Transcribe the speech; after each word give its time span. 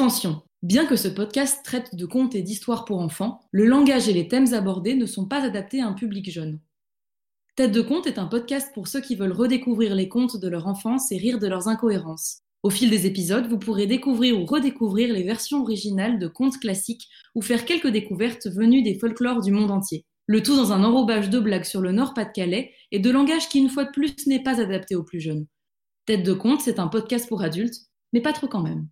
Attention, 0.00 0.40
bien 0.62 0.86
que 0.86 0.96
ce 0.96 1.08
podcast 1.08 1.62
traite 1.62 1.94
de 1.94 2.06
contes 2.06 2.34
et 2.34 2.40
d'histoires 2.40 2.86
pour 2.86 3.00
enfants, 3.00 3.38
le 3.50 3.66
langage 3.66 4.08
et 4.08 4.14
les 4.14 4.28
thèmes 4.28 4.54
abordés 4.54 4.94
ne 4.94 5.04
sont 5.04 5.26
pas 5.26 5.44
adaptés 5.44 5.82
à 5.82 5.86
un 5.86 5.92
public 5.92 6.30
jeune. 6.30 6.58
Tête 7.54 7.72
de 7.72 7.82
conte 7.82 8.06
est 8.06 8.18
un 8.18 8.24
podcast 8.24 8.72
pour 8.72 8.88
ceux 8.88 9.02
qui 9.02 9.14
veulent 9.14 9.30
redécouvrir 9.30 9.94
les 9.94 10.08
contes 10.08 10.38
de 10.38 10.48
leur 10.48 10.66
enfance 10.66 11.12
et 11.12 11.18
rire 11.18 11.38
de 11.38 11.46
leurs 11.46 11.68
incohérences. 11.68 12.38
Au 12.62 12.70
fil 12.70 12.88
des 12.88 13.04
épisodes, 13.04 13.46
vous 13.46 13.58
pourrez 13.58 13.86
découvrir 13.86 14.40
ou 14.40 14.46
redécouvrir 14.46 15.12
les 15.12 15.22
versions 15.22 15.60
originales 15.60 16.18
de 16.18 16.28
contes 16.28 16.58
classiques 16.58 17.06
ou 17.34 17.42
faire 17.42 17.66
quelques 17.66 17.88
découvertes 17.88 18.46
venues 18.46 18.82
des 18.82 18.98
folklores 18.98 19.42
du 19.42 19.52
monde 19.52 19.70
entier. 19.70 20.06
Le 20.24 20.42
tout 20.42 20.56
dans 20.56 20.72
un 20.72 20.82
enrobage 20.82 21.28
de 21.28 21.40
blagues 21.40 21.64
sur 21.64 21.82
le 21.82 21.92
Nord-Pas-de-Calais 21.92 22.72
et 22.90 23.00
de 23.00 23.10
langage 23.10 23.50
qui, 23.50 23.58
une 23.58 23.68
fois 23.68 23.84
de 23.84 23.90
plus, 23.90 24.14
n'est 24.26 24.42
pas 24.42 24.62
adapté 24.62 24.96
aux 24.96 25.04
plus 25.04 25.20
jeunes. 25.20 25.46
Tête 26.06 26.22
de 26.22 26.32
conte, 26.32 26.62
c'est 26.62 26.78
un 26.78 26.88
podcast 26.88 27.28
pour 27.28 27.42
adultes, 27.42 27.76
mais 28.14 28.22
pas 28.22 28.32
trop 28.32 28.48
quand 28.48 28.62
même. 28.62 28.88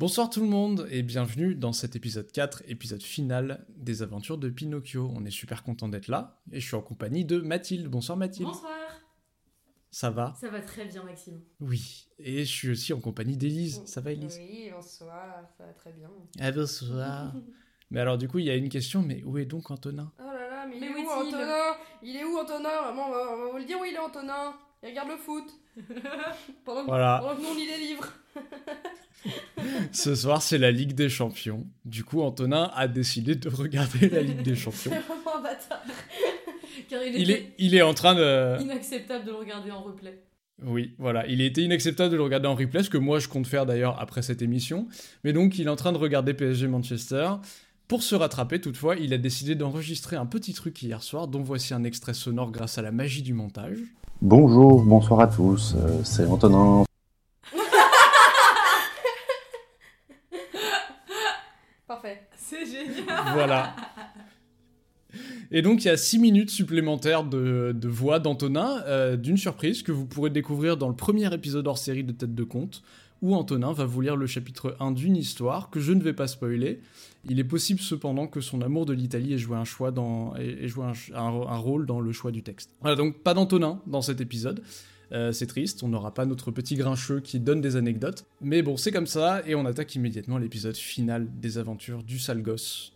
Bonsoir 0.00 0.30
tout 0.30 0.40
le 0.40 0.46
monde 0.46 0.88
et 0.90 1.02
bienvenue 1.02 1.54
dans 1.54 1.74
cet 1.74 1.94
épisode 1.94 2.32
4, 2.32 2.62
épisode 2.68 3.02
final 3.02 3.66
des 3.68 4.00
aventures 4.00 4.38
de 4.38 4.48
Pinocchio. 4.48 5.12
On 5.14 5.26
est 5.26 5.30
super 5.30 5.62
content 5.62 5.88
d'être 5.88 6.08
là 6.08 6.40
et 6.52 6.58
je 6.58 6.66
suis 6.66 6.74
en 6.74 6.80
compagnie 6.80 7.26
de 7.26 7.38
Mathilde. 7.38 7.86
Bonsoir 7.86 8.16
Mathilde. 8.16 8.48
Bonsoir. 8.48 8.72
Ça 9.90 10.08
va? 10.08 10.34
Ça 10.40 10.48
va 10.48 10.62
très 10.62 10.86
bien 10.86 11.04
Maxime. 11.04 11.42
Oui. 11.60 12.08
Et 12.18 12.46
je 12.46 12.50
suis 12.50 12.70
aussi 12.70 12.94
en 12.94 13.00
compagnie 13.00 13.36
d'Élise. 13.36 13.82
Ça 13.84 14.00
va 14.00 14.12
Élise? 14.12 14.38
Oui, 14.38 14.70
bonsoir, 14.74 15.46
ça 15.58 15.66
va 15.66 15.72
très 15.74 15.92
bien. 15.92 16.08
Ah 16.40 16.50
bonsoir. 16.50 17.34
mais 17.90 18.00
alors 18.00 18.16
du 18.16 18.26
coup 18.26 18.38
il 18.38 18.46
y 18.46 18.50
a 18.50 18.56
une 18.56 18.70
question, 18.70 19.02
mais 19.02 19.22
où 19.24 19.36
est 19.36 19.44
donc 19.44 19.70
Antonin? 19.70 20.10
Oh 20.18 20.22
là 20.22 20.48
là, 20.48 20.66
mais, 20.66 20.80
Mais 20.80 20.86
il 20.86 20.94
où 20.94 20.98
est 20.98 21.04
où 21.04 21.10
Antonin? 21.10 21.76
Il 22.02 22.16
est 22.16 22.24
où 22.24 22.38
Antonin? 22.38 22.82
Vraiment, 22.84 23.08
on 23.08 23.10
va, 23.10 23.32
on 23.34 23.44
va 23.44 23.50
vous 23.50 23.58
le 23.58 23.64
dire 23.66 23.78
où 23.78 23.84
il 23.84 23.92
est 23.92 23.98
Antonin 23.98 24.54
Il 24.82 24.88
regarde 24.90 25.08
le 25.10 25.16
foot. 25.16 25.44
pendant, 26.64 26.82
que, 26.82 26.86
Voilà. 26.86 27.18
pendant 27.22 27.36
que 27.36 27.42
nous 27.42 27.48
on 27.48 27.54
lit 27.54 27.66
des 27.66 27.78
livres. 27.78 28.12
Ce 29.92 30.14
soir 30.14 30.40
c'est 30.42 30.58
la 30.58 30.70
Ligue 30.70 30.94
des 30.94 31.08
Champions. 31.08 31.66
Du 31.84 32.04
coup 32.04 32.22
Antonin 32.22 32.70
a 32.74 32.88
décidé 32.88 33.34
de 33.34 33.48
regarder 33.48 34.08
la 34.08 34.22
Ligue 34.22 34.42
des 34.42 34.56
Champions. 34.56 34.90
C'est 34.92 35.00
vraiment 35.14 35.36
un 35.36 35.42
bâtard. 35.42 35.82
Car 36.88 37.02
il, 37.04 37.14
Il 37.14 37.30
était 37.30 37.40
est, 37.42 37.54
il 37.58 37.74
est 37.74 37.82
en 37.82 37.94
train 37.94 38.14
de... 38.14 38.60
inacceptable 38.62 39.24
de 39.26 39.30
le 39.30 39.36
regarder 39.36 39.70
en 39.70 39.82
replay. 39.82 40.22
Oui, 40.62 40.94
voilà. 40.98 41.26
Il 41.26 41.40
été 41.40 41.62
inacceptable 41.62 42.10
de 42.10 42.16
le 42.16 42.22
regarder 42.22 42.46
en 42.46 42.54
replay, 42.54 42.82
ce 42.82 42.90
que 42.90 42.98
moi 42.98 43.18
je 43.18 43.28
compte 43.28 43.46
faire 43.46 43.66
d'ailleurs 43.66 44.00
après 44.00 44.22
cette 44.22 44.42
émission. 44.42 44.88
Mais 45.24 45.32
donc, 45.32 45.58
il 45.58 45.66
est 45.66 45.70
en 45.70 45.76
train 45.76 45.92
de 45.92 45.98
regarder 45.98 46.34
PSG 46.34 46.66
Manchester. 46.68 47.30
Pour 47.88 48.02
se 48.02 48.14
rattraper, 48.14 48.60
toutefois, 48.60 48.96
il 48.96 49.12
a 49.14 49.18
décidé 49.18 49.54
d'enregistrer 49.54 50.16
un 50.16 50.26
petit 50.26 50.52
truc 50.52 50.80
hier 50.82 51.02
soir, 51.02 51.28
dont 51.28 51.40
voici 51.42 51.72
un 51.74 51.82
extrait 51.84 52.14
sonore 52.14 52.50
grâce 52.52 52.76
à 52.78 52.82
la 52.82 52.92
magie 52.92 53.22
du 53.22 53.32
montage. 53.32 53.78
Bonjour, 54.22 54.82
bonsoir 54.82 55.20
à 55.20 55.28
tous, 55.28 55.74
euh, 55.78 56.02
c'est 56.04 56.26
Antonin. 56.26 56.84
Parfait. 61.88 62.28
C'est 62.36 62.66
génial. 62.66 63.18
Voilà. 63.32 63.74
Et 65.50 65.62
donc, 65.62 65.84
il 65.84 65.86
y 65.86 65.90
a 65.90 65.96
6 65.96 66.18
minutes 66.18 66.50
supplémentaires 66.50 67.24
de, 67.24 67.72
de 67.74 67.88
voix 67.88 68.18
d'Antonin, 68.18 68.82
euh, 68.84 69.16
d'une 69.16 69.38
surprise 69.38 69.82
que 69.82 69.90
vous 69.90 70.04
pourrez 70.04 70.28
découvrir 70.28 70.76
dans 70.76 70.88
le 70.88 70.94
premier 70.94 71.32
épisode 71.32 71.66
hors 71.66 71.78
série 71.78 72.04
de 72.04 72.12
Tête 72.12 72.34
de 72.34 72.44
Compte, 72.44 72.82
où 73.22 73.34
Antonin 73.34 73.72
va 73.72 73.84
vous 73.84 74.00
lire 74.00 74.16
le 74.16 74.26
chapitre 74.26 74.76
1 74.80 74.92
d'une 74.92 75.16
histoire 75.16 75.70
que 75.70 75.80
je 75.80 75.92
ne 75.92 76.02
vais 76.02 76.12
pas 76.12 76.26
spoiler. 76.26 76.80
Il 77.28 77.38
est 77.38 77.44
possible 77.44 77.80
cependant 77.80 78.26
que 78.26 78.40
son 78.40 78.62
amour 78.62 78.86
de 78.86 78.92
l'Italie 78.92 79.34
ait 79.34 79.38
joué 79.38 79.56
un, 79.56 79.64
choix 79.64 79.90
dans, 79.90 80.34
ait 80.36 80.68
joué 80.68 80.86
un 81.14 81.56
rôle 81.56 81.86
dans 81.86 82.00
le 82.00 82.12
choix 82.12 82.30
du 82.30 82.42
texte. 82.42 82.70
Voilà, 82.80 82.96
donc 82.96 83.22
pas 83.22 83.34
d'Antonin 83.34 83.80
dans 83.86 84.02
cet 84.02 84.20
épisode. 84.20 84.62
Euh, 85.12 85.32
c'est 85.32 85.46
triste, 85.46 85.82
on 85.82 85.88
n'aura 85.88 86.14
pas 86.14 86.24
notre 86.24 86.50
petit 86.50 86.76
grincheux 86.76 87.20
qui 87.20 87.40
donne 87.40 87.60
des 87.60 87.76
anecdotes. 87.76 88.24
Mais 88.40 88.62
bon, 88.62 88.76
c'est 88.76 88.92
comme 88.92 89.06
ça, 89.06 89.42
et 89.46 89.54
on 89.54 89.66
attaque 89.66 89.94
immédiatement 89.94 90.38
l'épisode 90.38 90.76
final 90.76 91.26
des 91.40 91.58
aventures 91.58 92.02
du 92.02 92.18
sale 92.18 92.42
gosse 92.42 92.92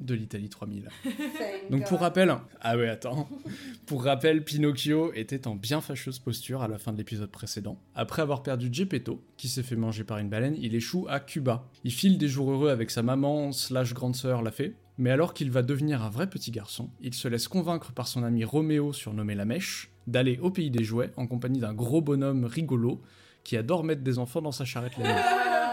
de 0.00 0.14
l'Italie 0.14 0.48
3000. 0.48 0.88
Thank 1.04 1.70
Donc 1.70 1.86
pour 1.86 2.00
rappel, 2.00 2.34
ah 2.60 2.76
ouais 2.76 2.88
attends, 2.88 3.28
pour 3.86 4.04
rappel, 4.04 4.44
Pinocchio 4.44 5.12
était 5.14 5.46
en 5.46 5.54
bien 5.54 5.80
fâcheuse 5.80 6.18
posture 6.18 6.62
à 6.62 6.68
la 6.68 6.78
fin 6.78 6.92
de 6.92 6.98
l'épisode 6.98 7.30
précédent. 7.30 7.78
Après 7.94 8.22
avoir 8.22 8.42
perdu 8.42 8.68
Geppetto, 8.70 9.22
qui 9.36 9.48
s'est 9.48 9.62
fait 9.62 9.76
manger 9.76 10.04
par 10.04 10.18
une 10.18 10.28
baleine, 10.28 10.56
il 10.58 10.74
échoue 10.74 11.06
à 11.08 11.20
Cuba. 11.20 11.68
Il 11.84 11.92
file 11.92 12.18
des 12.18 12.28
jours 12.28 12.50
heureux 12.50 12.70
avec 12.70 12.90
sa 12.90 13.02
maman 13.02 13.52
slash 13.52 13.94
grande 13.94 14.16
sœur 14.16 14.42
la 14.42 14.50
fée, 14.50 14.74
mais 14.98 15.10
alors 15.10 15.32
qu'il 15.32 15.50
va 15.50 15.62
devenir 15.62 16.02
un 16.02 16.10
vrai 16.10 16.28
petit 16.28 16.50
garçon, 16.50 16.90
il 17.00 17.14
se 17.14 17.28
laisse 17.28 17.48
convaincre 17.48 17.92
par 17.92 18.08
son 18.08 18.24
ami 18.24 18.44
Roméo, 18.44 18.92
surnommé 18.92 19.34
la 19.34 19.44
Mèche, 19.44 19.90
d'aller 20.06 20.38
au 20.42 20.50
pays 20.50 20.70
des 20.70 20.84
jouets 20.84 21.12
en 21.16 21.26
compagnie 21.26 21.60
d'un 21.60 21.74
gros 21.74 22.00
bonhomme 22.00 22.44
rigolo 22.44 23.00
qui 23.44 23.56
adore 23.56 23.84
mettre 23.84 24.02
des 24.02 24.18
enfants 24.18 24.42
dans 24.42 24.52
sa 24.52 24.64
charrette 24.64 24.96
la 24.98 25.04
nuit. 25.04 25.22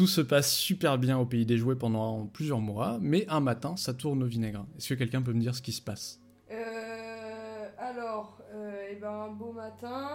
Tout 0.00 0.06
se 0.06 0.22
passe 0.22 0.54
super 0.54 0.96
bien 0.96 1.18
au 1.18 1.26
pays 1.26 1.44
des 1.44 1.58
jouets 1.58 1.74
pendant 1.76 2.24
plusieurs 2.24 2.60
mois, 2.60 2.96
mais 3.02 3.26
un 3.28 3.40
matin, 3.40 3.76
ça 3.76 3.92
tourne 3.92 4.22
au 4.22 4.26
vinaigre. 4.26 4.64
Est-ce 4.78 4.88
que 4.88 4.94
quelqu'un 4.94 5.20
peut 5.20 5.34
me 5.34 5.40
dire 5.42 5.54
ce 5.54 5.60
qui 5.60 5.72
se 5.72 5.82
passe? 5.82 6.22
Euh, 6.50 7.68
alors, 7.76 8.38
euh, 8.54 8.86
eh 8.90 8.94
ben, 8.96 9.10
un 9.10 9.28
beau 9.28 9.52
matin, 9.52 10.08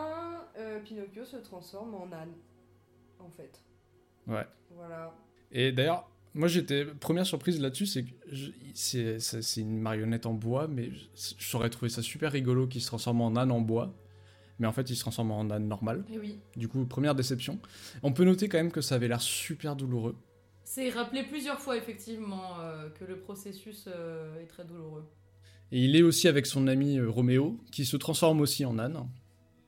euh, 0.58 0.80
Pinocchio 0.80 1.24
se 1.24 1.38
transforme 1.38 1.94
en 1.94 2.12
âne. 2.12 2.32
En 3.20 3.30
fait. 3.30 3.62
Ouais. 4.26 4.48
Voilà. 4.76 5.14
Et 5.52 5.72
d'ailleurs, 5.72 6.10
moi 6.34 6.48
j'étais 6.48 6.84
première 6.86 7.28
surprise 7.28 7.62
là-dessus, 7.62 7.86
c'est 7.86 8.06
que 8.06 8.12
je- 8.32 8.50
c'est 8.74 9.20
c'est- 9.20 9.44
c'est 9.44 9.62
une 9.62 9.78
marionnette 9.80 10.26
en 10.26 10.34
bois, 10.34 10.68
mais 10.68 10.90
je- 10.90 11.36
j'aurais 11.38 11.70
trouvé 11.70 11.90
ça 11.90 12.02
super 12.02 12.32
rigolo 12.32 12.66
qu'il 12.66 12.82
se 12.82 12.88
transforme 12.88 13.22
en 13.22 13.36
âne 13.36 13.52
en 13.52 13.62
bois. 13.62 13.94
Mais 14.60 14.68
en 14.68 14.72
fait, 14.72 14.90
il 14.90 14.96
se 14.96 15.02
transforme 15.02 15.32
en 15.32 15.50
âne 15.50 15.68
normal. 15.68 16.06
Et 16.12 16.18
oui. 16.18 16.40
Du 16.56 16.68
coup, 16.68 16.86
première 16.86 17.16
déception. 17.16 17.60
On 18.04 18.14
peut 18.14 18.24
noter 18.24 18.48
quand 18.48 18.58
même 18.58 18.72
que 18.72 18.82
ça 18.82 18.96
avait 18.96 19.08
l'air 19.08 19.22
super 19.22 19.76
douloureux. 19.76 20.16
C'est 20.64 20.90
rappelé 20.90 21.24
plusieurs 21.24 21.60
fois 21.60 21.78
effectivement 21.78 22.60
euh, 22.60 22.90
que 22.90 23.06
le 23.06 23.20
processus 23.20 23.86
euh, 23.88 24.42
est 24.42 24.48
très 24.48 24.64
douloureux. 24.66 25.06
Et 25.72 25.84
il 25.84 25.96
est 25.96 26.02
aussi 26.02 26.28
avec 26.28 26.46
son 26.46 26.68
ami 26.68 26.98
euh, 26.98 27.10
Roméo, 27.10 27.60
qui 27.72 27.86
se 27.86 27.98
transforme 27.98 28.40
aussi 28.42 28.66
en 28.66 28.80
âne. 28.80 29.08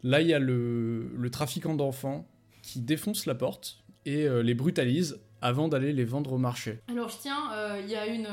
Là, 0.04 0.22
il 0.22 0.28
y 0.28 0.34
a 0.34 0.40
le, 0.40 1.10
le 1.16 1.30
trafiquant 1.30 1.76
d'enfants 1.76 2.28
qui 2.64 2.80
défonce 2.82 3.26
la 3.26 3.36
porte 3.36 3.84
et 4.06 4.26
euh, 4.26 4.42
les 4.42 4.54
brutalise 4.54 5.20
avant 5.42 5.68
d'aller 5.68 5.94
les 5.94 6.06
vendre 6.06 6.34
au 6.34 6.38
marché. 6.38 6.80
Alors 6.88 7.10
je 7.10 7.18
tiens, 7.18 7.52
il 7.80 7.88
y 7.88 7.96
a 7.96 8.08
une, 8.08 8.28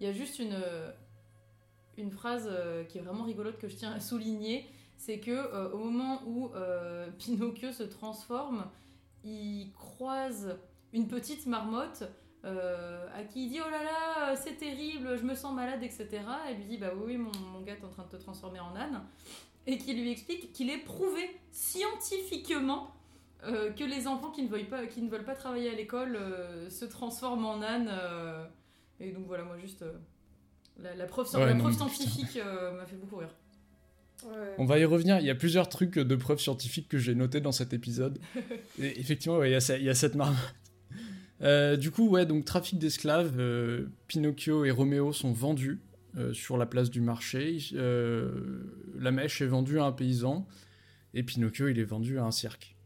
il 0.00 0.06
y 0.06 0.08
a 0.08 0.12
juste 0.14 0.38
une, 0.38 0.56
une 1.98 2.10
phrase 2.10 2.48
qui 2.88 2.96
est 2.96 3.02
vraiment 3.02 3.24
rigolote 3.24 3.58
que 3.58 3.68
je 3.68 3.76
tiens 3.76 3.92
à 3.92 4.00
souligner, 4.00 4.64
c'est 5.00 5.18
que 5.18 5.30
euh, 5.30 5.70
au 5.72 5.78
moment 5.78 6.20
où 6.26 6.50
euh, 6.54 7.10
Pinocchio 7.18 7.72
se 7.72 7.84
transforme, 7.84 8.66
il 9.24 9.72
croise 9.72 10.58
une 10.92 11.08
petite 11.08 11.46
marmotte 11.46 12.02
euh, 12.44 13.06
à 13.14 13.22
qui 13.24 13.44
il 13.46 13.48
dit 13.48 13.60
oh 13.66 13.70
là 13.70 13.82
là 13.82 14.36
c'est 14.36 14.58
terrible, 14.58 15.16
je 15.16 15.22
me 15.22 15.34
sens 15.34 15.54
malade 15.54 15.82
etc. 15.82 16.08
Elle 16.46 16.58
lui 16.58 16.64
dit 16.66 16.76
bah 16.76 16.92
oui 16.94 17.16
mon, 17.16 17.30
mon 17.50 17.62
gars 17.62 17.72
est 17.72 17.84
en 17.84 17.88
train 17.88 18.04
de 18.04 18.10
te 18.10 18.22
transformer 18.22 18.60
en 18.60 18.76
âne 18.76 19.02
et 19.66 19.78
qui 19.78 19.94
lui 19.94 20.10
explique 20.10 20.52
qu'il 20.52 20.68
est 20.68 20.84
prouvé 20.84 21.30
scientifiquement 21.50 22.94
que 23.42 23.84
les 23.84 24.06
enfants 24.06 24.30
qui 24.30 24.42
ne 24.42 24.48
veulent 24.48 24.68
pas, 24.68 24.86
qui 24.86 25.00
ne 25.00 25.08
veulent 25.08 25.24
pas 25.24 25.34
travailler 25.34 25.70
à 25.70 25.74
l'école 25.74 26.18
se 26.68 26.84
transforment 26.84 27.46
en 27.46 27.62
âne. 27.62 27.90
et 29.00 29.12
donc 29.12 29.26
voilà, 29.26 29.44
moi 29.44 29.56
juste 29.56 29.82
la, 30.76 30.94
la 30.94 31.06
preuve, 31.06 31.26
Ouais, 31.34 31.46
la 31.46 31.54
non, 31.54 31.60
preuve 31.60 31.72
mais 31.72 31.78
putain. 31.78 31.88
scientifique 31.88 32.38
m'a 32.76 32.84
fait 32.84 32.96
beaucoup 32.96 33.16
rire. 33.16 33.34
Ouais. 34.24 34.54
On 34.58 34.64
va 34.64 34.78
y 34.78 34.84
revenir, 34.84 35.18
il 35.18 35.24
y 35.26 35.30
a 35.30 35.34
plusieurs 35.34 35.68
trucs 35.68 35.98
de 35.98 36.16
preuves 36.16 36.40
scientifiques 36.40 36.88
que 36.88 36.98
j'ai 36.98 37.14
notés 37.14 37.40
dans 37.40 37.52
cet 37.52 37.72
épisode. 37.72 38.18
Et 38.78 38.98
effectivement, 39.00 39.38
ouais, 39.38 39.50
il 39.50 39.52
y, 39.52 39.56
a 39.56 39.60
ça- 39.60 39.76
il 39.78 39.84
y 39.84 39.90
a 39.90 39.94
cette 39.94 40.14
marmotte. 40.14 40.38
Euh, 41.42 41.76
du 41.78 41.90
coup, 41.90 42.06
ouais, 42.10 42.26
donc 42.26 42.44
trafic 42.44 42.78
d'esclaves, 42.78 43.36
euh, 43.38 43.86
Pinocchio 44.08 44.66
et 44.66 44.70
Roméo 44.70 45.14
sont 45.14 45.32
vendus 45.32 45.80
euh, 46.18 46.34
sur 46.34 46.58
la 46.58 46.66
place 46.66 46.90
du 46.90 47.00
marché. 47.00 47.56
Euh, 47.72 48.30
la 48.98 49.10
mèche 49.10 49.40
est 49.40 49.46
vendue 49.46 49.78
à 49.80 49.84
un 49.84 49.92
paysan 49.92 50.46
et 51.14 51.22
Pinocchio, 51.22 51.68
il 51.68 51.78
est 51.78 51.84
vendu 51.84 52.18
à 52.18 52.24
un 52.24 52.30
cirque. 52.30 52.76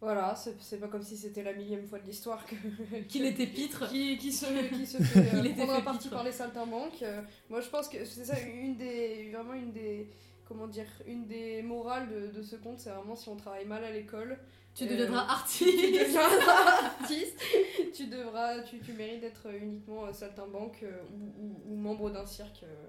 Voilà, 0.00 0.34
c'est 0.58 0.80
pas 0.80 0.88
comme 0.88 1.04
si 1.04 1.16
c'était 1.16 1.44
la 1.44 1.52
millième 1.52 1.86
fois 1.86 2.00
de 2.00 2.06
l'histoire 2.06 2.44
Qu'il 3.08 3.24
était 3.26 3.46
pitre. 3.46 3.88
qui, 3.88 4.18
qui 4.18 4.32
se, 4.32 4.46
qui 4.74 4.86
se 4.86 4.96
fait 5.00 5.28
Il 5.34 5.38
euh, 5.38 5.44
était 5.44 5.52
prendre 5.54 5.72
fait 5.74 5.78
à 5.78 5.82
partie 5.82 6.08
pitre. 6.08 6.14
par 6.16 6.24
les 6.24 6.32
saltimbanques. 6.32 7.02
Euh, 7.02 7.20
moi, 7.48 7.60
je 7.60 7.68
pense 7.68 7.88
que 7.88 8.04
c'est 8.04 8.24
ça, 8.24 8.34
une 8.40 8.76
des, 8.76 9.30
vraiment 9.32 9.54
une 9.54 9.72
des, 9.72 10.08
comment 10.50 10.66
dire, 10.66 10.84
une 11.06 11.26
des 11.28 11.62
morales 11.62 12.08
de, 12.10 12.36
de 12.36 12.42
ce 12.42 12.56
conte, 12.56 12.80
c'est 12.80 12.90
vraiment 12.90 13.14
si 13.16 13.28
on 13.28 13.36
travaille 13.36 13.66
mal 13.66 13.84
à 13.84 13.90
l'école, 13.92 14.36
Tu 14.74 14.84
Euh, 14.84 14.88
deviendras 14.88 15.24
tu 15.26 15.30
artiste. 15.30 15.76
deviendras 15.78 16.84
artiste, 17.00 17.38
tu 17.94 18.06
devras, 18.08 18.60
tu, 18.62 18.78
tu 18.80 18.92
mérites 18.94 19.20
d'être 19.20 19.46
uniquement 19.62 20.06
euh, 20.06 20.12
saltimbanque 20.12 20.80
euh, 20.82 20.98
ou, 21.14 21.44
ou- 21.46 21.72
ou 21.72 21.76
membre 21.76 22.10
d'un 22.10 22.26
cirque. 22.26 22.64
euh, 22.64 22.86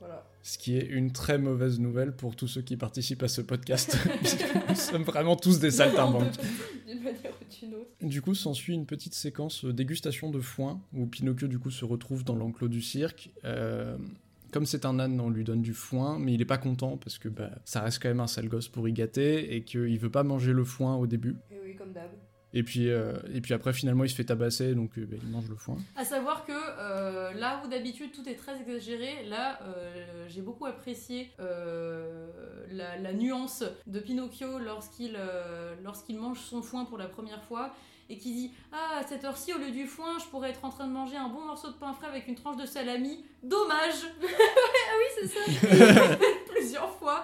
voilà. 0.00 0.24
Ce 0.42 0.58
qui 0.58 0.76
est 0.78 0.86
une 0.86 1.10
très 1.12 1.38
mauvaise 1.38 1.80
nouvelle 1.80 2.14
pour 2.14 2.36
tous 2.36 2.46
ceux 2.46 2.62
qui 2.62 2.76
participent 2.76 3.24
à 3.24 3.28
ce 3.28 3.40
podcast, 3.40 3.96
puisque 4.18 4.44
nous 4.68 4.74
sommes 4.76 5.02
vraiment 5.02 5.34
tous 5.34 5.58
des 5.58 5.72
saltimbanques. 5.72 6.34
D'une 6.86 7.02
manière 7.02 7.32
ou 7.32 7.44
d'une 7.60 7.74
autre. 7.74 7.90
Du 8.00 8.22
coup, 8.22 8.36
s'ensuit 8.36 8.74
une 8.74 8.86
petite 8.86 9.14
séquence 9.14 9.64
dégustation 9.64 10.30
de 10.30 10.38
foin, 10.40 10.80
où 10.94 11.06
Pinocchio 11.06 11.48
du 11.48 11.58
coup 11.58 11.72
se 11.72 11.84
retrouve 11.84 12.22
dans 12.22 12.36
l'enclos 12.36 12.68
du 12.68 12.80
cirque. 12.80 13.30
Comme 14.52 14.66
c'est 14.66 14.84
un 14.86 14.98
âne, 14.98 15.20
on 15.20 15.30
lui 15.30 15.44
donne 15.44 15.62
du 15.62 15.74
foin, 15.74 16.18
mais 16.18 16.34
il 16.34 16.40
est 16.40 16.46
pas 16.46 16.58
content 16.58 16.96
parce 16.96 17.18
que 17.18 17.28
bah, 17.28 17.50
ça 17.64 17.80
reste 17.80 18.02
quand 18.02 18.08
même 18.08 18.20
un 18.20 18.26
sale 18.26 18.48
gosse 18.48 18.68
pour 18.68 18.88
y 18.88 18.92
gâter 18.92 19.54
et 19.54 19.62
qu'il 19.62 19.98
veut 19.98 20.10
pas 20.10 20.22
manger 20.22 20.52
le 20.52 20.64
foin 20.64 20.96
au 20.96 21.06
début. 21.06 21.36
Et 21.50 21.60
oui, 21.64 21.76
comme 21.76 21.92
d'hab. 21.92 22.10
Et 22.54 22.62
puis, 22.62 22.88
euh, 22.88 23.12
et 23.34 23.42
puis 23.42 23.52
après, 23.52 23.74
finalement, 23.74 24.04
il 24.04 24.08
se 24.08 24.14
fait 24.14 24.24
tabasser, 24.24 24.74
donc 24.74 24.96
euh, 24.96 25.04
bah, 25.04 25.18
il 25.22 25.28
mange 25.28 25.50
le 25.50 25.56
foin. 25.56 25.76
À 25.96 26.04
savoir 26.04 26.46
que 26.46 26.52
euh, 26.52 27.34
là 27.34 27.60
où 27.62 27.68
d'habitude 27.68 28.10
tout 28.10 28.26
est 28.26 28.36
très 28.36 28.58
exagéré, 28.58 29.26
là 29.28 29.60
euh, 29.62 30.26
j'ai 30.28 30.40
beaucoup 30.40 30.64
apprécié 30.64 31.30
euh, 31.40 32.26
la, 32.70 32.96
la 32.98 33.12
nuance 33.12 33.64
de 33.86 34.00
Pinocchio 34.00 34.58
lorsqu'il 34.58 35.14
euh, 35.18 35.74
lorsqu'il 35.84 36.16
mange 36.18 36.40
son 36.40 36.62
foin 36.62 36.86
pour 36.86 36.96
la 36.96 37.06
première 37.08 37.42
fois 37.44 37.74
et 38.10 38.16
qui 38.18 38.32
dit 38.32 38.52
Ah, 38.72 38.98
à 39.00 39.06
cette 39.06 39.24
heure-ci, 39.24 39.52
au 39.54 39.58
lieu 39.58 39.70
du 39.70 39.86
foin, 39.86 40.18
je 40.18 40.24
pourrais 40.26 40.50
être 40.50 40.64
en 40.64 40.70
train 40.70 40.86
de 40.86 40.92
manger 40.92 41.16
un 41.16 41.28
bon 41.28 41.40
morceau 41.42 41.68
de 41.68 41.74
pain 41.74 41.92
frais 41.92 42.08
avec 42.08 42.26
une 42.28 42.34
tranche 42.34 42.56
de 42.56 42.66
salami. 42.66 43.24
Dommage 43.42 44.06
Ah 44.22 44.94
oui, 44.98 45.04
c'est 45.20 45.28
ça 45.28 46.16
Plusieurs 46.50 46.90
fois. 46.98 47.22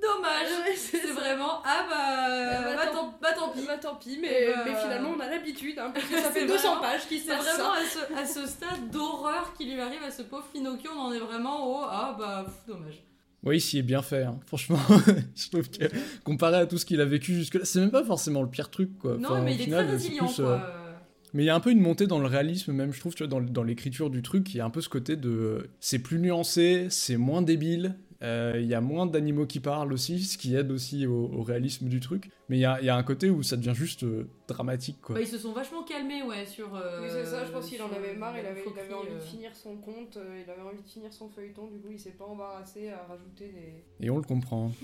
Dommage 0.00 0.48
Ouais, 0.66 0.76
c'est 0.76 1.06
vraiment 1.06 1.62
Ah 1.64 1.86
bah, 1.88 2.60
bah, 2.62 2.76
bah, 2.76 2.86
tant- 2.92 3.14
bah, 3.20 3.32
tant 3.32 3.48
pis 3.48 3.64
Bah 3.66 3.78
tant 3.78 3.94
pis, 3.94 4.18
mais, 4.20 4.52
bah, 4.52 4.62
mais 4.66 4.74
finalement 4.74 5.10
on 5.16 5.20
a 5.20 5.26
l'habitude, 5.30 5.78
hein, 5.78 5.90
parce 5.92 6.04
que 6.06 6.18
ça 6.20 6.30
fait 6.32 6.44
200 6.46 6.68
vraiment- 6.68 6.82
pages 6.82 7.08
qui 7.08 7.18
C'est 7.18 7.34
vraiment 7.34 7.56
ça. 7.56 7.72
à 7.72 7.84
ce, 7.84 8.12
à 8.14 8.26
ce 8.26 8.46
stade 8.46 8.90
d'horreur 8.90 9.54
qui 9.56 9.64
lui 9.64 9.80
arrive 9.80 10.02
à 10.02 10.10
ce 10.10 10.20
pauvre 10.20 10.44
Pinocchio, 10.52 10.90
on 10.94 11.00
en 11.00 11.12
est 11.14 11.18
vraiment 11.18 11.66
au 11.66 11.84
Ah 11.88 12.14
bah 12.18 12.44
pff, 12.44 12.54
dommage. 12.66 13.02
Oui, 13.44 13.60
s'il 13.60 13.78
est 13.80 13.82
bien 13.82 14.02
fait, 14.02 14.24
hein. 14.24 14.40
franchement. 14.46 14.78
je 15.36 15.48
trouve 15.50 15.70
que, 15.70 15.84
comparé 16.24 16.56
à 16.56 16.66
tout 16.66 16.78
ce 16.78 16.86
qu'il 16.86 17.00
a 17.00 17.04
vécu 17.04 17.34
jusque-là, 17.34 17.64
c'est 17.64 17.78
même 17.80 17.90
pas 17.90 18.04
forcément 18.04 18.42
le 18.42 18.48
pire 18.48 18.70
truc, 18.70 18.98
quoi. 18.98 19.16
Non 19.18 19.28
Enfin, 19.30 19.42
mais 19.42 19.52
au 19.52 19.54
il 19.54 19.60
est 19.60 19.64
final, 19.64 19.86
très 19.86 19.98
c'est 19.98 20.04
résilient 20.04 20.26
plus, 20.26 20.36
quoi. 20.36 20.44
euh, 20.52 20.92
Mais 21.34 21.44
il 21.44 21.46
y 21.46 21.50
a 21.50 21.54
un 21.54 21.60
peu 21.60 21.70
une 21.70 21.80
montée 21.80 22.06
dans 22.08 22.18
le 22.18 22.26
réalisme, 22.26 22.72
même, 22.72 22.92
je 22.92 22.98
trouve, 22.98 23.14
tu 23.14 23.22
vois, 23.22 23.28
dans, 23.28 23.40
dans 23.40 23.62
l'écriture 23.62 24.10
du 24.10 24.22
truc. 24.22 24.52
Il 24.54 24.56
y 24.58 24.60
a 24.60 24.64
un 24.64 24.70
peu 24.70 24.80
ce 24.80 24.88
côté 24.88 25.16
de. 25.16 25.68
C'est 25.80 26.00
plus 26.00 26.18
nuancé, 26.18 26.88
c'est 26.90 27.16
moins 27.16 27.42
débile. 27.42 27.94
Euh, 28.22 28.54
Il 28.60 28.66
y 28.66 28.74
a 28.74 28.80
moins 28.80 29.06
d'animaux 29.06 29.46
qui 29.46 29.60
parlent 29.60 29.92
aussi, 29.92 30.22
ce 30.24 30.38
qui 30.38 30.54
aide 30.54 30.70
aussi 30.70 31.06
au, 31.06 31.30
au 31.32 31.42
réalisme 31.42 31.88
du 31.88 32.00
truc. 32.00 32.30
Mais 32.48 32.56
il 32.58 32.60
y 32.60 32.64
a, 32.64 32.80
il 32.80 32.86
y 32.86 32.88
a 32.88 32.96
un 32.96 33.02
côté 33.02 33.28
où 33.30 33.42
ça 33.42 33.56
devient 33.56 33.74
juste 33.74 34.04
euh, 34.04 34.28
dramatique, 34.48 34.98
quoi. 35.02 35.16
Bah, 35.16 35.20
ils 35.20 35.26
se 35.26 35.38
sont 35.38 35.52
vachement 35.52 35.82
calmés 35.82 36.22
ouais 36.22 36.46
sur. 36.46 36.74
euh, 36.74 37.00
Oui, 37.02 37.08
c'est 37.10 37.24
ça, 37.24 37.44
je 37.44 37.50
pense 37.52 37.66
qu'il 37.66 37.82
en 37.82 37.92
avait 37.92 38.14
marre, 38.14 38.34
il 38.38 38.46
avait, 38.46 38.62
il 38.64 38.68
avait 38.68 38.82
foquerie, 38.88 38.94
envie 38.94 39.08
de 39.10 39.14
euh. 39.16 39.20
finir 39.20 39.50
son 39.54 39.76
compte, 39.76 40.16
euh, 40.16 40.42
il 40.44 40.50
avait 40.50 40.62
envie 40.62 40.82
de 40.82 40.88
finir 40.88 41.12
son 41.12 41.28
feuilleton, 41.28 41.66
du 41.66 41.78
coup 41.80 41.88
il 41.90 41.98
s'est 41.98 42.10
pas 42.12 42.24
embarrassé 42.26 42.90
à 42.90 43.04
rajouter 43.08 43.48
des. 43.52 44.06
Et 44.06 44.10
on 44.10 44.16
le 44.16 44.22
comprend. 44.22 44.70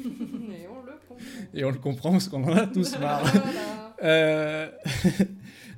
Mais 0.48 0.66
on 0.68 0.84
le 0.84 0.92
comprend. 1.08 1.16
Et 1.54 1.64
on 1.64 1.70
le 1.70 1.78
comprend 1.78 2.10
parce 2.12 2.28
qu'on 2.28 2.42
en 2.44 2.56
a 2.56 2.66
tous 2.66 2.98
marre. 2.98 3.22
Voilà. 3.32 3.96
Euh, 4.04 4.68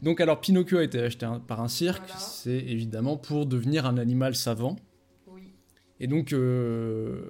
Donc 0.03 0.21
alors 0.21 0.41
Pinocchio 0.41 0.79
a 0.79 0.83
été 0.85 0.99
acheté 1.01 1.27
un- 1.27 1.41
par 1.41 1.61
un 1.61 1.69
cirque, 1.69 2.05
Voilà. 2.07 2.19
c'est 2.21 2.57
évidemment 2.59 3.17
pour 3.19 3.45
devenir 3.47 3.85
un 3.87 3.99
animal 3.99 4.35
savant. 4.35 4.77
Et 6.01 6.07
donc 6.07 6.33
euh, 6.33 7.21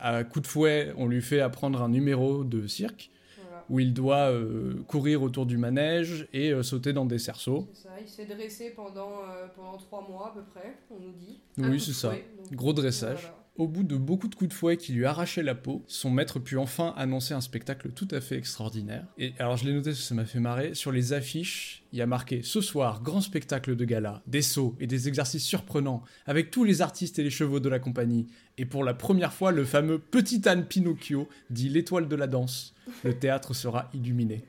à 0.00 0.22
coup 0.24 0.40
de 0.40 0.46
fouet, 0.46 0.92
on 0.96 1.06
lui 1.08 1.20
fait 1.22 1.40
apprendre 1.40 1.82
un 1.82 1.88
numéro 1.88 2.44
de 2.44 2.66
cirque 2.66 3.10
Voilà. 3.36 3.64
où 3.68 3.80
il 3.80 3.92
doit 3.92 4.30
euh, 4.30 4.74
courir 4.86 5.22
autour 5.22 5.44
du 5.46 5.58
manège 5.58 6.28
et 6.32 6.52
euh, 6.52 6.62
sauter 6.62 6.92
dans 6.92 7.04
des 7.04 7.18
cerceaux. 7.18 7.68
C'est 7.74 7.82
ça, 7.82 7.94
il 8.00 8.08
s'est 8.08 8.26
dressé 8.26 8.70
pendant, 8.76 9.22
pendant 9.56 9.76
3 9.76 10.08
mois 10.08 10.28
à 10.28 10.34
peu 10.34 10.42
près, 10.44 10.76
on 10.90 11.00
nous 11.00 11.12
dit. 11.12 11.40
Oui, 11.58 11.80
c'est 11.80 11.92
ça. 11.92 12.10
Donc, 12.10 12.20
Gros 12.52 12.72
dressage. 12.72 13.22
voilà. 13.22 13.41
Au 13.58 13.68
bout 13.68 13.82
de 13.82 13.96
beaucoup 13.98 14.28
de 14.28 14.34
coups 14.34 14.48
de 14.48 14.54
fouet 14.54 14.78
qui 14.78 14.94
lui 14.94 15.04
arrachaient 15.04 15.42
la 15.42 15.54
peau, 15.54 15.84
son 15.86 16.10
maître 16.10 16.38
put 16.38 16.56
enfin 16.56 16.94
annoncer 16.96 17.34
un 17.34 17.42
spectacle 17.42 17.90
tout 17.90 18.08
à 18.10 18.22
fait 18.22 18.38
extraordinaire. 18.38 19.04
Et 19.18 19.34
alors 19.38 19.58
je 19.58 19.66
l'ai 19.66 19.74
noté 19.74 19.92
ça 19.92 20.14
m'a 20.14 20.24
fait 20.24 20.40
marrer, 20.40 20.74
sur 20.74 20.90
les 20.90 21.12
affiches, 21.12 21.82
il 21.92 22.00
a 22.00 22.06
marqué 22.06 22.40
Ce 22.42 22.62
soir, 22.62 23.02
grand 23.02 23.20
spectacle 23.20 23.76
de 23.76 23.84
gala, 23.84 24.22
des 24.26 24.40
sauts 24.40 24.74
et 24.80 24.86
des 24.86 25.06
exercices 25.06 25.44
surprenants, 25.44 26.02
avec 26.24 26.50
tous 26.50 26.64
les 26.64 26.80
artistes 26.80 27.18
et 27.18 27.22
les 27.22 27.28
chevaux 27.28 27.60
de 27.60 27.68
la 27.68 27.78
compagnie. 27.78 28.26
Et 28.56 28.64
pour 28.64 28.84
la 28.84 28.94
première 28.94 29.34
fois, 29.34 29.52
le 29.52 29.66
fameux 29.66 29.98
Petit 29.98 30.48
âne 30.48 30.64
Pinocchio, 30.64 31.28
dit 31.50 31.68
l'étoile 31.68 32.08
de 32.08 32.16
la 32.16 32.28
danse. 32.28 32.74
Le 33.04 33.12
théâtre 33.12 33.52
sera 33.52 33.90
illuminé. 33.92 34.44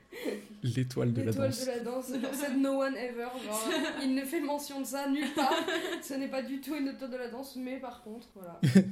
L'étoile 0.64 1.12
de 1.14 1.22
la 1.22 1.32
L'étoile 1.32 1.50
danse. 1.50 1.62
de 1.62 1.66
la 1.72 1.80
danse, 1.80 2.08
genre, 2.10 2.58
No 2.58 2.82
One 2.84 2.96
Ever. 2.96 3.28
Genre, 3.46 3.70
il 4.04 4.16
ne 4.16 4.22
fait 4.24 4.40
mention 4.40 4.80
de 4.82 4.86
ça 4.86 5.10
nulle 5.10 5.34
part. 5.34 5.54
Ce 6.02 6.14
n'est 6.14 6.30
pas 6.30 6.42
du 6.42 6.62
tout 6.62 6.74
une 6.76 6.88
étoile 6.88 7.12
de 7.12 7.18
la 7.18 7.28
danse, 7.28 7.56
mais 7.58 7.78
par 7.80 8.02
contre, 8.02 8.28
voilà. 8.34 8.60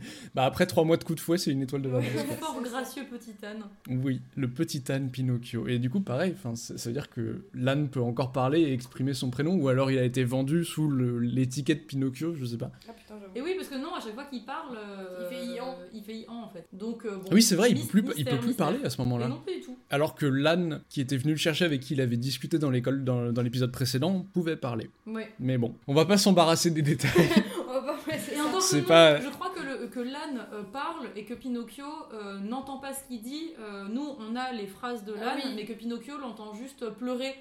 Bah 0.34 0.44
après 0.44 0.66
trois 0.66 0.84
mois 0.84 0.96
de 0.96 1.04
coups 1.04 1.16
de 1.16 1.20
fouet, 1.20 1.38
c'est 1.38 1.50
une 1.50 1.62
étoile 1.62 1.82
de 1.82 1.88
la 1.88 2.00
danse. 2.00 2.06
Fort 2.40 2.56
C'est 2.58 2.64
ça. 2.64 2.70
gracieux 2.70 3.02
petit 3.10 3.34
âne. 3.44 3.64
Oui, 4.02 4.20
le 4.36 4.48
petit 4.48 4.82
âne 4.90 5.10
Pinocchio. 5.10 5.66
Et 5.66 5.78
du 5.78 5.90
coup, 5.90 6.00
pareil, 6.00 6.34
enfin, 6.36 6.54
ça 6.56 6.78
ça 6.78 6.88
veut 6.88 6.94
dire 6.94 7.10
que 7.10 7.44
l'âne 7.54 7.88
peut 7.88 8.00
encore 8.00 8.32
parler 8.32 8.60
et 8.60 8.72
exprimer 8.72 9.12
son 9.14 9.30
prénom, 9.30 9.54
ou 9.56 9.68
alors 9.68 9.90
il 9.90 9.98
a 9.98 10.04
été 10.04 10.24
vendu 10.24 10.64
sous 10.64 10.88
le- 10.88 11.18
l'étiquette 11.18 11.86
Pinocchio, 11.86 12.34
je 12.34 12.44
sais 12.44 12.56
pas. 12.58 12.70
Ah 12.88 12.92
putain, 12.92 13.14
j'avoue. 13.20 13.32
Et 13.34 13.42
oui, 13.42 13.54
parce 13.56 13.68
que 13.68 13.74
non, 13.76 13.94
à 13.94 14.00
chaque 14.00 14.14
fois 14.14 14.24
qu'il 14.24 14.44
parle, 14.44 14.76
euh, 14.76 15.28
Il 15.30 15.36
fait 15.36 15.46
ian. 15.56 15.76
Il 15.94 16.02
fait 16.02 16.16
ian 16.20 16.42
en 16.44 16.48
fait. 16.48 16.66
Donc, 16.72 17.04
euh, 17.04 17.16
bon, 17.16 17.22
Ah 17.30 17.34
oui, 17.34 17.42
c'est 17.42 17.56
vrai, 17.56 17.70
il 17.70 17.80
peut 17.80 17.86
plus, 17.86 18.04
il 18.16 18.24
peut 18.24 18.36
plus 18.38 18.48
mystère. 18.48 18.66
parler 18.66 18.78
à 18.84 18.90
ce 18.90 19.00
moment-là. 19.02 19.28
non, 19.28 19.40
pas 19.44 19.52
du 19.52 19.60
tout. 19.60 19.76
Alors 19.90 20.14
que 20.14 20.26
l'âne 20.26 20.82
qui 20.88 21.00
était 21.00 21.16
venu 21.16 21.32
le 21.32 21.38
chercher, 21.38 21.64
avec 21.64 21.80
qui 21.80 21.94
il 21.94 22.00
avait 22.00 22.16
discuté 22.16 22.58
dans 22.58 22.70
l'école 22.70 23.04
dans, 23.04 23.32
dans 23.32 23.42
l'épisode 23.42 23.72
précédent, 23.72 24.26
pouvait 24.32 24.56
parler. 24.56 24.90
Ouais. 25.06 25.32
Mais 25.40 25.58
bon, 25.58 25.74
on 25.86 25.94
va 25.94 26.04
pas 26.04 26.16
s'embarrasser 26.16 26.70
des 26.70 26.82
détails. 26.82 27.10
On 27.68 27.72
va 27.72 27.80
pas- 27.82 27.96
Et 28.34 28.40
encore 28.40 28.60
C'est 28.62 28.82
pas- 28.82 29.20
je 29.20 29.28
crois 29.28 29.50
que, 29.54 29.59
le- 29.59 29.59
que 29.90 30.00
l'âne 30.00 30.46
euh, 30.52 30.62
parle 30.62 31.08
et 31.16 31.24
que 31.24 31.34
Pinocchio 31.34 31.84
euh, 32.12 32.38
n'entend 32.38 32.78
pas 32.78 32.92
ce 32.94 33.04
qu'il 33.08 33.20
dit. 33.22 33.50
Euh, 33.58 33.84
nous, 33.88 34.06
on 34.18 34.36
a 34.36 34.52
les 34.52 34.66
phrases 34.66 35.04
de 35.04 35.14
Ah 35.20 35.24
l'âne, 35.36 35.40
oui. 35.44 35.52
mais 35.56 35.64
que 35.64 35.72
Pinocchio 35.72 36.18
l'entend 36.18 36.54
juste 36.54 36.88
pleurer. 36.90 37.34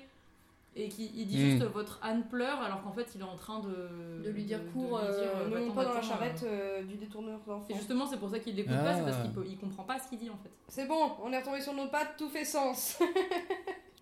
Et 0.75 0.87
qu'il 0.87 1.09
il 1.19 1.25
dit 1.27 1.37
Hmm. 1.37 1.49
juste 1.49 1.63
votre 1.63 1.99
âne 2.03 2.23
pleure, 2.29 2.61
alors 2.61 2.83
qu'en 2.83 2.91
fait 2.93 3.07
il 3.15 3.21
est 3.21 3.23
en 3.23 3.35
train 3.35 3.59
de. 3.59 4.23
De 4.23 4.29
lui 4.29 4.43
dire 4.43 4.59
cours, 4.71 4.99
euh, 4.99 5.11
euh, 5.11 5.65
monte 5.65 5.75
pas 5.75 5.83
dans 5.83 5.93
la 5.95 6.01
charrette 6.01 6.41
euh. 6.43 6.79
euh, 6.79 6.83
du 6.83 6.93
détourneur 6.95 7.39
d'enfants. 7.47 7.65
Et 7.69 7.73
justement, 7.75 8.05
c'est 8.05 8.17
pour 8.17 8.29
ça 8.29 8.37
qu'il 8.39 8.55
l'écoute 8.55 8.75
pas, 8.77 8.93
c'est 8.95 9.01
parce 9.03 9.17
Ah. 9.19 9.23
qu'il 9.23 9.31
peut- 9.31 9.45
il 9.49 9.57
comprend 9.57 9.83
pas 9.83 9.97
ce 9.99 10.07
qu'il 10.07 10.19
dit 10.19 10.29
en 10.29 10.37
fait. 10.37 10.51
C'est 10.67 10.85
bon, 10.87 11.11
on 11.23 11.33
est 11.33 11.39
retombé 11.39 11.59
sur 11.59 11.73
nos 11.73 11.87
pattes, 11.87 12.15
tout 12.17 12.29
fait 12.29 12.45
sens. 12.45 12.99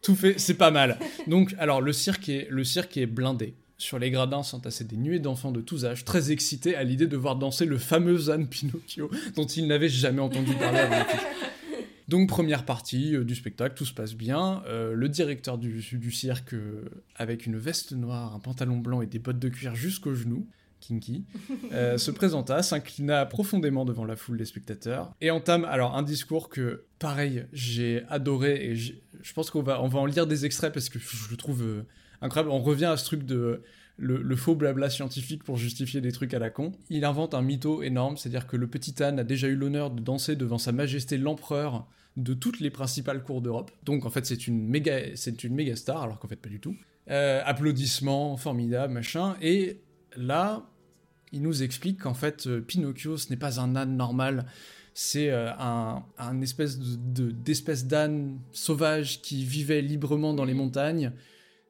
Tout 0.01 0.15
fait, 0.15 0.37
c'est 0.37 0.57
pas 0.57 0.69
mal. 0.71 0.99
Donc, 1.25 1.55
alors, 1.57 1.81
le 1.81 1.91
cirque 1.93 2.29
est, 2.29 2.47
le 2.49 2.63
cirque 2.63 2.97
est 2.97 3.07
blindé. 3.07 3.55
Sur 3.79 3.99
les 3.99 4.09
gradins 4.09 4.41
s'entassaient 4.41 4.85
des 4.85 4.97
nuées 4.97 5.19
d'enfants 5.19 5.51
de 5.51 5.61
tous 5.61 5.85
âges, 5.85 6.03
très 6.03 6.31
excités 6.31 6.75
à 6.75 6.83
l'idée 6.83 7.05
de 7.05 7.15
voir 7.15 7.35
danser 7.35 7.65
le 7.65 7.77
fameux 7.77 8.31
âne 8.31 8.47
Pinocchio, 8.47 9.11
dont 9.35 9.45
ils 9.45 9.67
n'avaient 9.67 9.89
jamais 9.89 10.21
entendu 10.21 10.53
parler 10.53 10.79
avant. 10.79 11.05
Donc, 12.07 12.27
première 12.29 12.65
partie 12.65 13.15
euh, 13.15 13.23
du 13.23 13.35
spectacle, 13.35 13.75
tout 13.75 13.85
se 13.85 13.93
passe 13.93 14.15
bien. 14.15 14.63
Euh, 14.65 14.93
le 14.93 15.09
directeur 15.09 15.57
du, 15.57 15.85
du 15.91 16.11
cirque, 16.11 16.53
euh, 16.53 16.85
avec 17.15 17.45
une 17.45 17.57
veste 17.57 17.91
noire, 17.91 18.33
un 18.33 18.39
pantalon 18.39 18.77
blanc 18.77 19.01
et 19.01 19.07
des 19.07 19.19
bottes 19.19 19.39
de 19.39 19.49
cuir 19.49 19.75
jusqu'aux 19.75 20.15
genoux, 20.15 20.47
Kinky, 20.79 21.25
se 21.71 22.11
présenta, 22.11 22.63
s'inclina 22.63 23.25
profondément 23.25 23.83
devant 23.83 24.05
la 24.05 24.15
foule 24.15 24.37
des 24.37 24.45
spectateurs 24.45 25.11
et 25.21 25.31
entame 25.31 25.65
alors 25.65 25.95
un 25.95 26.03
discours 26.03 26.49
que, 26.49 26.85
pareil, 26.99 27.45
j'ai 27.51 28.03
adoré 28.09 28.63
et 28.63 28.75
je 28.75 28.93
pense 29.33 29.49
qu'on 29.49 29.63
va, 29.63 29.81
on 29.81 29.87
va 29.87 29.99
en 29.99 30.05
lire 30.05 30.27
des 30.27 30.45
extraits 30.45 30.71
parce 30.71 30.89
que 30.89 30.99
je 30.99 31.31
le 31.31 31.35
trouve 31.35 31.83
incroyable. 32.21 32.51
On 32.51 32.61
revient 32.61 32.85
à 32.85 32.97
ce 32.97 33.05
truc 33.05 33.23
de 33.23 33.61
le, 33.97 34.35
faux 34.35 34.55
blabla 34.55 34.89
scientifique 34.89 35.43
pour 35.43 35.57
justifier 35.57 36.01
des 36.01 36.11
trucs 36.11 36.33
à 36.33 36.39
la 36.39 36.49
con. 36.49 36.71
Il 36.89 37.03
invente 37.05 37.33
un 37.33 37.41
mytho 37.41 37.81
énorme, 37.81 38.17
c'est-à-dire 38.17 38.47
que 38.47 38.55
le 38.55 38.67
petit 38.67 39.01
âne 39.01 39.19
a 39.19 39.23
déjà 39.23 39.47
eu 39.47 39.55
l'honneur 39.55 39.91
de 39.91 40.01
danser 40.01 40.35
devant 40.35 40.57
sa 40.57 40.71
majesté 40.71 41.17
l'empereur 41.17 41.87
de 42.15 42.33
toutes 42.33 42.59
les 42.59 42.69
principales 42.69 43.23
cours 43.23 43.41
d'Europe. 43.41 43.71
Donc 43.83 44.05
en 44.05 44.09
fait 44.09 44.25
c'est 44.25 44.47
une 44.47 44.67
méga, 44.67 45.15
star, 45.75 46.03
alors 46.03 46.19
qu'en 46.19 46.27
fait 46.27 46.35
pas 46.35 46.49
du 46.49 46.59
tout. 46.59 46.75
Euh, 47.09 47.41
applaudissements, 47.45 48.35
formidable, 48.37 48.93
machin. 48.93 49.35
Et 49.41 49.79
là, 50.15 50.67
il 51.31 51.41
nous 51.41 51.63
explique 51.63 52.01
qu'en 52.01 52.13
fait 52.13 52.47
euh, 52.47 52.61
Pinocchio 52.61 53.17
ce 53.17 53.29
n'est 53.29 53.37
pas 53.37 53.59
un 53.59 53.75
âne 53.75 53.95
normal, 53.95 54.45
c'est 54.93 55.29
euh, 55.29 55.51
un, 55.59 56.41
espèce 56.41 57.85
d'âne 57.85 58.39
sauvage 58.51 59.21
qui 59.21 59.45
vivait 59.45 59.81
librement 59.81 60.33
dans 60.33 60.45
les 60.45 60.55
montagnes, 60.55 61.11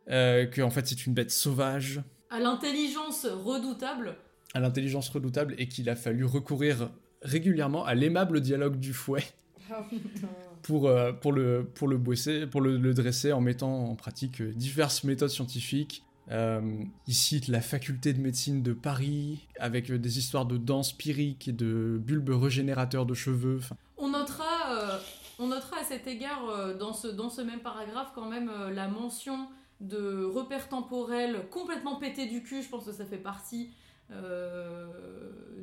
euh, 0.10 0.46
que 0.46 0.62
en 0.62 0.70
fait 0.70 0.88
c'est 0.88 1.06
une 1.06 1.14
bête 1.14 1.32
sauvage 1.32 2.02
À 2.30 2.40
l'intelligence 2.40 3.26
redoutable, 3.26 4.16
à 4.54 4.60
l'intelligence 4.60 5.10
redoutable 5.10 5.56
et 5.58 5.68
qu'il 5.68 5.90
a 5.90 5.96
fallu 5.96 6.26
recourir 6.26 6.90
régulièrement 7.22 7.86
à 7.86 7.96
l'aimable 7.96 8.42
dialogue 8.42 8.78
du 8.78 8.94
fouet 8.94 9.24
putain. 9.90 10.28
pour, 10.62 10.88
euh, 10.88 11.12
pour, 11.12 11.32
le, 11.34 11.66
pour, 11.76 11.88
le, 11.88 11.98
bosser, 11.98 12.48
pour 12.48 12.62
le, 12.62 12.78
le 12.78 12.94
dresser 12.94 13.32
en 13.34 13.42
mettant 13.42 13.90
en 13.90 13.96
pratique 13.96 14.42
diverses 14.42 15.04
méthodes 15.04 15.30
scientifiques. 15.30 16.04
Euh, 16.30 16.84
il 17.08 17.14
cite 17.14 17.48
la 17.48 17.62
faculté 17.62 18.12
de 18.14 18.20
médecine 18.20 18.62
de 18.62 18.74
Paris 18.74 19.48
avec 19.60 19.92
des 19.92 20.20
histoires 20.20 20.46
de 20.46 20.58
danse 20.58 20.92
pyrique 20.92 21.48
et 21.48 21.54
de 21.54 22.00
bulbes 22.02 22.30
régénérateurs 22.30 23.06
de 23.06 23.14
cheveux. 23.14 23.60
Enfin, 23.60 23.78
On 23.98 24.10
notera, 24.10 24.74
euh, 24.74 25.00
on 25.40 25.48
notera 25.48 25.78
à 25.80 25.84
cet 25.84 26.06
égard 26.08 26.50
euh, 26.50 26.74
dans, 26.78 26.94
ce, 26.94 27.08
dans 27.08 27.30
ce 27.30 27.42
même 27.42 27.62
paragraphe 27.62 28.12
quand 28.14 28.30
même 28.30 28.52
la 28.74 28.88
mention 28.88 29.48
de 29.82 30.24
repères 30.26 30.70
temporels 30.70 31.48
complètement 31.52 31.96
pétés 31.96 32.26
du 32.26 32.44
cul. 32.44 32.62
Je 32.64 32.70
pense 32.70 32.86
que 32.86 32.92
ça 32.92 33.06
fait 33.06 33.18
partie 33.18 33.70
euh, 34.12 34.88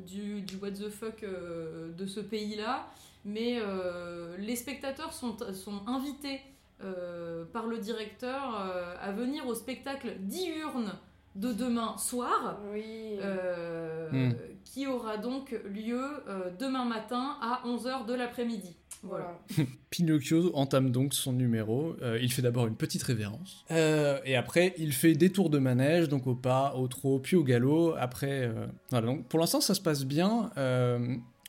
du, 0.05 0.41
du 0.41 0.55
what 0.57 0.71
the 0.71 0.89
fuck 0.89 1.23
euh, 1.23 1.91
de 1.93 2.05
ce 2.05 2.19
pays-là. 2.19 2.87
Mais 3.25 3.57
euh, 3.59 4.35
les 4.37 4.55
spectateurs 4.55 5.13
sont, 5.13 5.35
sont 5.53 5.81
invités 5.87 6.39
euh, 6.83 7.43
par 7.45 7.65
le 7.67 7.77
directeur 7.79 8.55
euh, 8.59 8.93
à 9.01 9.11
venir 9.11 9.47
au 9.47 9.55
spectacle 9.55 10.15
diurne 10.19 10.93
de 11.35 11.51
demain 11.51 11.97
soir. 11.97 12.59
Oui. 12.73 13.17
Euh, 13.21 13.83
Hmm. 14.11 14.33
qui 14.63 14.85
aura 14.85 15.17
donc 15.17 15.51
lieu 15.65 15.99
euh, 16.29 16.51
demain 16.59 16.85
matin 16.85 17.37
à 17.41 17.63
11h 17.65 18.05
de 18.05 18.13
l'après-midi. 18.13 18.75
Voilà. 19.07 19.39
Pinocchio 19.89 20.51
entame 20.55 20.91
donc 20.91 21.13
son 21.13 21.33
numéro. 21.33 21.95
Euh, 22.01 22.19
il 22.21 22.31
fait 22.31 22.41
d'abord 22.41 22.67
une 22.67 22.75
petite 22.75 23.03
révérence. 23.03 23.65
Euh, 23.71 24.19
et 24.25 24.35
après, 24.35 24.73
il 24.77 24.91
fait 24.93 25.13
des 25.13 25.31
tours 25.31 25.49
de 25.49 25.59
manège, 25.59 26.09
donc 26.09 26.27
au 26.27 26.35
pas, 26.35 26.73
au 26.75 26.87
trot, 26.87 27.19
puis 27.19 27.35
au 27.35 27.43
galop. 27.43 27.95
Après, 27.97 28.43
euh, 28.47 28.65
voilà. 28.91 29.07
Donc 29.07 29.27
pour 29.27 29.39
l'instant, 29.39 29.61
ça 29.61 29.73
se 29.73 29.81
passe 29.81 30.05
bien. 30.05 30.51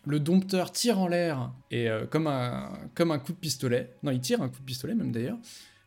Le 0.08 0.20
dompteur 0.20 0.70
tire 0.70 1.00
en 1.00 1.08
l'air 1.08 1.52
et 1.72 1.88
comme 2.10 2.28
un 2.28 2.78
comme 2.94 3.10
un 3.10 3.18
coup 3.18 3.32
de 3.32 3.38
pistolet. 3.38 3.92
Non, 4.04 4.12
il 4.12 4.20
tire 4.20 4.40
un 4.40 4.48
coup 4.48 4.60
de 4.60 4.64
pistolet 4.64 4.94
même 4.94 5.10
d'ailleurs. 5.10 5.38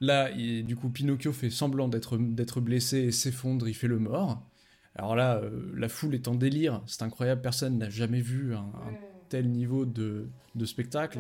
Là, 0.02 0.30
il- 0.32 0.66
du 0.66 0.76
coup, 0.76 0.90
Pinocchio 0.90 1.32
fait 1.32 1.50
semblant 1.50 1.88
d'être 1.88 2.60
blessé 2.62 2.98
et 3.00 3.12
s'effondre. 3.12 3.68
Il 3.70 3.74
fait 3.74 3.88
le 3.88 4.00
mort. 4.00 4.42
Alors 4.96 5.16
là, 5.16 5.38
euh, 5.38 5.72
la 5.78 5.88
foule 5.88 6.16
est 6.16 6.28
en 6.28 6.36
délire. 6.36 6.82
C'est 6.86 7.04
incroyable. 7.04 7.42
Personne 7.42 7.78
n'a 7.78 7.90
jamais 7.90 8.20
vu 8.20 8.54
un. 8.54 8.66
Tel 9.30 9.50
niveau 9.50 9.86
de, 9.86 10.28
de 10.56 10.66
spectacle. 10.66 11.20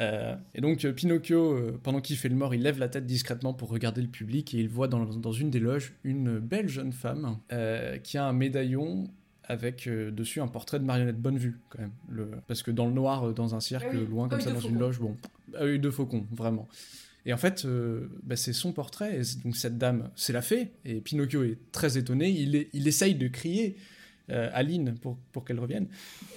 Euh, 0.00 0.36
et 0.54 0.60
donc 0.60 0.84
euh, 0.84 0.92
Pinocchio, 0.92 1.52
euh, 1.54 1.80
pendant 1.82 2.00
qu'il 2.00 2.16
fait 2.16 2.28
le 2.28 2.36
mort, 2.36 2.54
il 2.54 2.62
lève 2.62 2.78
la 2.78 2.88
tête 2.88 3.04
discrètement 3.06 3.52
pour 3.52 3.68
regarder 3.68 4.00
le 4.00 4.06
public 4.08 4.54
et 4.54 4.58
il 4.58 4.68
voit 4.68 4.86
dans, 4.86 5.04
dans 5.04 5.32
une 5.32 5.50
des 5.50 5.58
loges 5.58 5.94
une 6.04 6.38
belle 6.38 6.68
jeune 6.68 6.92
femme 6.92 7.38
euh, 7.52 7.98
qui 7.98 8.16
a 8.16 8.24
un 8.24 8.32
médaillon 8.32 9.08
avec 9.42 9.88
dessus 9.88 10.40
un 10.40 10.46
portrait 10.46 10.78
de 10.78 10.84
Marionnette 10.84 11.20
Bonnevue 11.20 11.58
quand 11.70 11.80
même. 11.80 11.90
Le... 12.10 12.30
Parce 12.46 12.62
que 12.62 12.70
dans 12.70 12.86
le 12.86 12.92
noir, 12.92 13.32
dans 13.32 13.54
un 13.54 13.60
cirque, 13.60 13.86
Ah 13.90 13.94
oui, 13.96 14.06
loin 14.06 14.28
comme 14.28 14.40
ça 14.40 14.52
dans 14.52 14.60
une 14.60 14.78
loge, 14.78 15.00
bon, 15.00 15.16
œil 15.58 15.80
de 15.80 15.90
faucon, 15.90 16.26
vraiment. 16.32 16.68
Et 17.26 17.32
en 17.32 17.38
fait, 17.38 17.64
euh, 17.64 18.08
bah, 18.22 18.36
c'est 18.36 18.52
son 18.52 18.72
portrait. 18.72 19.18
Et 19.18 19.22
donc 19.42 19.56
cette 19.56 19.78
dame, 19.78 20.10
c'est 20.16 20.32
la 20.34 20.42
fée. 20.42 20.70
Et 20.84 21.00
Pinocchio 21.00 21.42
est 21.44 21.56
très 21.72 21.96
étonné. 21.98 22.28
Il, 22.30 22.54
est- 22.56 22.68
il 22.74 22.86
essaye 22.86 23.14
de 23.14 23.26
crier 23.26 23.76
euh, 24.30 24.62
Lynn 24.62 24.94
pour, 24.98 25.16
pour 25.32 25.44
qu'elle 25.44 25.58
revienne. 25.60 25.88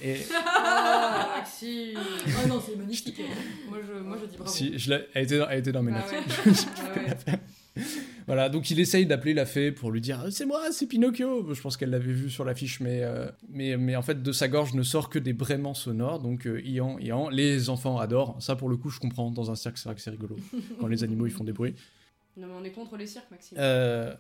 Et 0.01 0.17
Ah, 0.33 1.36
Maxime. 1.38 1.98
Ah 2.43 2.48
non, 2.48 2.62
c'est 2.65 2.75
magnifique. 2.75 3.21
moi, 3.69 3.79
je, 3.88 4.00
moi, 4.00 4.17
je 4.21 4.25
dis 4.27 4.38
bravo. 4.38 4.51
si, 4.51 4.77
je 4.77 4.93
elle, 5.13 5.24
était 5.24 5.38
dans, 5.39 5.50
elle 5.50 5.60
était 5.60 5.71
dans 5.71 5.83
mes 5.83 5.91
Ah 5.93 6.00
notes. 6.00 6.12
ouais. 6.45 6.53
Ah 7.25 7.31
ouais. 7.31 7.39
Voilà, 8.27 8.50
donc 8.50 8.69
il 8.69 8.79
essaye 8.81 9.05
d'appeler 9.05 9.33
la 9.33 9.45
fée 9.45 9.71
pour 9.71 9.91
lui 9.91 10.01
dire 10.01 10.21
Ah, 10.25 10.29
c'est 10.31 10.45
moi, 10.45 10.71
c'est 10.71 10.88
Pinocchio. 10.88 11.53
Je 11.53 11.62
pense 11.62 11.77
qu'elle 11.77 11.89
l'avait 11.89 12.12
vu 12.12 12.29
sur 12.29 12.43
l'affiche, 12.43 12.79
mais, 12.81 13.01
euh, 13.01 13.29
mais, 13.50 13.77
mais 13.77 13.95
en 13.95 14.01
fait 14.01 14.21
de 14.21 14.31
sa 14.33 14.48
gorge 14.50 14.74
ne 14.74 14.83
sort 14.83 15.10
que 15.10 15.19
des 15.19 15.33
braiements 15.33 15.74
sonores, 15.74 16.19
donc 16.19 16.45
euh, 16.48 16.62
ian, 16.63 16.98
ian. 17.00 17.29
Les 17.29 17.69
enfants 17.69 17.98
adorent. 17.98 18.36
Ça 18.41 18.55
pour 18.57 18.67
le 18.69 18.75
coup, 18.77 18.89
je 18.89 19.00
comprends. 19.00 19.31
Dans 19.31 19.51
un 19.51 19.55
cirque, 19.55 19.77
c'est 19.77 19.86
vrai 19.88 19.95
que 19.95 20.01
c'est 20.01 20.10
rigolo 20.12 20.38
quand 20.79 20.88
les 20.88 21.03
animaux 21.03 21.25
ils 21.27 21.31
font 21.31 21.43
des 21.45 21.53
bruits. 21.53 21.75
Non, 22.38 22.48
mais 22.48 22.53
on 22.60 22.63
est 22.63 22.71
contre 22.71 22.95
les 22.98 23.07
cirques, 23.07 23.31
Maxime. 23.31 23.57
Euh, 23.60 24.13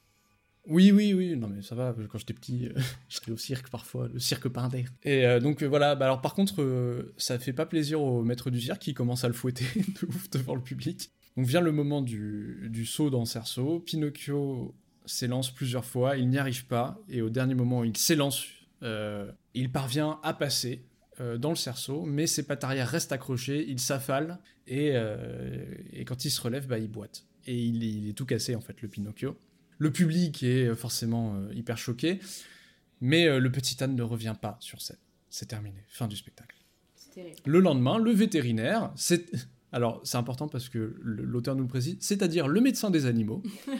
oui, 0.67 0.91
oui, 0.91 1.13
oui, 1.13 1.35
non 1.35 1.47
mais 1.47 1.63
ça 1.63 1.73
va, 1.73 1.95
quand 2.09 2.19
j'étais 2.19 2.33
petit, 2.33 2.67
euh, 2.67 2.73
j'allais 3.09 3.31
au 3.33 3.37
cirque 3.37 3.69
parfois, 3.69 4.07
le 4.07 4.19
cirque 4.19 4.47
Pinder. 4.47 4.85
Et 5.03 5.25
euh, 5.25 5.39
donc 5.39 5.63
euh, 5.63 5.67
voilà, 5.67 5.95
bah, 5.95 6.05
alors 6.05 6.21
par 6.21 6.35
contre, 6.35 7.11
ça 7.17 7.39
fait 7.39 7.53
pas 7.53 7.65
plaisir 7.65 8.01
au 8.01 8.23
maître 8.23 8.51
du 8.51 8.61
cirque 8.61 8.81
qui 8.81 8.93
commence 8.93 9.23
à 9.23 9.27
le 9.27 9.33
fouetter 9.33 9.65
de 9.75 10.07
ouf 10.07 10.29
devant 10.29 10.55
le 10.55 10.61
public. 10.61 11.11
Donc 11.35 11.47
vient 11.47 11.61
le 11.61 11.71
moment 11.71 12.01
du, 12.01 12.67
du 12.69 12.85
saut 12.85 13.09
dans 13.09 13.21
le 13.21 13.25
cerceau, 13.25 13.79
Pinocchio 13.79 14.75
s'élance 15.05 15.49
plusieurs 15.49 15.85
fois, 15.85 16.17
il 16.17 16.29
n'y 16.29 16.37
arrive 16.37 16.65
pas, 16.67 16.99
et 17.09 17.21
au 17.21 17.29
dernier 17.29 17.55
moment, 17.55 17.83
il 17.83 17.97
s'élance, 17.97 18.45
il 18.81 19.71
parvient 19.71 20.19
à 20.23 20.33
passer 20.33 20.83
dans 21.39 21.49
le 21.49 21.55
cerceau, 21.55 22.03
mais 22.05 22.27
ses 22.27 22.43
pattes 22.43 22.63
arrière 22.63 22.87
restent 22.87 23.13
accrochées, 23.13 23.65
il 23.67 23.79
s'affale, 23.79 24.39
et, 24.67 24.93
et 25.93 26.05
quand 26.05 26.25
il 26.25 26.29
se 26.29 26.41
relève, 26.41 26.67
bah, 26.67 26.77
il 26.77 26.89
boite. 26.89 27.25
Et 27.47 27.57
il 27.57 28.09
est 28.09 28.13
tout 28.13 28.25
cassé, 28.25 28.53
en 28.53 28.61
fait, 28.61 28.81
le 28.81 28.89
Pinocchio. 28.89 29.37
Le 29.81 29.91
public 29.91 30.43
est 30.43 30.67
euh, 30.67 30.75
forcément 30.75 31.33
euh, 31.33 31.51
hyper 31.55 31.75
choqué, 31.77 32.19
mais 32.99 33.25
euh, 33.27 33.39
le 33.39 33.51
petit 33.51 33.83
âne 33.83 33.95
ne 33.95 34.03
revient 34.03 34.35
pas 34.39 34.57
sur 34.59 34.79
scène. 34.79 34.97
C'est 35.31 35.47
terminé, 35.47 35.83
fin 35.89 36.07
du 36.07 36.15
spectacle. 36.15 36.55
Le 37.45 37.59
lendemain, 37.59 37.97
le 37.97 38.11
vétérinaire, 38.11 38.91
c'est... 38.95 39.25
Alors, 39.73 40.01
c'est 40.03 40.17
important 40.17 40.49
parce 40.49 40.67
que 40.67 40.97
l'auteur 41.01 41.55
nous 41.55 41.63
le 41.63 41.69
précise, 41.69 41.95
c'est-à-dire 42.01 42.49
le 42.49 42.59
médecin 42.59 42.89
des 42.91 43.05
animaux. 43.05 43.41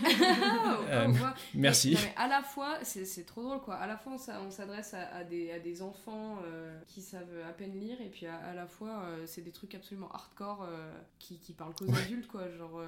Ah, 0.94 1.06
Euh. 1.06 1.14
Merci. 1.54 1.94
Non, 1.94 2.00
à 2.18 2.28
la 2.28 2.42
fois, 2.44 2.80
c'est 2.84 3.26
trop 3.26 3.44
drôle 3.44 3.62
quoi. 3.62 3.76
À 3.76 3.88
la 3.88 3.96
fois, 3.98 4.14
on 4.14 4.18
s'a- 4.18 4.42
on 4.42 4.50
s'adresse 4.52 4.94
à, 4.94 5.08
à 5.16 5.24
des, 5.24 5.52
à 5.52 5.60
des 5.60 5.82
enfants 5.82 6.40
euh, 6.46 6.78
qui 6.88 7.02
savent 7.02 7.38
à 7.48 7.52
peine 7.54 7.80
lire, 7.80 8.02
et 8.02 8.10
puis 8.10 8.26
à, 8.26 8.36
à 8.38 8.54
la 8.54 8.66
fois, 8.68 9.04
euh, 9.06 9.24
c'est 9.26 9.42
des 9.42 9.52
trucs 9.52 9.74
absolument 9.76 10.10
hardcore 10.12 10.68
qui, 11.20 11.38
qui 11.40 11.54
parlent 11.54 11.74
qu'aux 11.76 11.94
adultes 11.94 12.28
quoi. 12.28 12.50
Genre, 12.58 12.82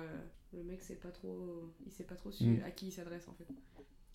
le 0.54 0.64
mec 0.64 0.82
sait 0.82 0.96
pas 0.96 1.10
trop, 1.12 1.70
il 1.86 1.92
sait 1.92 2.04
pas 2.04 2.16
trop 2.16 2.32
su- 2.32 2.44
Mm. 2.46 2.62
à 2.66 2.72
qui 2.72 2.88
il 2.88 2.92
s'adresse 2.92 3.28
en 3.28 3.34
fait. 3.34 3.48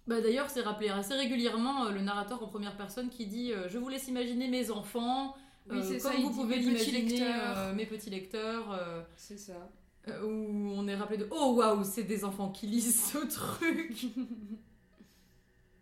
Bah, 0.06 0.20
D'ailleurs, 0.20 0.48
c'est 0.48 0.62
rappelé 0.62 0.88
assez 0.88 1.14
régulièrement 1.14 1.86
euh, 1.86 1.90
le 1.92 2.00
narrateur 2.00 2.42
en 2.42 2.46
première 2.46 2.76
personne 2.76 3.10
qui 3.10 3.26
dit 3.26 3.52
euh, 3.52 3.68
Je 3.68 3.76
vous 3.78 3.88
laisse 3.88 4.08
imaginer 4.08 4.48
mes 4.48 4.70
enfants, 4.70 5.34
Oui, 5.70 5.78
euh, 5.78 5.82
c'est 5.82 5.98
comme 5.98 6.12
ça, 6.12 6.18
vous 6.20 6.30
pouvez 6.30 6.56
l'imaginer, 6.58 7.02
lecteurs. 7.02 7.58
euh, 7.58 7.74
mes 7.74 7.84
petits 7.86 8.10
lecteurs. 8.10 8.72
euh, 8.72 9.02
C'est 9.16 9.36
ça. 9.38 9.70
euh, 10.08 10.22
où 10.24 10.70
on 10.74 10.88
est 10.88 10.94
rappelé 10.94 11.18
de 11.18 11.28
Oh 11.30 11.54
waouh, 11.58 11.84
c'est 11.84 12.04
des 12.04 12.24
enfants 12.24 12.50
qui 12.50 12.66
lisent 12.66 13.12
ce 13.12 13.18
truc 13.26 14.06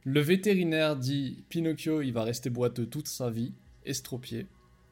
Le 0.05 0.21
vétérinaire 0.21 0.97
dit 0.97 1.45
Pinocchio, 1.49 2.01
il 2.03 2.13
va 2.13 2.23
rester 2.25 2.51
boiteux 2.51 2.87
toute 2.87 3.09
sa 3.09 3.31
vie, 3.31 3.53
estropié. 3.85 4.47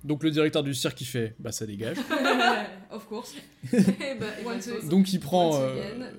Donc 0.04 0.23
le 0.23 0.30
directeur 0.30 0.62
du 0.62 0.75
cirque, 0.75 1.00
il 1.00 1.06
fait 1.06 1.34
Bah 1.38 1.50
ça 1.50 1.66
dégage. 1.66 1.96
of 2.90 3.06
course. 3.06 3.34
Eh 3.73 3.78
bah, 3.78 4.26
eh 4.38 4.44
bah, 4.44 4.50
Once 4.54 4.66
toi, 4.66 4.88
Donc 4.88 5.12
il 5.12 5.18
prend, 5.20 5.58
euh, 5.61 6.11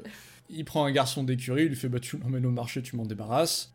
il 0.49 0.65
prend 0.65 0.85
un 0.85 0.91
garçon 0.91 1.23
d'écurie, 1.23 1.63
il 1.63 1.69
lui 1.69 1.75
fait 1.75 1.87
bah 1.89 1.99
tu 1.99 2.17
m'emmènes 2.17 2.45
au 2.45 2.51
marché, 2.51 2.81
tu 2.81 2.95
m'en 2.95 3.05
débarrasses. 3.05 3.73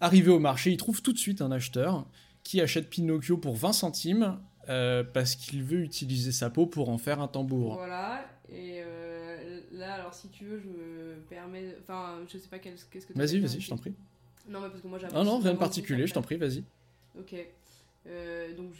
Arrivé 0.00 0.30
au 0.30 0.38
marché, 0.38 0.70
il 0.70 0.78
trouve 0.78 1.02
tout 1.02 1.12
de 1.12 1.18
suite 1.18 1.42
un 1.42 1.52
acheteur 1.52 2.06
qui 2.42 2.60
achète 2.60 2.88
Pinocchio 2.88 3.36
pour 3.36 3.54
20 3.54 3.72
centimes 3.74 4.38
euh, 4.70 5.04
parce 5.04 5.34
qu'il 5.36 5.62
veut 5.62 5.80
utiliser 5.80 6.32
sa 6.32 6.48
peau 6.48 6.66
pour 6.66 6.88
en 6.88 6.96
faire 6.96 7.20
un 7.20 7.28
tambour. 7.28 7.74
Voilà. 7.74 8.24
Et 8.48 8.80
euh, 8.82 9.60
là, 9.72 9.94
alors 9.94 10.14
si 10.14 10.28
tu 10.28 10.44
veux, 10.46 10.58
je 10.58 10.66
me 10.68 11.16
permets. 11.28 11.76
Enfin, 11.82 12.18
je 12.32 12.38
sais 12.38 12.48
pas 12.48 12.58
qu'est-ce 12.58 12.86
que 12.86 13.12
tu 13.12 13.18
Vas-y, 13.18 13.38
veux 13.40 13.46
vas-y, 13.46 13.60
je 13.60 13.68
t'en 13.68 13.76
prie. 13.76 13.92
Non, 14.48 14.60
mais 14.60 14.68
parce 14.70 14.80
que 14.80 14.88
moi 14.88 14.98
j'ai 14.98 15.06
Ah 15.14 15.22
non, 15.22 15.38
rien 15.38 15.52
de 15.52 15.58
particulier, 15.58 16.06
je 16.06 16.14
t'en 16.14 16.22
prie, 16.22 16.36
vas-y. 16.36 16.64
Ok. 17.18 17.34
Euh, 18.06 18.54
donc 18.54 18.72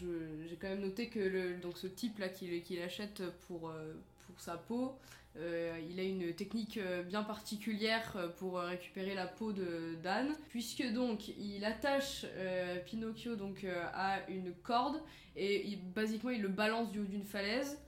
j'ai 0.48 0.56
quand 0.56 0.68
même 0.68 0.80
noté 0.80 1.08
que 1.08 1.18
le, 1.18 1.56
donc 1.58 1.76
ce 1.76 1.86
type 1.86 2.18
là 2.18 2.28
qu'il 2.28 2.62
qu'il 2.62 2.80
achète 2.80 3.22
pour, 3.46 3.68
euh, 3.68 3.92
pour 4.26 4.40
sa 4.40 4.56
peau, 4.56 4.96
euh, 5.36 5.78
il 5.88 6.00
a 6.00 6.02
une 6.02 6.32
technique 6.34 6.78
bien 7.06 7.22
particulière 7.22 8.16
pour 8.38 8.58
récupérer 8.58 9.14
la 9.14 9.26
peau 9.26 9.52
de 9.52 9.94
d'âne, 10.02 10.34
puisque 10.48 10.84
donc 10.92 11.28
il 11.38 11.64
attache 11.64 12.24
euh, 12.36 12.78
Pinocchio 12.86 13.36
donc 13.36 13.66
à 13.94 14.28
une 14.28 14.52
corde 14.62 15.00
et 15.36 15.66
il, 15.66 15.80
basiquement 15.92 16.30
il 16.30 16.42
le 16.42 16.48
balance 16.48 16.90
du 16.90 17.00
haut 17.00 17.04
d'une 17.04 17.24
falaise 17.24 17.78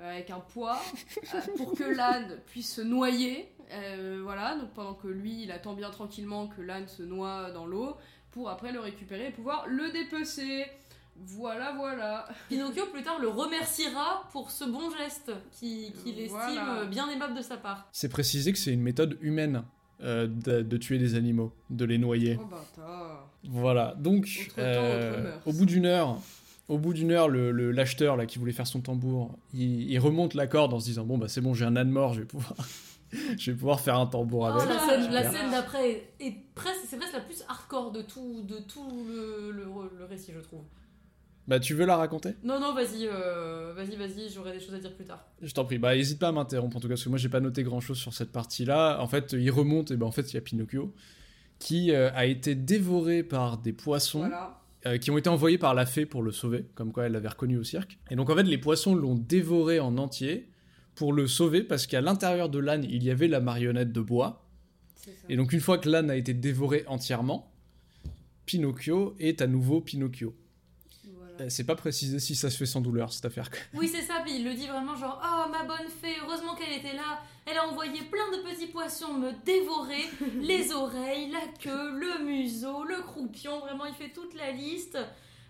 avec 0.00 0.30
un 0.30 0.40
poids 0.40 0.80
pour 1.56 1.74
que 1.74 1.84
l'âne 1.84 2.38
puisse 2.46 2.74
se 2.76 2.82
noyer. 2.82 3.50
Voilà, 4.22 4.56
donc 4.56 4.72
pendant 4.72 4.94
que 4.94 5.08
lui 5.08 5.42
il 5.42 5.50
attend 5.50 5.74
bien 5.74 5.90
tranquillement 5.90 6.46
que 6.46 6.62
l'âne 6.62 6.86
se 6.86 7.02
noie 7.02 7.50
dans 7.50 7.66
l'eau 7.66 7.96
pour 8.36 8.50
après 8.50 8.70
le 8.70 8.80
récupérer 8.80 9.28
et 9.28 9.30
pouvoir 9.30 9.64
le 9.66 9.90
dépecer. 9.90 10.66
Voilà, 11.24 11.72
voilà. 11.74 12.28
Pinocchio 12.50 12.84
plus 12.92 13.02
tard 13.02 13.18
le 13.18 13.28
remerciera 13.28 14.28
pour 14.30 14.50
ce 14.50 14.64
bon 14.66 14.90
geste 14.98 15.32
qui- 15.58 15.90
qu'il 16.04 16.18
estime 16.20 16.28
Voilà. 16.38 16.80
euh, 16.80 16.84
bien 16.86 17.08
aimable 17.08 17.34
de 17.34 17.40
sa 17.40 17.56
part. 17.56 17.88
C'est 17.92 18.10
précisé 18.10 18.52
que 18.52 18.58
c'est 18.58 18.74
une 18.74 18.82
méthode 18.82 19.16
humaine 19.22 19.62
euh, 20.02 20.26
de, 20.26 20.60
de 20.60 20.76
tuer 20.76 20.98
des 20.98 21.14
animaux, 21.14 21.54
de 21.70 21.86
les 21.86 21.96
noyer. 21.96 22.38
Oh 22.38 22.44
bâtard. 22.44 23.26
Voilà, 23.48 23.94
donc 23.98 24.24
Autre 24.48 24.54
temps, 24.56 24.62
euh, 24.62 25.34
au 25.46 25.52
bout 25.54 25.64
d'une 25.64 25.86
heure, 25.86 26.18
au 26.68 26.76
bout 26.76 26.92
d'une 26.92 27.12
heure, 27.12 27.30
le, 27.30 27.50
le- 27.50 27.70
l'acheteur 27.72 28.16
là 28.18 28.26
qui 28.26 28.38
voulait 28.38 28.52
faire 28.52 28.66
son 28.66 28.80
tambour, 28.82 29.38
il, 29.54 29.90
il 29.90 29.98
remonte 29.98 30.34
la 30.34 30.46
corde 30.46 30.74
en 30.74 30.80
se 30.80 30.84
disant 30.84 31.04
bon 31.04 31.16
bah 31.16 31.28
c'est 31.28 31.40
bon 31.40 31.54
j'ai 31.54 31.64
un 31.64 31.76
âne 31.76 31.88
mort, 31.88 32.12
je 32.12 32.20
vais 32.20 32.26
pouvoir, 32.26 32.54
je 33.38 33.50
vais 33.50 33.56
pouvoir 33.56 33.80
faire 33.80 33.96
un 33.96 34.06
tambour 34.06 34.42
Oh, 34.42 34.58
avec. 34.58 34.68
la 34.68 34.78
scène, 34.80 35.12
la 35.12 35.30
scène 35.30 35.50
d'après 35.50 35.90
est, 35.90 36.12
est 36.20 36.36
presque, 36.54 36.80
c'est 36.88 36.96
presque 36.96 37.12
la 37.14 37.20
plus 37.20 37.42
hardcore 37.48 37.92
de 37.92 38.02
tout, 38.02 38.42
de 38.42 38.56
tout 38.58 38.88
le, 39.08 39.50
le, 39.52 39.64
le 39.98 40.04
récit, 40.04 40.32
je 40.34 40.40
trouve. 40.40 40.62
Bah 41.48 41.60
tu 41.60 41.74
veux 41.74 41.86
la 41.86 41.96
raconter? 41.96 42.30
Non, 42.42 42.58
non, 42.58 42.74
vas-y, 42.74 43.06
euh, 43.06 43.72
vas-y, 43.76 43.94
vas-y, 43.94 44.28
j'aurai 44.34 44.52
des 44.52 44.58
choses 44.58 44.74
à 44.74 44.78
dire 44.80 44.92
plus 44.96 45.04
tard. 45.04 45.24
Je 45.40 45.52
t'en 45.54 45.64
prie, 45.64 45.78
bah 45.78 45.94
hésite 45.94 46.18
pas 46.18 46.28
à 46.28 46.32
m'interrompre 46.32 46.76
en 46.76 46.80
tout 46.80 46.88
cas 46.88 46.94
parce 46.94 47.04
que 47.04 47.08
moi 47.08 47.18
j'ai 47.18 47.28
pas 47.28 47.38
noté 47.38 47.62
grand 47.62 47.78
chose 47.80 47.98
sur 47.98 48.12
cette 48.12 48.32
partie-là. 48.32 48.98
En 49.00 49.06
fait, 49.06 49.32
il 49.32 49.50
remonte 49.52 49.92
et 49.92 49.96
ben 49.96 50.06
en 50.06 50.10
fait 50.10 50.32
il 50.32 50.34
y 50.34 50.38
a 50.38 50.40
Pinocchio 50.40 50.92
qui 51.60 51.92
euh, 51.92 52.10
a 52.14 52.26
été 52.26 52.56
dévoré 52.56 53.22
par 53.22 53.58
des 53.58 53.72
poissons. 53.72 54.18
Voilà. 54.26 54.58
euh, 54.86 54.98
qui 54.98 55.12
ont 55.12 55.18
été 55.18 55.28
envoyés 55.30 55.56
par 55.58 55.72
la 55.74 55.86
fée 55.86 56.04
pour 56.04 56.22
le 56.24 56.32
sauver, 56.32 56.66
comme 56.74 56.90
quoi 56.92 57.06
elle 57.06 57.12
l'avait 57.12 57.28
reconnu 57.28 57.56
au 57.58 57.64
cirque. 57.64 57.96
Et 58.10 58.16
donc 58.16 58.28
en 58.28 58.34
fait, 58.34 58.42
les 58.42 58.58
poissons 58.58 58.96
l'ont 58.96 59.14
dévoré 59.14 59.78
en 59.78 59.98
entier 59.98 60.48
pour 60.96 61.12
le 61.12 61.28
sauver 61.28 61.62
parce 61.62 61.86
qu'à 61.86 62.00
l'intérieur 62.00 62.48
de 62.48 62.58
l'âne, 62.58 62.84
il 62.84 63.04
y 63.04 63.10
avait 63.10 63.28
la 63.28 63.40
marionnette 63.40 63.92
de 63.92 64.00
bois. 64.00 64.42
Et 65.28 65.36
donc 65.36 65.52
une 65.52 65.60
fois 65.60 65.78
que 65.78 65.88
l'âne 65.88 66.10
a 66.10 66.16
été 66.16 66.34
dévoré 66.34 66.84
entièrement, 66.88 67.52
Pinocchio 68.46 69.14
est 69.20 69.40
à 69.40 69.46
nouveau 69.46 69.80
Pinocchio. 69.80 70.34
Voilà. 71.04 71.42
Euh, 71.42 71.48
C'est 71.48 71.64
pas 71.64 71.76
précisé 71.76 72.18
si 72.18 72.34
ça 72.34 72.50
se 72.50 72.56
fait 72.56 72.66
sans 72.66 72.80
douleur 72.80 73.12
cette 73.12 73.26
affaire. 73.26 73.50
Oui, 73.74 73.88
c'est 73.88 74.02
ça, 74.02 74.14
puis 74.24 74.36
il 74.36 74.44
le 74.44 74.54
dit 74.54 74.66
vraiment 74.66 74.96
genre 74.96 75.20
Oh, 75.22 75.50
ma 75.50 75.64
bonne 75.64 75.88
fée, 76.02 76.14
heureusement 76.24 76.54
qu'elle 76.56 76.76
était 76.76 76.94
là. 76.96 77.20
Elle 77.48 77.58
a 77.58 77.68
envoyé 77.68 78.00
plein 78.10 78.36
de 78.36 78.42
petits 78.42 78.66
poissons 78.66 79.14
me 79.14 79.30
dévorer 79.44 80.04
les 80.40 80.72
oreilles, 80.72 81.30
la 81.30 81.46
queue, 81.60 81.98
le 81.98 82.24
museau, 82.24 82.84
le 82.84 83.02
croupion. 83.02 83.60
Vraiment, 83.60 83.84
il 83.86 83.94
fait 83.94 84.12
toute 84.12 84.34
la 84.34 84.50
liste. 84.50 84.98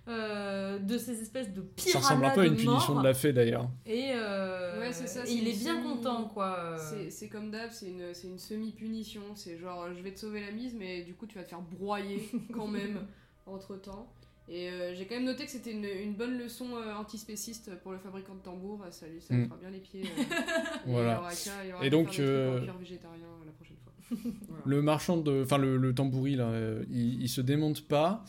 Euh, 0.09 0.79
de 0.79 0.99
ces 0.99 1.21
espèces 1.21 1.53
de 1.53 1.61
piranhas 1.63 1.93
Ça 1.93 2.09
ressemble 2.09 2.25
un 2.27 2.31
peu 2.31 2.41
à 2.43 2.47
une 2.47 2.57
punition 2.57 2.99
de 2.99 3.03
la 3.05 3.15
fée 3.15 3.33
d'ailleurs. 3.33 3.69
Et, 3.87 4.13
euh, 4.15 4.79
Ouais, 4.81 4.93
c'est 4.93 5.07
ça, 5.09 5.23
et 5.25 5.27
c'est 5.27 5.35
il 5.35 5.49
est 5.49 5.59
bien 5.59 5.75
semi- 5.77 5.83
content, 5.97 6.25
quoi. 6.33 6.77
C'est- 7.11 7.29
comme 7.29 7.51
d'hab, 7.51 7.71
c'est 7.73 7.87
une, 7.89 8.15
c'est 8.15 8.29
une 8.29 8.39
semi-punition. 8.39 9.23
C'est 9.35 9.59
genre, 9.59 9.89
je 9.97 10.03
vais 10.03 10.13
te 10.13 10.21
sauver 10.21 10.41
la 10.41 10.53
mise, 10.53 10.75
mais 10.79 11.03
du 11.03 11.15
coup, 11.15 11.27
tu 11.27 11.37
vas 11.37 11.45
te 11.45 11.49
faire 11.49 11.61
broyer 11.63 12.29
quand 12.53 12.69
même 12.69 13.01
entre 13.47 13.77
temps. 13.77 14.07
Et 14.49 14.71
euh, 14.71 14.95
j'ai 14.95 15.07
quand 15.07 15.17
même 15.17 15.25
noté 15.25 15.45
que 15.45 15.51
c'était 15.51 15.73
une, 15.73 15.85
une 15.85 16.15
bonne 16.15 16.39
leçon 16.39 16.67
euh, 16.77 16.95
antispéciste 16.95 17.73
pour 17.83 17.91
le 17.91 17.99
fabricant 17.99 18.35
de 18.37 18.41
tambour. 18.41 18.81
Euh, 18.87 18.93
Ça 18.93 19.09
lui 19.09 19.21
ça 19.21 19.35
Mm. 19.35 19.47
fera 19.47 19.57
bien 19.57 19.71
les 19.71 19.81
pieds. 19.81 20.03
euh, 20.05 20.07
et 20.87 20.91
Voilà. 20.93 21.15
il 21.15 21.19
aura 21.19 21.31
qu'à- 21.31 21.65
il 21.67 21.75
aura 21.75 21.85
Et 21.85 21.91
donc, 21.91 22.07
végétarien 22.11 23.27
la 23.45 23.53
prochaine 23.53 23.77
fois. 23.83 23.93
Voilà. 24.49 24.63
Le 24.65 24.83
marchand 24.83 25.17
de. 25.17 25.43
Enfin, 25.43 25.59
le, 25.59 25.77
le 25.79 25.93
tambouri, 25.93 26.37
là, 26.37 26.45
euh, 26.45 26.85
il, 26.91 27.21
il 27.23 27.29
se 27.29 27.41
démonte 27.41 27.89
pas. 27.89 28.25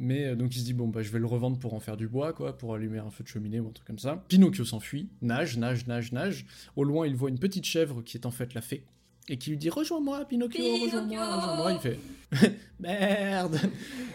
Mais 0.00 0.26
euh, 0.26 0.36
donc 0.36 0.54
il 0.54 0.60
se 0.60 0.64
dit, 0.64 0.74
bon, 0.74 0.86
bah, 0.86 1.02
je 1.02 1.10
vais 1.10 1.18
le 1.18 1.26
revendre 1.26 1.58
pour 1.58 1.74
en 1.74 1.80
faire 1.80 1.96
du 1.96 2.06
bois, 2.06 2.32
quoi, 2.32 2.56
pour 2.56 2.72
allumer 2.72 2.98
un 2.98 3.10
feu 3.10 3.24
de 3.24 3.28
cheminée 3.28 3.58
ou 3.58 3.66
un 3.68 3.72
truc 3.72 3.86
comme 3.86 3.98
ça. 3.98 4.24
Pinocchio 4.28 4.64
s'enfuit, 4.64 5.08
nage, 5.22 5.58
nage, 5.58 5.86
nage, 5.88 6.12
nage. 6.12 6.46
Au 6.76 6.84
loin, 6.84 7.06
il 7.06 7.16
voit 7.16 7.30
une 7.30 7.38
petite 7.38 7.64
chèvre 7.64 8.02
qui 8.02 8.16
est 8.16 8.24
en 8.24 8.30
fait 8.30 8.54
la 8.54 8.60
fée. 8.60 8.84
Et 9.28 9.36
qui 9.36 9.50
lui 9.50 9.58
dit, 9.58 9.68
rejoins-moi, 9.68 10.24
Pinocchio, 10.24 10.62
Pinocchio 10.62 10.84
rejoins-moi, 10.86 11.36
rejoins-moi. 11.36 11.72
Il 11.72 11.80
fait, 11.80 12.54
merde 12.80 13.60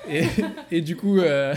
et, 0.10 0.24
et 0.72 0.82
du 0.82 0.96
coup, 0.96 1.20
euh, 1.20 1.54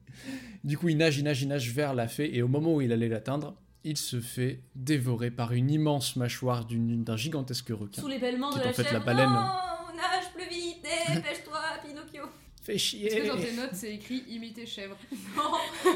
du 0.64 0.76
coup, 0.76 0.90
il 0.90 0.98
nage, 0.98 1.18
il 1.18 1.24
nage, 1.24 1.42
il 1.42 1.48
nage 1.48 1.72
vers 1.72 1.94
la 1.94 2.06
fée. 2.06 2.36
Et 2.36 2.42
au 2.42 2.48
moment 2.48 2.74
où 2.74 2.82
il 2.82 2.92
allait 2.92 3.08
l'atteindre, 3.08 3.56
il 3.82 3.96
se 3.96 4.20
fait 4.20 4.60
dévorer 4.74 5.30
par 5.30 5.54
une 5.54 5.70
immense 5.70 6.16
mâchoire 6.16 6.66
d'un 6.66 7.16
gigantesque 7.16 7.70
requin. 7.70 8.02
Sous 8.02 8.08
les 8.08 8.18
bêlements 8.18 8.54
de 8.54 8.60
la 8.60 8.68
en 8.68 8.72
fait 8.74 8.92
la 8.92 9.00
baleine. 9.00 9.26
Non, 9.26 9.96
nage 9.96 10.32
plus 10.34 10.48
vite, 10.48 10.86
dépêche-toi, 11.14 11.60
Pinocchio. 11.82 12.24
Fait 12.64 12.78
chier. 12.78 13.06
Est-ce 13.06 13.16
que 13.16 13.26
dans 13.28 13.36
tes 13.36 13.52
notes, 13.52 13.74
c'est 13.74 13.94
écrit 13.94 14.24
imiter 14.28 14.64
chèvre 14.66 14.96
Non, 15.36 15.52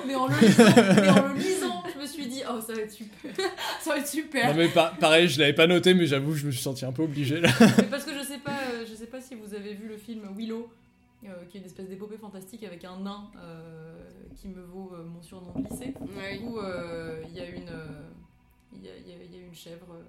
mais 0.07 0.15
en 0.15 0.27
le 0.29 0.35
lisant, 0.39 0.65
mais 0.77 1.09
en 1.09 1.29
le 1.29 1.35
lisant, 1.35 1.83
je 1.95 1.99
me 2.01 2.07
suis 2.07 2.27
dit, 2.27 2.43
oh, 2.49 2.61
ça 2.61 2.75
va 2.75 2.81
être 2.83 2.93
super. 2.93 3.35
Ça 3.81 3.91
va 3.95 3.99
être 4.01 4.07
super 4.07 4.49
Non 4.49 4.55
mais 4.55 4.69
pa- 4.69 4.95
pareil, 5.01 5.29
je 5.29 5.39
l'avais 5.41 5.55
pas 5.55 5.67
noté, 5.67 5.95
mais 5.95 6.07
j'avoue, 6.07 6.35
je 6.35 6.47
me 6.47 6.51
suis 6.51 6.61
senti 6.61 6.85
un 6.85 6.93
peu 6.93 7.03
obligé 7.05 7.41
là. 7.41 7.49
Mais 7.79 7.85
parce 7.85 8.05
que 8.05 8.13
je 8.13 8.23
sais 8.23 8.39
pas, 8.39 8.59
euh, 8.73 8.85
je 8.89 8.95
sais 8.95 9.07
pas 9.07 9.21
si 9.21 9.35
vous 9.35 9.55
avez 9.55 9.73
vu 9.73 9.89
le 9.89 9.97
film 9.97 10.29
Willow, 10.37 10.69
euh, 11.25 11.29
qui 11.49 11.57
est 11.57 11.61
une 11.61 11.67
espèce 11.67 11.89
d'épopée 11.89 12.19
fantastique 12.19 12.63
avec 12.65 12.85
un 12.85 12.99
nain 13.01 13.31
euh, 13.43 13.95
qui 14.37 14.49
me 14.49 14.63
vaut 14.63 14.93
euh, 14.95 15.05
mon 15.05 15.23
surnom 15.23 15.53
de 15.57 15.69
lycée. 15.71 15.95
Ouais. 16.19 16.39
Où 16.43 16.59
euh, 16.59 17.23
il 17.31 17.35
y 17.37 17.41
a 17.41 17.47
une, 17.49 17.69
euh, 17.71 17.87
il 18.75 18.85
y, 18.85 18.89
a, 18.89 18.93
il 18.99 19.09
y 19.09 19.13
a- 19.13 19.25
il 19.25 19.35
y 19.35 19.43
a 19.43 19.47
une 19.47 19.55
chèvre 19.55 19.87
euh, 19.93 20.03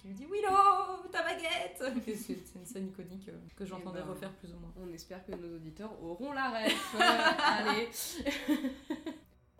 qui 0.00 0.08
lui 0.08 0.14
dit 0.14 0.24
Willow, 0.24 1.08
ta 1.12 1.22
baguette. 1.22 1.82
Et 2.08 2.14
C'est 2.14 2.38
c'est 2.44 2.58
une 2.58 2.64
scène 2.66 2.88
iconique 2.88 3.28
euh, 3.28 3.32
que 3.56 3.64
j'entendais 3.66 4.00
Eh 4.02 4.06
ben. 4.06 4.10
refaire 4.12 4.32
plus 4.32 4.48
ou 4.52 4.58
moins. 4.58 4.72
On 4.82 4.92
espère 4.92 5.24
que 5.26 5.32
nos 5.32 5.56
auditeurs 5.56 5.92
auront 6.02 6.32
la 6.32 6.48
ref. 6.50 6.96
Allez. 6.98 7.88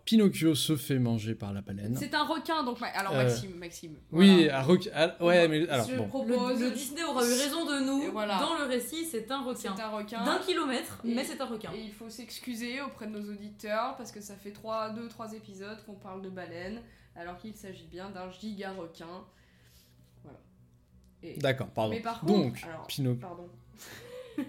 Pinocchio 0.03 0.55
se 0.55 0.75
fait 0.75 0.97
manger 0.97 1.35
par 1.35 1.53
la 1.53 1.61
baleine. 1.61 1.95
C'est 1.95 2.13
un 2.15 2.23
requin, 2.23 2.63
donc. 2.63 2.79
Alors, 2.81 3.13
Euh, 3.13 3.23
Maxime, 3.23 3.53
Maxime. 3.55 3.95
Oui, 4.11 4.45
voilà. 4.45 4.57
à 4.57 4.63
requ- 4.63 4.91
à- 4.93 5.23
ouais, 5.23 5.47
mais 5.47 5.69
alors 5.69 5.87
Je 5.87 5.95
bon. 5.95 6.07
propose. 6.07 6.59
Le, 6.59 6.69
le 6.69 6.71
Disney 6.71 7.03
aura 7.03 7.23
eu 7.23 7.31
raison 7.33 7.65
de 7.65 7.85
nous. 7.85 8.11
Voilà. 8.11 8.39
Dans 8.39 8.57
le 8.57 8.63
récit, 8.65 9.05
c'est 9.05 9.29
un 9.31 9.43
C'est 9.55 9.69
requin. 9.69 9.83
un 9.85 9.89
requin. 9.89 10.25
D'un 10.25 10.39
kilomètre, 10.39 10.99
Et- 11.05 11.13
mais 11.13 11.23
c'est 11.23 11.39
un 11.39 11.45
requin. 11.45 11.71
Et 11.75 11.81
il 11.81 11.91
faut 11.93 12.09
s'excuser 12.09 12.81
auprès 12.81 13.05
de 13.07 13.11
nos 13.11 13.31
auditeurs 13.31 13.95
parce 13.95 14.11
que 14.11 14.21
ça 14.21 14.35
fait 14.35 14.51
2-3 14.51 15.33
épisodes 15.35 15.77
qu'on 15.85 15.93
parle 15.93 16.23
de 16.23 16.29
baleine 16.29 16.81
alors 17.15 17.37
qu'il 17.37 17.55
s'agit 17.55 17.87
bien 17.87 18.09
d'un 18.09 18.29
giga 18.31 18.71
requin. 18.73 19.23
D'accord, 21.37 21.67
pardon. 21.69 21.93
Mais 21.93 21.99
par 22.01 22.19
contre, 22.19 22.33
Donc, 22.33 22.63
alors, 22.63 22.87
Pinocchio. 22.87 23.19
pardon. 23.21 23.49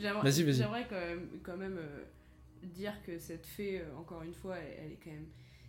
J'aimerais 0.00 0.22
Vas-y, 0.30 0.42
vas-y. 0.42 0.54
j'aimerais 0.54 0.86
quand 0.88 0.96
même, 1.00 1.28
quand 1.42 1.56
même 1.56 1.78
euh, 1.78 2.04
dire 2.62 2.92
que 3.04 3.18
cette 3.18 3.46
fée, 3.46 3.80
euh, 3.80 3.96
encore 3.98 4.22
une 4.22 4.34
fois, 4.34 4.56
elle, 4.58 4.84
elle 4.86 4.92
est 4.92 4.98
quand 5.02 5.10
même. 5.10 5.26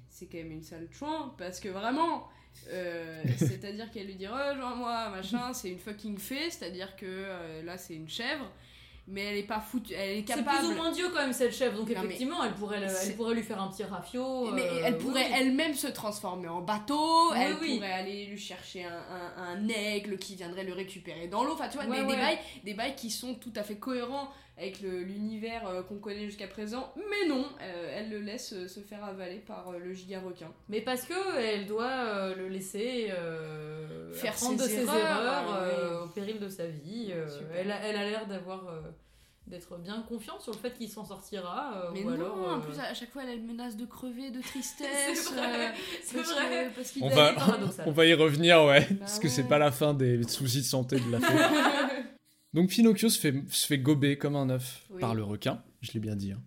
C'est 0.09 0.25
quand 0.25 0.37
même 0.37 0.51
une 0.51 0.63
sale 0.63 0.87
chouin 0.91 1.33
parce 1.37 1.59
que 1.59 1.69
vraiment. 1.69 2.27
euh, 2.69 3.23
c'est-à-dire 3.37 3.91
qu'elle 3.91 4.07
lui 4.07 4.15
dit 4.15 4.25
rejoins-moi 4.27 5.09
machin 5.11 5.53
c'est 5.53 5.69
une 5.69 5.77
fucking 5.77 6.17
fée 6.17 6.49
c'est-à-dire 6.49 6.95
que 6.95 7.61
là 7.63 7.77
c'est 7.77 7.93
une 7.93 8.09
chèvre 8.09 8.49
mais 9.07 9.23
elle 9.23 9.37
est 9.37 9.43
pas 9.43 9.59
foutue 9.61 9.93
elle 9.93 10.17
est 10.17 10.27
C'est 10.27 10.35
capable 10.35 10.57
plus 10.59 10.67
ou 10.67 10.73
moins 10.75 10.91
Dieu 10.91 11.07
quand 11.13 11.21
même 11.21 11.31
cette 11.33 11.53
chèvre, 11.53 11.77
donc 11.77 11.89
Non, 11.89 12.03
effectivement 12.03 12.43
elle 12.43 12.53
pourrait, 12.53 12.81
le- 12.81 12.89
c'est- 12.89 13.07
elle 13.11 13.15
pourrait 13.15 13.35
lui 13.35 13.43
faire 13.43 13.61
un 13.61 13.69
petit 13.69 13.83
rafio. 13.83 14.51
Mais 14.51 14.63
euh, 14.63 14.81
elle 14.85 14.93
oui, 14.95 14.99
pourrait 15.03 15.25
oui. 15.29 15.35
elle-même 15.35 15.73
se 15.73 15.87
transformer 15.87 16.47
en 16.49 16.61
bateau, 16.61 17.31
Oui, 17.31 17.37
elle 17.39 17.55
oui. 17.61 17.75
pourrait 17.75 17.91
aller 17.93 18.25
lui 18.25 18.37
chercher 18.37 18.83
un, 18.85 18.91
un- 18.91 19.43
un 19.55 19.67
aigle 19.69 20.17
qui 20.17 20.35
viendrait 20.35 20.63
le 20.65 20.73
récupérer 20.73 21.27
dans 21.27 21.43
l'eau. 21.43 21.53
Enfin, 21.53 21.69
tu 21.69 21.77
vois, 21.77 21.85
Ouais, 21.87 22.01
des, 22.01 22.05
des 22.05 22.11
ouais. 22.13 22.17
bails, 22.17 22.39
des 22.63 22.73
bails 22.73 22.95
qui 22.95 23.09
sont 23.09 23.35
tout 23.35 23.53
à 23.55 23.63
fait 23.63 23.77
cohérents 23.77 24.29
avec 24.57 24.81
le- 24.81 25.01
l'univers 25.03 25.67
euh, 25.67 25.83
qu'on 25.83 25.97
connaît 25.99 26.25
jusqu'à 26.25 26.47
présent. 26.47 26.91
Mais 26.95 27.27
non, 27.27 27.45
euh, 27.61 27.93
elle 27.95 28.09
le 28.09 28.19
laisse 28.19 28.53
euh, 28.53 28.67
se 28.67 28.79
faire 28.79 29.03
avaler 29.03 29.37
par 29.37 29.69
euh, 29.69 29.77
le 29.79 29.93
giga 29.93 30.19
requin. 30.19 30.51
Mais 30.69 30.81
parce 30.81 31.03
que 31.03 31.13
elle 31.39 31.65
doit 31.67 31.85
euh, 31.91 32.35
le 32.35 32.47
laisser 32.47 33.07
euh, 33.11 34.11
Faire 34.13 34.31
apprendre 34.33 34.59
ses 34.59 34.65
de 34.65 34.69
ses 34.71 34.81
erreurs, 34.83 34.97
erreurs 34.97 35.45
ah, 35.49 35.63
euh, 35.63 36.03
au 36.05 36.07
péril 36.07 36.39
de 36.39 36.49
sa 36.49 36.65
vie. 36.67 37.09
euh, 37.11 37.27
elle, 37.55 37.71
a, 37.71 37.79
elle 37.83 37.95
a 37.97 38.03
l'air 38.09 38.25
d'avoir 38.27 38.67
euh, 38.67 38.81
d'être 39.45 39.77
bien 39.77 40.03
confiante 40.09 40.41
sur 40.41 40.51
le 40.53 40.57
fait 40.57 40.73
qu'il 40.73 40.89
s'en 40.89 41.05
sortira. 41.05 41.73
euh, 41.85 41.91
Mais 41.93 42.01
ou 42.03 42.09
non, 42.09 42.13
alors, 42.15 42.53
en 42.55 42.59
plus, 42.59 42.77
à 42.79 42.93
chaque 42.93 43.11
fois, 43.11 43.21
elle 43.23 43.29
a 43.29 43.33
une 43.33 43.45
menace 43.45 43.77
de 43.77 43.85
crever, 43.85 44.29
de 44.31 44.41
tristesse. 44.41 44.87
C'est 45.29 45.33
vrai, 45.35 45.67
euh, 45.69 45.69
c'est 46.03 46.17
parce 46.17 46.31
vrai. 46.33 46.43
que- 46.71 46.75
parce 46.75 46.91
qu'il 46.91 47.03
On 47.03 47.09
va, 47.09 47.35
on 47.85 47.91
va 47.91 48.05
y 48.05 48.13
revenir, 48.15 48.63
ouais. 48.65 48.81
Bah 48.89 48.95
parce 49.01 49.19
que 49.19 49.29
c'est 49.29 49.43
ouais. 49.43 49.47
pas 49.47 49.57
la 49.59 49.71
fin 49.71 49.93
des 49.93 50.23
soucis 50.27 50.59
de 50.61 50.65
santé 50.65 50.99
de 50.99 51.11
la 51.11 51.19
fée. 51.21 51.33
Donc 52.53 52.69
Pinocchio 52.69 53.09
se 53.09 53.19
fait, 53.19 53.33
se 53.49 53.67
fait 53.67 53.77
gober 53.79 54.17
comme 54.17 54.35
un 54.35 54.49
œuf 54.49 54.85
Oui. 54.89 55.01
par 55.01 55.15
le 55.15 55.23
requin, 55.23 55.61
je 55.81 55.91
l'ai 55.93 55.99
bien 55.99 56.15
dit. 56.15 56.31
hein. 56.31 56.41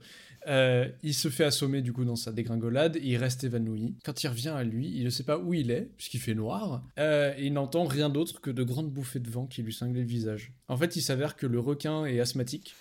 Euh, 0.46 0.88
il 1.02 1.12
se 1.12 1.28
fait 1.28 1.44
assommer 1.44 1.82
du 1.82 1.92
coup 1.92 2.06
dans 2.06 2.16
sa 2.16 2.32
dégringolade, 2.32 2.96
et 2.96 3.00
il 3.08 3.16
reste 3.18 3.44
évanoui. 3.44 3.96
Quand 4.04 4.22
il 4.24 4.28
revient 4.28 4.48
à 4.48 4.64
lui, 4.64 4.90
il 4.96 5.04
ne 5.04 5.10
sait 5.10 5.22
pas 5.24 5.38
où 5.38 5.52
il 5.52 5.70
est, 5.70 5.90
puisqu'il 5.98 6.18
fait 6.20 6.34
noir, 6.34 6.82
euh, 6.98 7.34
et 7.36 7.46
il 7.46 7.52
n'entend 7.52 7.84
rien 7.84 8.08
d'autre 8.08 8.40
que 8.40 8.50
de 8.50 8.62
grandes 8.62 8.90
bouffées 8.90 9.20
de 9.20 9.28
vent 9.28 9.46
qui 9.46 9.62
lui 9.62 9.74
cinglaient 9.74 10.00
le 10.00 10.06
visage. 10.06 10.54
En 10.68 10.78
fait, 10.78 10.96
il 10.96 11.02
s'avère 11.02 11.36
que 11.36 11.46
le 11.46 11.60
requin 11.60 12.06
est 12.06 12.20
asthmatique, 12.20 12.74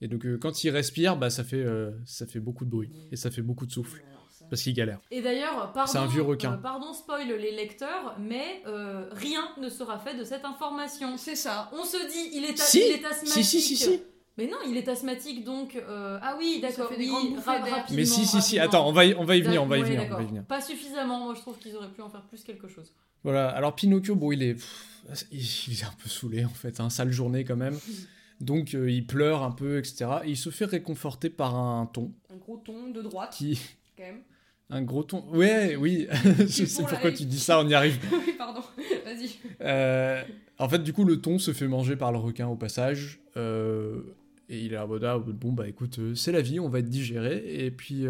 et 0.00 0.08
donc 0.08 0.24
euh, 0.24 0.38
quand 0.38 0.64
il 0.64 0.70
respire, 0.70 1.18
bah, 1.18 1.28
ça, 1.28 1.44
fait, 1.44 1.66
ça 2.06 2.26
fait 2.26 2.40
beaucoup 2.40 2.64
de 2.64 2.70
bruit, 2.70 2.90
et 3.12 3.16
ça 3.16 3.30
fait 3.30 3.42
beaucoup 3.42 3.66
de 3.66 3.72
souffle, 3.72 4.02
parce 4.50 4.60
qu'il 4.62 4.74
galère. 4.74 4.98
Et 5.10 5.22
d'ailleurs, 5.22 5.72
pardon, 5.72 5.90
C'est 5.90 5.98
un 5.98 6.06
vieux 6.06 6.22
requin. 6.22 6.52
euh, 6.54 6.56
pardon, 6.56 6.92
spoil 6.92 7.28
les 7.28 7.52
lecteurs, 7.52 8.16
mais 8.18 8.62
euh, 8.66 9.08
rien 9.12 9.48
ne 9.58 9.68
sera 9.70 9.98
fait 9.98 10.14
de 10.18 10.24
cette 10.24 10.44
information. 10.44 11.16
C'est 11.16 11.36
ça. 11.36 11.70
On 11.72 11.84
se 11.84 11.96
dit, 12.10 12.36
il 12.36 12.44
est, 12.44 12.60
a- 12.60 12.64
Si, 12.64 12.80
il 12.80 12.92
est 12.92 13.04
asthmatique. 13.04 13.44
Si, 13.44 13.44
si, 13.44 13.60
si, 13.62 13.76
si. 13.76 14.02
Mais 14.38 14.46
non, 14.46 14.56
il 14.66 14.76
est 14.76 14.88
asthmatique, 14.88 15.44
donc 15.44 15.76
euh, 15.76 16.18
ah 16.22 16.34
oui, 16.38 16.60
d'accord, 16.62 16.90
oui, 16.96 17.10
ra- 17.44 17.58
rapidement, 17.58 17.84
Mais 17.90 18.04
si, 18.06 18.24
si, 18.24 18.40
si, 18.40 18.58
attends, 18.58 18.88
on 18.88 18.92
va 18.92 19.04
y, 19.04 19.14
on 19.14 19.24
va 19.24 19.36
y 19.36 19.42
venir, 19.42 19.62
on 19.62 19.66
va 19.66 19.76
y 19.76 19.82
Ouais, 19.82 19.88
venir, 19.88 20.06
on 20.10 20.14
va 20.16 20.22
y 20.22 20.26
venir. 20.26 20.44
Pas 20.44 20.60
suffisamment, 20.62 21.18
moi 21.26 21.34
je 21.34 21.40
trouve 21.40 21.58
qu'ils 21.58 21.76
auraient 21.76 21.90
pu 21.90 22.00
en 22.00 22.08
faire 22.08 22.22
plus 22.22 22.42
quelque 22.42 22.66
chose. 22.68 22.94
Voilà, 23.22 23.50
alors 23.50 23.74
Pinocchio, 23.74 24.14
bon, 24.14 24.32
il 24.32 24.42
est, 24.42 24.54
pff, 24.54 25.26
il 25.30 25.78
est 25.78 25.84
un 25.84 25.92
peu 26.02 26.08
saoulé 26.08 26.44
en 26.44 26.48
fait, 26.48 26.80
un 26.80 26.88
sale 26.88 27.10
journée 27.12 27.44
quand 27.44 27.56
même. 27.56 27.78
Donc 28.40 28.74
euh, 28.74 28.90
il 28.90 29.06
pleure 29.06 29.42
un 29.42 29.50
peu, 29.50 29.76
etc. 29.78 30.06
Et 30.24 30.30
il 30.30 30.36
se 30.38 30.48
fait 30.48 30.64
réconforter 30.64 31.28
par 31.28 31.54
un 31.56 31.84
ton 31.86 32.10
Un 32.32 32.36
gros 32.36 32.56
ton 32.56 32.88
de 32.88 33.02
droite, 33.02 33.34
qui, 33.36 33.60
quand 33.98 34.04
même. 34.04 34.22
Un 34.70 34.82
gros 34.82 35.02
ton. 35.02 35.24
Ouais, 35.32 35.76
oui. 35.76 36.06
je 36.38 36.64
sais 36.64 36.84
pourquoi 36.84 37.10
tu 37.12 37.24
dis 37.24 37.40
ça, 37.40 37.60
on 37.60 37.68
y 37.68 37.74
arrive. 37.74 37.98
oui, 38.12 38.34
pardon. 38.38 38.60
Vas-y. 39.04 39.30
Euh, 39.62 40.22
en 40.58 40.68
fait, 40.68 40.78
du 40.82 40.92
coup, 40.92 41.04
le 41.04 41.20
ton 41.20 41.38
se 41.38 41.52
fait 41.52 41.66
manger 41.68 41.96
par 41.96 42.12
le 42.12 42.18
requin 42.18 42.46
au 42.46 42.56
passage. 42.56 43.20
euh, 43.36 44.00
et 44.48 44.58
il 44.64 44.72
est 44.72 44.76
à 44.76 44.84
mode, 44.86 45.04
bon, 45.38 45.52
bah 45.52 45.68
écoute, 45.68 46.00
euh, 46.00 46.14
c'est 46.16 46.32
la 46.32 46.40
vie, 46.40 46.58
on 46.58 46.68
va 46.68 46.80
être 46.80 46.88
digéré. 46.88 47.64
Et 47.64 47.70
puis, 47.70 48.04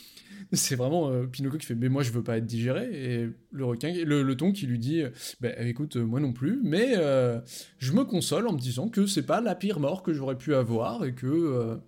c'est 0.52 0.74
vraiment 0.74 1.10
Pinocchio 1.26 1.58
qui 1.58 1.66
fait, 1.66 1.74
mais 1.74 1.90
moi 1.90 2.02
je 2.02 2.12
veux 2.12 2.22
pas 2.22 2.38
être 2.38 2.46
digéré. 2.46 2.88
Et 2.92 3.28
le 3.50 3.64
requin, 3.64 3.92
le, 3.92 4.22
le 4.22 4.36
ton 4.36 4.52
qui 4.52 4.66
lui 4.66 4.78
dit, 4.78 5.02
bah 5.40 5.50
écoute, 5.60 5.96
moi 5.96 6.18
non 6.18 6.32
plus, 6.32 6.60
mais 6.62 6.94
je 7.78 7.92
me 7.92 8.04
console 8.04 8.48
en 8.48 8.52
me 8.54 8.58
disant 8.58 8.88
que 8.88 9.06
c'est 9.06 9.26
pas 9.26 9.42
la 9.42 9.54
pire 9.54 9.80
mort 9.80 10.02
que 10.02 10.12
j'aurais 10.14 10.38
pu 10.38 10.54
avoir 10.54 11.04
et 11.04 11.14
que. 11.14 11.78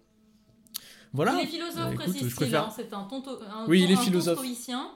Voilà. 1.14 1.32
il 1.40 1.44
est 1.44 1.46
philosophe, 1.46 1.76
Bah, 1.76 1.90
écoute, 1.94 2.04
précise 2.10 2.28
je 2.28 2.36
préfère- 2.36 2.72
c'est 2.76 2.92
un 2.92 3.04
ton, 3.04 3.16
un, 3.18 3.66
Oui, 3.66 3.80
ton- 3.80 3.86
il 3.86 3.92
est 3.92 3.96
philosophe. 3.96 4.38
stoïcien, 4.38 4.88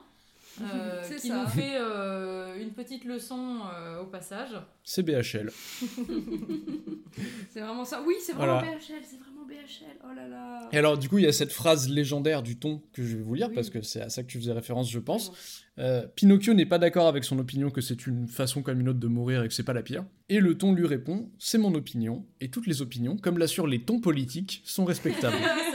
euh, 0.61 1.02
qui 1.20 1.28
ça. 1.28 1.42
nous 1.42 1.48
fait 1.48 1.76
euh, 1.81 2.61
une 2.61 2.70
petite 2.72 3.04
leçon 3.07 3.61
euh, 3.72 4.02
au 4.02 4.07
passage. 4.07 4.50
C'est 4.85 5.02
BHL. 5.02 5.50
C'est 7.50 7.61
vraiment 7.61 7.85
ça. 7.85 8.02
Oui, 8.07 8.14
c'est 8.20 8.33
vraiment 8.33 8.59
Voilà. 8.59 8.72
BHL, 8.76 9.02
c'est 9.04 9.18
vraiment 9.18 9.44
BHL. 9.46 9.96
Oh 10.04 10.14
là 10.14 10.28
là. 10.28 10.68
Et 10.72 10.78
alors, 10.78 10.96
du 10.98 11.09
coup, 11.09 11.18
il 11.18 11.24
y 11.24 11.26
a 11.26 11.33
cette 11.33 11.52
phrase 11.52 11.88
légendaire 11.88 12.42
du 12.42 12.57
ton 12.57 12.83
que 12.92 13.02
je 13.02 13.16
vais 13.16 13.22
vous 13.22 13.35
lire 13.35 13.48
Oui. 13.48 13.54
parce 13.54 13.70
que 13.70 13.83
c'est 13.83 14.00
à 14.00 14.09
ça 14.09 14.22
que 14.22 14.28
tu 14.28 14.38
faisais 14.38 14.52
référence, 14.52 14.90
je 14.90 14.98
pense. 14.98 15.33
Euh, 15.78 16.07
Pinocchio 16.16 16.54
n'est 16.54 16.66
pas 16.66 16.78
d'accord 16.78 17.07
avec 17.07 17.24
son 17.24 17.38
opinion 17.38 17.70
que 17.70 17.81
c'est 17.81 18.07
une 18.07 18.28
façon 18.28 18.62
comme 18.62 18.81
une 18.81 18.88
autre 18.88 18.98
de 18.98 19.07
mourir 19.07 19.42
et 19.42 19.48
que 19.48 19.54
c'est 19.54 19.62
pas 19.62 19.72
la 19.72 19.83
pire. 19.83 20.04
Et 20.28 20.40
le 20.40 20.57
ton 20.59 20.72
lui 20.72 20.87
répond 20.87 21.31
C'est 21.38 21.59
mon 21.59 21.74
opinion, 21.74 22.24
et 22.40 22.48
toutes 22.50 22.66
les 22.66 22.83
opinions, 22.83 23.16
comme 23.16 23.38
l'assurent 23.38 23.66
les 23.66 23.83
tons 23.83 24.00
politiques, 24.00 24.61
sont 24.64 24.85
respectables. 24.85 25.37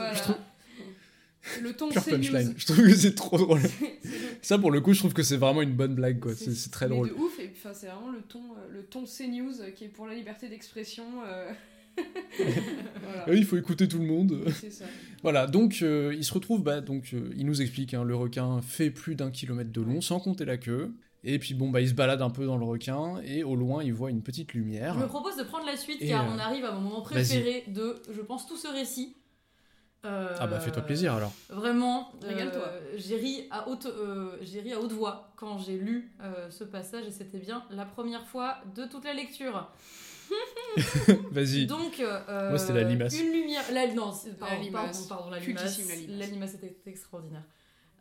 Voilà. 0.00 0.12
dire. 0.14 0.18
Je 0.18 0.22
trouve- 0.24 0.36
Le 1.62 1.72
ton 1.72 1.88
Pure 1.88 2.04
CNews. 2.04 2.16
punchline. 2.18 2.54
Je 2.56 2.66
trouve 2.66 2.82
que 2.84 2.94
c'est 2.94 3.14
trop 3.14 3.38
drôle. 3.38 3.60
Ça, 4.42 4.58
pour 4.58 4.70
le 4.70 4.80
coup, 4.82 4.92
je 4.92 4.98
trouve 4.98 5.14
que 5.14 5.22
c'est 5.22 5.38
vraiment 5.38 5.62
une 5.62 5.72
bonne 5.72 5.94
blague, 5.94 6.20
quoi. 6.20 6.34
C'est 6.34 6.54
c'est 6.54 6.70
très 6.70 6.86
drôle. 6.88 7.08
de 7.08 7.14
ouf, 7.14 7.38
et 7.38 7.48
puis, 7.48 7.56
enfin, 7.64 7.72
c'est 7.74 7.86
vraiment 7.86 8.10
le 8.10 8.20
ton, 8.22 8.40
euh, 8.40 8.68
le 8.70 8.82
ton 8.84 9.04
CNews 9.06 9.60
euh, 9.62 9.70
qui 9.70 9.84
est 9.84 9.88
pour 9.88 10.06
la 10.06 10.14
liberté 10.14 10.48
d'expression. 10.48 11.04
euh, 11.26 11.50
Voilà. 12.38 13.24
Ah 13.26 13.30
oui, 13.30 13.38
il 13.38 13.44
faut 13.44 13.56
écouter 13.56 13.88
tout 13.88 13.98
le 13.98 14.04
monde. 14.06 14.44
C'est 14.60 14.70
ça. 14.70 14.84
Voilà, 15.22 15.46
donc 15.46 15.78
euh, 15.82 16.14
il 16.16 16.24
se 16.24 16.32
retrouve, 16.32 16.62
bah, 16.62 16.80
donc 16.80 17.10
euh, 17.14 17.30
il 17.36 17.46
nous 17.46 17.60
explique, 17.62 17.94
hein, 17.94 18.04
le 18.04 18.14
requin 18.14 18.60
fait 18.62 18.90
plus 18.90 19.14
d'un 19.14 19.30
kilomètre 19.30 19.72
de 19.72 19.80
long, 19.80 20.00
sans 20.00 20.20
compter 20.20 20.44
la 20.44 20.56
queue. 20.56 20.94
Et 21.24 21.38
puis 21.38 21.52
bon, 21.54 21.68
bah, 21.68 21.80
il 21.82 21.88
se 21.88 21.94
balade 21.94 22.22
un 22.22 22.30
peu 22.30 22.46
dans 22.46 22.56
le 22.56 22.64
requin, 22.64 23.20
et 23.24 23.44
au 23.44 23.54
loin, 23.56 23.82
il 23.82 23.92
voit 23.92 24.10
une 24.10 24.22
petite 24.22 24.54
lumière. 24.54 24.94
Je 24.94 25.00
me 25.00 25.06
propose 25.08 25.36
de 25.36 25.42
prendre 25.42 25.66
la 25.66 25.76
suite 25.76 25.98
Et, 26.00 26.08
car 26.08 26.24
euh, 26.24 26.34
on 26.34 26.38
arrive 26.38 26.64
à 26.64 26.72
mon 26.72 26.80
moment 26.80 27.02
préféré 27.02 27.64
de, 27.68 27.96
je 28.14 28.20
pense, 28.22 28.46
tout 28.46 28.56
ce 28.56 28.68
récit. 28.68 29.16
Euh, 30.06 30.34
Ah 30.40 30.46
bah 30.46 30.60
fais-toi 30.60 30.82
plaisir 30.82 31.14
alors. 31.14 31.32
Vraiment, 31.50 32.10
Régale-toi. 32.22 32.62
euh, 32.66 32.80
j'ai 32.96 33.16
ri 33.16 33.46
à 33.50 33.68
haute, 33.68 33.84
euh, 33.86 34.36
j'ai 34.40 34.60
ri 34.60 34.72
à 34.72 34.80
haute 34.80 34.92
voix 34.92 35.30
quand 35.36 35.58
j'ai 35.58 35.76
lu 35.76 36.10
euh, 36.22 36.50
ce 36.50 36.64
passage 36.64 37.06
et 37.06 37.10
c'était 37.10 37.38
bien 37.38 37.64
la 37.70 37.84
première 37.84 38.26
fois 38.26 38.56
de 38.74 38.84
toute 38.86 39.04
la 39.04 39.12
lecture. 39.12 39.68
Vas-y. 41.32 41.66
Donc, 41.66 42.00
euh, 42.00 42.48
Moi, 42.50 42.58
c'était 42.58 42.74
la 42.82 42.88
limace. 42.88 43.18
Une 43.18 43.32
lumière. 43.32 43.62
La, 43.72 43.92
non, 43.92 44.12
c'est- 44.12 44.30
pardon, 44.38 44.54
La 44.54 44.60
limace. 44.62 45.06
pardon, 45.06 45.08
pardon, 45.08 45.30
la 45.30 45.38
limace. 45.40 45.78
La 45.88 45.94
limace. 45.96 46.18
La 46.18 46.26
limace 46.26 46.54
était 46.54 46.80
extraordinaire. 46.86 47.42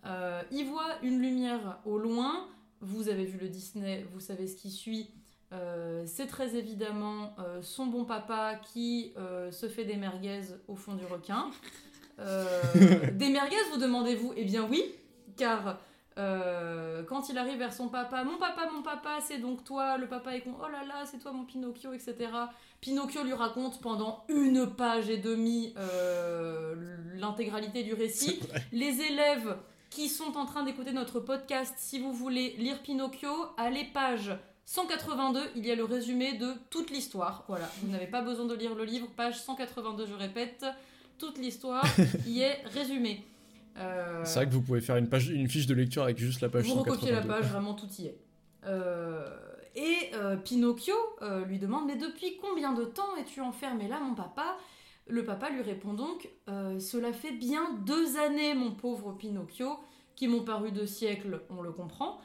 Euh, 0.05 0.41
il 0.51 0.65
voit 0.67 0.95
une 1.03 1.19
lumière 1.21 1.79
au 1.85 1.97
loin. 1.97 2.47
Vous 2.81 3.09
avez 3.09 3.25
vu 3.25 3.37
le 3.39 3.49
Disney, 3.49 4.05
vous 4.13 4.21
savez 4.21 4.47
ce 4.47 4.55
qui 4.55 4.69
suit. 4.71 5.09
Euh, 5.51 6.03
c'est 6.05 6.27
très 6.27 6.55
évidemment 6.55 7.35
euh, 7.39 7.61
son 7.63 7.87
bon 7.87 8.05
papa 8.05 8.55
qui 8.71 9.13
euh, 9.17 9.51
se 9.51 9.67
fait 9.67 9.83
des 9.83 9.95
merguez 9.97 10.41
au 10.67 10.75
fond 10.75 10.93
du 10.93 11.05
requin. 11.05 11.49
Euh, 12.19 12.61
des 13.13 13.29
merguez, 13.29 13.55
vous 13.71 13.79
demandez-vous 13.79 14.33
Eh 14.35 14.45
bien 14.45 14.67
oui, 14.69 14.83
car 15.37 15.77
euh, 16.17 17.01
quand 17.03 17.29
il 17.29 17.37
arrive 17.37 17.57
vers 17.57 17.73
son 17.73 17.87
papa, 17.87 18.23
mon 18.23 18.37
papa, 18.37 18.69
mon 18.73 18.81
papa, 18.81 19.19
c'est 19.21 19.37
donc 19.37 19.63
toi, 19.63 19.97
le 19.97 20.07
papa 20.07 20.35
est 20.35 20.41
con, 20.41 20.55
oh 20.59 20.67
là 20.69 20.83
là, 20.85 21.05
c'est 21.05 21.19
toi 21.19 21.31
mon 21.31 21.45
Pinocchio, 21.45 21.93
etc. 21.93 22.15
Pinocchio 22.81 23.23
lui 23.23 23.33
raconte 23.33 23.79
pendant 23.79 24.25
une 24.27 24.67
page 24.67 25.09
et 25.09 25.17
demie 25.17 25.73
euh, 25.77 26.75
l'intégralité 27.15 27.83
du 27.83 27.93
récit. 27.93 28.39
Les 28.73 29.01
élèves 29.01 29.57
qui 29.89 30.09
sont 30.09 30.37
en 30.37 30.45
train 30.45 30.63
d'écouter 30.63 30.91
notre 30.91 31.19
podcast, 31.19 31.73
si 31.77 31.99
vous 31.99 32.11
voulez 32.11 32.55
lire 32.57 32.81
Pinocchio, 32.81 33.29
allez 33.57 33.85
page 33.85 34.31
182, 34.65 35.41
il 35.55 35.65
y 35.65 35.71
a 35.71 35.75
le 35.75 35.83
résumé 35.83 36.33
de 36.33 36.53
toute 36.69 36.91
l'histoire. 36.91 37.43
Voilà, 37.47 37.67
vous 37.81 37.89
n'avez 37.89 38.07
pas 38.07 38.21
besoin 38.21 38.45
de 38.45 38.53
lire 38.53 38.75
le 38.75 38.83
livre, 38.83 39.07
page 39.15 39.39
182, 39.41 40.05
je 40.05 40.13
répète, 40.13 40.65
toute 41.19 41.37
l'histoire 41.37 41.85
y 42.25 42.41
est 42.41 42.63
résumée. 42.73 43.23
Euh, 43.77 44.21
C'est 44.25 44.39
vrai 44.39 44.47
que 44.47 44.53
vous 44.53 44.61
pouvez 44.61 44.81
faire 44.81 44.97
une, 44.97 45.07
page, 45.07 45.29
une 45.29 45.47
fiche 45.47 45.67
de 45.67 45.75
lecture 45.75 46.03
avec 46.03 46.17
juste 46.17 46.41
la 46.41 46.49
page 46.49 46.65
vous 46.65 46.75
recopiez 46.75 47.11
la 47.11 47.21
182. 47.21 47.27
page, 47.27 47.51
vraiment 47.51 47.73
tout 47.75 47.87
y 47.99 48.07
est. 48.07 48.17
Euh, 48.65 49.25
et 49.75 50.13
euh, 50.15 50.35
Pinocchio 50.35 50.95
lui 51.47 51.59
demande 51.59 51.85
Mais 51.87 51.95
depuis 51.95 52.37
combien 52.41 52.73
de 52.73 52.83
temps 52.83 53.15
es-tu 53.19 53.41
enfermé 53.41 53.87
là, 53.87 53.99
mon 53.99 54.15
papa? 54.15 54.57
Le 55.07 55.23
papa 55.23 55.49
lui 55.49 55.61
répond 55.61 55.93
donc 55.93 56.29
Cela 56.47 57.13
fait 57.13 57.31
bien 57.31 57.73
deux 57.85 58.17
années, 58.17 58.53
mon 58.53 58.71
pauvre 58.71 59.13
Pinocchio, 59.13 59.79
qui 60.15 60.27
m'ont 60.27 60.43
paru 60.43 60.71
deux 60.71 60.87
siècles, 60.87 61.41
on 61.49 61.61
le 61.61 61.71
comprend. 61.71 62.19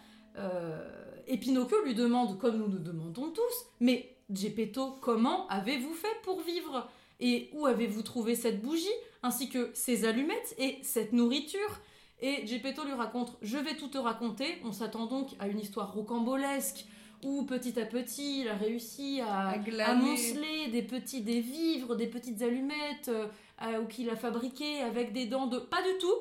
Et 1.26 1.38
Pinocchio 1.38 1.82
lui 1.84 1.94
demande, 1.94 2.38
comme 2.38 2.58
nous 2.58 2.68
nous 2.68 2.78
demandons 2.78 3.30
tous 3.30 3.66
Mais 3.80 4.16
Geppetto, 4.30 4.96
comment 5.00 5.46
avez-vous 5.48 5.94
fait 5.94 6.20
pour 6.24 6.42
vivre? 6.42 6.90
Et 7.20 7.50
où 7.52 7.66
avez-vous 7.66 8.02
trouvé 8.02 8.34
cette 8.34 8.60
bougie, 8.60 8.86
ainsi 9.22 9.48
que 9.48 9.70
ces 9.74 10.04
allumettes 10.04 10.54
et 10.58 10.78
cette 10.82 11.12
nourriture? 11.12 11.80
Et 12.20 12.46
Geppetto 12.46 12.84
lui 12.84 12.92
raconte 12.92 13.36
Je 13.42 13.58
vais 13.58 13.76
tout 13.76 13.88
te 13.88 13.98
raconter. 13.98 14.58
On 14.64 14.72
s'attend 14.72 15.06
donc 15.06 15.30
à 15.38 15.48
une 15.48 15.60
histoire 15.60 15.92
rocambolesque 15.92 16.86
où 17.22 17.44
petit 17.44 17.78
à 17.80 17.86
petit 17.86 18.42
il 18.42 18.48
a 18.48 18.54
réussi 18.54 19.20
à, 19.20 19.48
À 19.48 19.52
à 19.54 19.94
monceler 19.94 20.68
des 20.70 20.82
petits 20.82 21.22
des 21.22 21.40
vivres, 21.40 21.96
des 21.96 22.06
petites 22.06 22.42
allumettes 22.42 23.08
euh, 23.08 23.80
ou 23.80 23.86
qu'il 23.86 24.10
a 24.10 24.16
fabriqué 24.16 24.80
avec 24.80 25.12
des 25.12 25.26
dents 25.26 25.46
de. 25.46 25.58
Pas 25.58 25.82
du 25.82 25.98
tout 25.98 26.14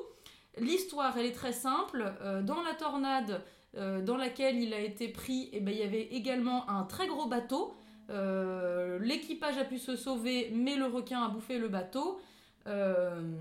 L'histoire 0.58 1.16
elle 1.18 1.26
est 1.26 1.32
très 1.32 1.52
simple. 1.52 2.14
Euh, 2.22 2.42
dans 2.42 2.62
la 2.62 2.74
tornade 2.74 3.42
euh, 3.76 4.02
dans 4.02 4.16
laquelle 4.16 4.62
il 4.62 4.72
a 4.72 4.78
été 4.78 5.08
pris, 5.08 5.50
eh 5.52 5.60
ben, 5.60 5.72
il 5.74 5.80
y 5.80 5.82
avait 5.82 6.08
également 6.12 6.68
un 6.70 6.84
très 6.84 7.08
gros 7.08 7.26
bateau. 7.26 7.74
Euh, 8.10 8.98
L'équipage 9.00 9.58
a 9.58 9.64
pu 9.64 9.78
se 9.78 9.96
sauver, 9.96 10.50
mais 10.52 10.76
le 10.76 10.86
requin 10.86 11.22
a 11.22 11.28
bouffé 11.28 11.58
le 11.58 11.68
bateau. 11.68 12.20
Euh, 12.66 13.32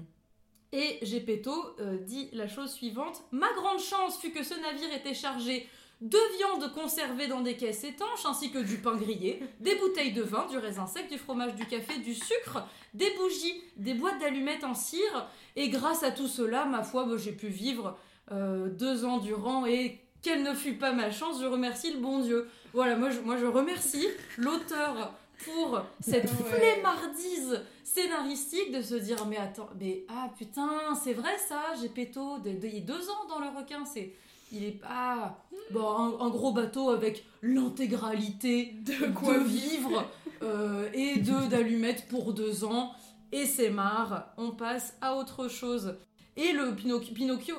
et 0.72 1.00
Geppetto 1.04 1.54
euh, 1.80 1.98
dit 1.98 2.30
la 2.34 2.48
chose 2.48 2.72
suivante 2.72 3.24
Ma 3.32 3.52
grande 3.54 3.80
chance 3.80 4.18
fut 4.18 4.32
que 4.32 4.44
ce 4.44 4.56
navire 4.56 4.94
était 4.94 5.14
chargé 5.14 5.68
de 6.02 6.18
viande 6.38 6.74
conservée 6.74 7.28
dans 7.28 7.42
des 7.42 7.56
caisses 7.56 7.86
étanches, 7.86 8.26
ainsi 8.26 8.52
que 8.52 8.58
du 8.58 8.78
pain 8.78 8.98
grillé, 8.98 9.42
des 9.62 9.76
bouteilles 9.76 10.12
de 10.12 10.24
vin, 10.24 10.46
du 10.48 10.58
raisin 10.58 10.86
sec, 10.86 11.10
du 11.10 11.18
fromage, 11.18 11.56
du 11.56 11.66
café, 11.66 12.00
du 12.00 12.14
sucre, 12.14 12.68
des 12.94 13.10
bougies, 13.18 13.62
des 13.78 13.94
boîtes 13.94 14.20
d'allumettes 14.20 14.66
en 14.66 14.74
cire. 14.74 15.30
Et 15.56 15.70
grâce 15.70 16.04
à 16.04 16.12
tout 16.12 16.28
cela, 16.28 16.66
ma 16.66 16.84
foi, 16.84 17.06
bah, 17.06 17.16
j'ai 17.18 17.32
pu 17.32 17.48
vivre 17.48 17.98
deux 18.32 19.06
ans 19.06 19.18
durant 19.18 19.66
et 19.66 20.04
quelle 20.24 20.42
ne 20.42 20.54
fut 20.54 20.74
pas 20.74 20.94
ma 20.94 21.12
chance, 21.12 21.42
je 21.42 21.46
remercie 21.46 21.92
le 21.92 22.00
bon 22.00 22.20
Dieu. 22.20 22.50
Voilà, 22.74 22.96
moi 22.96 23.10
je, 23.10 23.20
moi 23.20 23.38
je 23.38 23.46
remercie 23.46 24.08
l'auteur 24.38 25.14
pour 25.46 25.80
cette 26.02 26.26
Ouais. 26.26 26.60
flemmardise 26.60 27.62
scénaristique 27.84 28.72
de 28.72 28.82
se 28.82 28.96
dire 28.96 29.26
mais 29.28 29.38
attends, 29.38 29.70
mais 29.80 30.06
ah 30.10 30.30
putain, 30.38 30.70
c'est 31.02 31.14
vrai 31.14 31.38
ça, 31.38 31.62
j'ai 31.82 31.90
péto 31.90 32.40
de, 32.40 32.52
de- 32.52 32.68
il 32.68 32.76
y 32.76 32.78
a 32.78 32.82
deux 32.82 33.10
ans 33.10 33.26
dans 33.30 33.40
le 33.40 33.48
requin, 33.50 33.86
c'est 33.86 34.14
il 34.52 34.64
est 34.64 34.72
pas 34.80 35.38
bon 35.72 35.88
un, 35.88 36.26
un 36.26 36.30
gros 36.30 36.52
bateau 36.52 36.90
avec 36.90 37.26
l'intégralité 37.42 38.74
De 38.82 39.12
quoi 39.14 39.38
vivre 39.40 40.06
euh, 40.44 40.90
et 40.94 41.18
deux 41.20 41.48
d'allumettes 41.48 42.08
pour 42.10 42.34
deux 42.34 42.64
ans 42.64 42.94
et 43.32 43.46
c'est 43.46 43.70
marre, 43.72 44.28
on 44.38 44.52
passe 44.52 44.96
à 45.02 45.16
autre 45.16 45.48
chose. 45.48 45.96
Et 46.38 46.52
le 46.52 46.76
Pinocchio, 46.76 47.14
Pinocchio, 47.16 47.56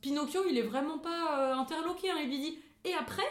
Pinocchio 0.00 0.40
il 0.48 0.56
est 0.56 0.62
vraiment 0.62 0.98
pas 0.98 1.38
euh, 1.38 1.54
interloqué, 1.54 2.10
hein, 2.10 2.16
il 2.22 2.28
lui 2.28 2.38
dit 2.38 2.58
et 2.84 2.94
après? 2.94 3.26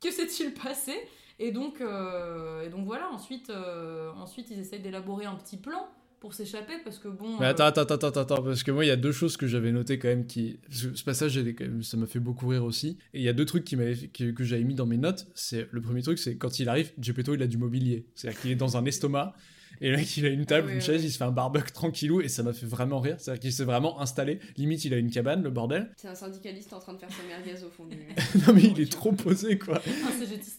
Que 0.00 0.10
s'est-il 0.10 0.54
passé 0.54 0.92
et 1.40 1.52
donc, 1.52 1.80
euh, 1.80 2.66
et 2.66 2.68
donc 2.68 2.84
voilà, 2.84 3.08
ensuite, 3.12 3.48
euh, 3.50 4.10
ensuite 4.16 4.48
ils 4.50 4.58
essayent 4.58 4.80
d'élaborer 4.80 5.24
un 5.24 5.36
petit 5.36 5.56
plan 5.56 5.86
pour 6.18 6.34
s'échapper 6.34 6.72
parce 6.82 6.98
que 6.98 7.06
bon. 7.06 7.38
Mais 7.38 7.46
euh, 7.46 7.50
attends, 7.50 7.66
attends, 7.66 7.82
attends, 7.82 7.94
attends, 8.08 8.20
attends, 8.20 8.42
parce 8.42 8.64
que 8.64 8.72
moi, 8.72 8.84
il 8.84 8.88
y 8.88 8.90
a 8.90 8.96
deux 8.96 9.12
choses 9.12 9.36
que 9.36 9.46
j'avais 9.46 9.70
notées 9.70 10.00
quand 10.00 10.08
même 10.08 10.26
qui. 10.26 10.58
Ce 10.68 11.04
passage, 11.04 11.32
j'ai 11.32 11.54
quand 11.54 11.64
même- 11.64 11.84
ça 11.84 11.96
m'a 11.96 12.06
fait 12.06 12.18
beaucoup 12.18 12.48
rire 12.48 12.64
aussi. 12.64 12.98
Et 13.14 13.20
il 13.20 13.22
y 13.22 13.28
a 13.28 13.32
deux 13.32 13.44
trucs 13.44 13.62
qui 13.64 13.76
que, 13.76 14.32
que 14.32 14.42
j'avais 14.44 14.64
mis 14.64 14.74
dans 14.74 14.86
mes 14.86 14.96
notes. 14.96 15.28
C'est 15.34 15.68
Le 15.70 15.80
premier 15.80 16.02
truc, 16.02 16.18
c'est 16.18 16.36
quand 16.36 16.58
il 16.58 16.68
arrive, 16.68 16.90
Geppetto, 17.00 17.34
il 17.34 17.42
a 17.42 17.46
du 17.46 17.56
mobilier. 17.56 18.06
C'est-à-dire 18.16 18.40
qu'il 18.40 18.50
est 18.50 18.56
dans 18.56 18.76
un 18.76 18.84
estomac. 18.84 19.32
Et 19.80 19.90
là, 19.92 19.98
il 20.16 20.26
a 20.26 20.28
une 20.28 20.44
table, 20.46 20.66
oui, 20.66 20.72
une 20.74 20.78
oui, 20.78 20.84
chaise, 20.84 21.04
il 21.04 21.10
se 21.10 21.18
fait 21.18 21.24
un 21.24 21.30
barbecue 21.30 21.72
tranquillou. 21.72 22.20
Et 22.20 22.28
ça 22.28 22.42
m'a 22.42 22.52
fait 22.52 22.66
vraiment 22.66 23.00
rire. 23.00 23.16
C'est-à-dire 23.18 23.40
qu'il 23.40 23.52
s'est 23.52 23.64
vraiment 23.64 24.00
installé. 24.00 24.38
Limite, 24.56 24.84
il 24.84 24.94
a 24.94 24.96
une 24.96 25.10
cabane, 25.10 25.42
le 25.42 25.50
bordel. 25.50 25.90
C'est 25.96 26.08
un 26.08 26.14
syndicaliste 26.14 26.72
en 26.72 26.78
train 26.80 26.94
de 26.94 26.98
faire 26.98 27.10
sa 27.10 27.22
merguez 27.24 27.62
au 27.64 27.70
fond 27.70 27.84
du. 27.86 27.96
non, 28.46 28.54
mais 28.54 28.62
il 28.62 28.80
est 28.80 28.90
trop 28.92 29.12
posé, 29.12 29.58
quoi. 29.58 29.76
Un 29.78 30.10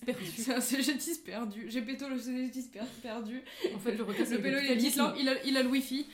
perdu. 0.06 0.26
C'est 0.38 0.54
un 0.54 0.62
CGTiste 0.62 1.26
perdu. 1.26 1.66
J'ai 1.70 1.82
péto 1.82 2.06
le 2.10 2.18
CGTiste 2.18 2.72
per- 2.72 2.80
perdu. 3.02 3.42
En 3.76 3.80
fait, 3.80 3.96
le 3.96 4.04
requin, 4.04 4.24
Le 4.30 4.42
pélo, 4.42 4.58
il 4.62 4.80
il 5.20 5.30
a, 5.30 5.34
il 5.46 5.58
a 5.58 5.64
le 5.64 5.70
wifi. 5.70 6.06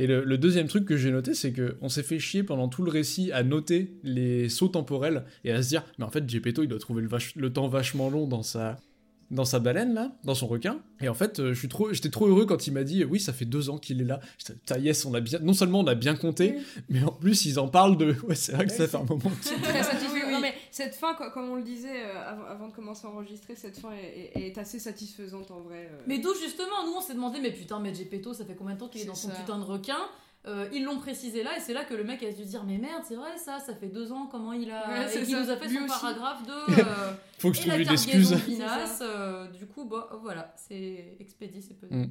Et 0.00 0.06
le, 0.06 0.22
le 0.22 0.38
deuxième 0.38 0.68
truc 0.68 0.84
que 0.84 0.96
j'ai 0.96 1.10
noté, 1.10 1.34
c'est 1.34 1.52
que 1.52 1.76
on 1.80 1.88
s'est 1.88 2.04
fait 2.04 2.20
chier 2.20 2.44
pendant 2.44 2.68
tout 2.68 2.84
le 2.84 2.90
récit 2.90 3.32
à 3.32 3.42
noter 3.42 3.92
les 4.04 4.48
sauts 4.48 4.68
temporels 4.68 5.24
et 5.44 5.50
à 5.50 5.60
se 5.60 5.68
dire, 5.70 5.82
mais 5.98 6.04
en 6.04 6.10
fait, 6.10 6.28
Geppetto, 6.28 6.62
il 6.62 6.68
doit 6.68 6.78
trouver 6.78 7.02
le, 7.02 7.08
vache- 7.08 7.34
le 7.34 7.52
temps 7.52 7.66
vachement 7.66 8.08
long 8.08 8.28
dans 8.28 8.44
sa, 8.44 8.76
dans 9.30 9.44
sa 9.44 9.58
baleine, 9.58 9.92
là, 9.94 10.12
dans 10.24 10.34
son 10.34 10.46
requin. 10.46 10.78
Et 11.00 11.08
en 11.08 11.14
fait, 11.14 11.38
euh, 11.38 11.52
je 11.52 11.58
suis 11.58 11.68
trop, 11.68 11.92
j'étais 11.92 12.08
trop 12.10 12.26
heureux 12.26 12.46
quand 12.46 12.66
il 12.66 12.72
m'a 12.72 12.82
dit, 12.84 13.04
oui, 13.04 13.20
ça 13.20 13.32
fait 13.32 13.44
deux 13.44 13.68
ans 13.70 13.78
qu'il 13.78 14.00
est 14.00 14.04
là. 14.04 14.20
Putain, 14.38 14.78
yes, 14.78 15.04
on 15.04 15.12
a 15.14 15.20
bien, 15.20 15.38
non 15.40 15.52
seulement 15.52 15.80
on 15.80 15.86
a 15.86 15.94
bien 15.94 16.14
compté, 16.16 16.56
mais 16.88 17.02
en 17.04 17.12
plus, 17.12 17.44
ils 17.44 17.58
en 17.58 17.68
parlent 17.68 17.96
de, 17.98 18.14
ouais, 18.26 18.34
c'est 18.34 18.52
vrai 18.52 18.66
que 18.66 18.72
ça 18.72 18.86
fait 18.88 18.96
un 18.96 19.04
moment. 19.04 19.30
Très 19.62 19.82
satisfaisant. 19.82 20.14
Non 20.30 20.40
mais 20.40 20.54
cette 20.70 20.94
fin, 20.94 21.14
quoi, 21.14 21.30
comme 21.30 21.48
on 21.50 21.56
le 21.56 21.62
disait 21.62 22.04
euh, 22.04 22.22
avant, 22.30 22.44
avant 22.44 22.68
de 22.68 22.72
commencer 22.72 23.06
à 23.06 23.10
enregistrer, 23.10 23.56
cette 23.56 23.78
fin 23.78 23.90
est, 23.92 24.30
est- 24.34 24.46
est 24.48 24.58
assez 24.58 24.78
satisfaisante 24.78 25.50
en 25.50 25.60
vrai. 25.60 25.88
euh. 25.92 26.00
Mais 26.06 26.18
d'où 26.18 26.28
justement, 26.40 26.86
nous 26.86 26.92
on 26.96 27.00
s'est 27.00 27.14
demandé, 27.14 27.38
mais 27.42 27.50
putain, 27.50 27.80
mais 27.80 27.92
Geppetto, 27.94 28.34
ça 28.34 28.44
fait 28.44 28.54
combien 28.54 28.74
de 28.74 28.78
temps 28.80 28.88
qu'il 28.88 29.00
est 29.00 29.06
dans 29.06 29.14
son 29.14 29.28
ça. 29.30 29.34
putain 29.34 29.58
de 29.58 29.64
requin? 29.64 29.96
Euh, 30.46 30.68
Ils 30.72 30.84
l'ont 30.84 30.98
précisé 30.98 31.42
là, 31.42 31.56
et 31.56 31.60
c'est 31.60 31.74
là 31.74 31.84
que 31.84 31.94
le 31.94 32.04
mec 32.04 32.22
a 32.22 32.32
dû 32.32 32.44
dire, 32.44 32.64
mais 32.64 32.78
merde, 32.78 33.02
c'est 33.06 33.16
vrai 33.16 33.36
ça, 33.36 33.58
ça 33.58 33.74
fait 33.74 33.88
deux 33.88 34.12
ans, 34.12 34.26
comment 34.30 34.52
il 34.52 34.70
a. 34.70 34.88
Ouais, 34.88 35.04
et 35.04 35.08
c'est 35.08 35.18
qu'il 35.24 35.34
ça. 35.34 35.42
nous 35.42 35.50
a 35.50 35.56
fait 35.56 35.68
Lui 35.68 35.76
son 35.76 35.84
aussi. 35.84 36.00
paragraphe 36.00 36.46
de. 36.46 36.52
euh, 36.80 37.12
Faut 37.38 37.50
que 37.50 37.56
je 37.56 37.62
et 37.62 37.64
trouve 37.66 37.76
la 37.78 37.82
une 37.82 37.90
excuse. 37.92 38.32
euh, 39.02 39.46
du 39.48 39.66
coup, 39.66 39.84
bah 39.84 40.08
voilà, 40.22 40.54
c'est 40.56 41.16
expédié, 41.20 41.60
c'est 41.60 41.74
peu. 41.74 41.86
Mm. 41.90 42.10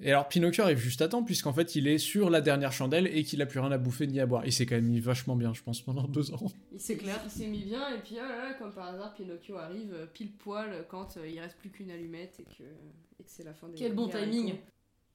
Et 0.00 0.12
alors, 0.12 0.28
Pinocchio 0.28 0.62
arrive 0.62 0.78
juste 0.78 1.02
à 1.02 1.08
temps, 1.08 1.24
puisqu'en 1.24 1.52
fait, 1.52 1.74
il 1.74 1.88
est 1.88 1.98
sur 1.98 2.30
la 2.30 2.40
dernière 2.40 2.70
chandelle 2.70 3.08
et 3.08 3.24
qu'il 3.24 3.42
a 3.42 3.46
plus 3.46 3.58
rien 3.58 3.72
à 3.72 3.78
bouffer 3.78 4.06
ni 4.06 4.20
à 4.20 4.26
boire. 4.26 4.46
Il 4.46 4.52
s'est 4.52 4.64
quand 4.64 4.76
même 4.76 4.84
mis 4.86 5.00
vachement 5.00 5.34
bien, 5.34 5.52
je 5.54 5.62
pense, 5.62 5.80
pendant 5.80 6.04
deux 6.06 6.32
ans. 6.34 6.38
Il 6.72 6.78
C'est 6.78 6.92
s'est- 6.94 6.96
clair. 6.98 7.20
Il 7.24 7.30
s'est 7.32 7.46
mis 7.48 7.64
bien 7.64 7.88
et 7.92 7.98
puis 7.98 8.14
oh 8.16 8.20
là 8.28 8.50
là, 8.50 8.54
comme 8.54 8.72
par 8.72 8.86
hasard, 8.94 9.12
Pinocchio 9.14 9.56
arrive 9.56 9.92
euh, 9.94 10.06
pile 10.06 10.30
poil 10.30 10.84
quand 10.88 11.16
euh, 11.16 11.26
il 11.26 11.40
reste 11.40 11.56
plus 11.56 11.70
qu'une 11.70 11.90
allumette 11.90 12.38
et 12.38 12.44
que, 12.44 12.62
et 12.62 13.24
que 13.24 13.30
c'est 13.30 13.42
la 13.44 13.54
fin 13.54 13.66
des. 13.68 13.74
Quel 13.74 13.92
bon 13.94 14.06
timing. 14.08 14.54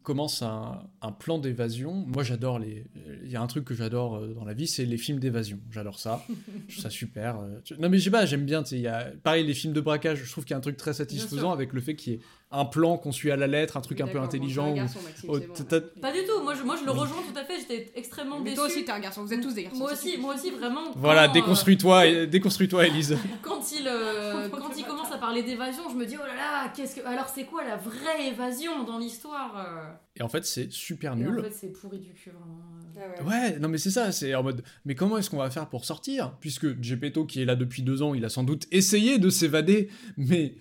Commence 0.03 0.41
un, 0.41 0.79
un 1.01 1.11
plan 1.11 1.39
d'évasion. 1.39 2.05
Moi, 2.07 2.23
j'adore 2.23 2.59
les. 2.59 2.85
Il 3.23 3.31
y 3.31 3.35
a 3.35 3.41
un 3.41 3.47
truc 3.47 3.65
que 3.65 3.73
j'adore 3.73 4.17
euh, 4.17 4.33
dans 4.33 4.45
la 4.45 4.53
vie, 4.53 4.67
c'est 4.67 4.85
les 4.85 4.97
films 4.97 5.19
d'évasion. 5.19 5.59
J'adore 5.71 5.97
ça. 5.99 6.23
je 6.67 6.73
trouve 6.73 6.83
ça 6.83 6.89
super. 6.89 7.39
euh. 7.39 7.59
Non, 7.79 7.89
mais 7.89 7.97
je 7.97 8.03
sais 8.03 8.11
pas, 8.11 8.25
j'aime 8.25 8.45
bien. 8.45 8.63
y 8.71 8.87
a... 8.87 9.11
Pareil, 9.23 9.45
les 9.45 9.53
films 9.53 9.73
de 9.73 9.81
braquage, 9.81 10.23
je 10.23 10.31
trouve 10.31 10.43
qu'il 10.43 10.51
y 10.51 10.55
a 10.55 10.57
un 10.57 10.61
truc 10.61 10.77
très 10.77 10.93
satisfaisant 10.93 11.51
avec 11.51 11.73
le 11.73 11.81
fait 11.81 11.95
qu'il 11.95 12.13
y 12.13 12.15
ait 12.17 12.19
un 12.53 12.65
plan 12.65 12.97
qu'on 12.97 13.11
suit 13.11 13.31
à 13.31 13.35
la 13.35 13.47
lettre, 13.47 13.75
un 13.77 13.81
truc 13.81 13.99
un 13.99 14.07
peu 14.07 14.19
bon, 14.19 14.23
intelligent. 14.23 14.67
un 14.71 14.75
garçon, 14.75 14.99
Maxime, 15.03 15.29
oh, 15.33 15.39
bon. 15.39 15.81
Pas 16.01 16.11
du 16.11 16.19
tout, 16.25 16.41
moi 16.43 16.53
je, 16.53 16.63
moi 16.63 16.75
je 16.79 16.85
le 16.85 16.91
rejoins 16.91 17.23
tout 17.31 17.37
à 17.37 17.43
fait, 17.43 17.59
j'étais 17.59 17.91
extrêmement 17.95 18.37
Mais 18.39 18.51
déçue. 18.51 18.55
toi 18.55 18.65
aussi, 18.67 18.85
t'es 18.85 18.91
un 18.91 18.99
garçon, 18.99 19.23
vous 19.25 19.33
êtes 19.33 19.41
tous 19.41 19.53
des 19.55 19.63
garçons. 19.63 19.79
Moi 19.79 19.91
aussi, 19.91 20.17
moi 20.17 20.35
aussi, 20.35 20.51
vraiment. 20.51 20.91
Voilà, 20.95 21.25
quand, 21.25 21.31
euh, 21.31 21.33
déconstruis-toi, 21.33 22.05
et- 22.05 22.27
déconstruis-toi, 22.27 22.87
Elise. 22.87 23.17
quand 23.41 23.71
il, 23.71 23.87
euh, 23.87 24.47
quand 24.51 24.69
il 24.77 24.85
commence 24.85 25.11
à 25.11 25.17
parler 25.17 25.41
d'évasion, 25.43 25.83
je 25.89 25.95
me 25.95 26.05
dis 26.05 26.15
oh 26.21 26.25
là 26.25 26.35
là, 26.35 26.73
qu'est-ce 26.75 26.95
que. 26.97 27.05
Alors 27.07 27.27
c'est 27.27 27.45
quoi 27.45 27.63
la 27.63 27.77
vraie 27.77 28.27
évasion 28.29 28.83
dans 28.83 28.99
l'histoire 28.99 29.57
euh 29.57 29.91
Et 30.15 30.21
en 30.21 30.29
fait, 30.29 30.45
c'est 30.45 30.71
super 30.71 31.13
Et 31.13 31.17
nul. 31.17 31.39
En 31.39 31.43
fait, 31.43 31.51
c'est 31.53 31.71
pourri 31.73 31.99
du 31.99 32.13
cul, 32.13 32.29
vraiment. 32.29 32.59
euh. 32.97 33.15
Ah 33.19 33.23
ouais. 33.23 33.29
Ouais, 33.29 33.59
non 33.59 33.69
mais 33.69 33.79
c'est 33.79 33.89
ça, 33.89 34.11
c'est 34.11 34.35
en 34.35 34.43
mode, 34.43 34.63
mais 34.85 34.93
comment 34.93 35.17
est-ce 35.17 35.29
qu'on 35.31 35.37
va 35.37 35.49
faire 35.49 35.67
pour 35.67 35.85
sortir? 35.85 36.33
Puisque 36.39 36.79
Gepetto, 36.83 37.25
qui 37.25 37.41
est 37.41 37.45
là 37.45 37.55
depuis 37.55 37.81
deux 37.81 38.03
ans, 38.03 38.13
il 38.13 38.23
a 38.25 38.29
sans 38.29 38.43
doute 38.43 38.67
essayé 38.71 39.17
de 39.17 39.29
s'évader, 39.31 39.89
mais 40.17 40.53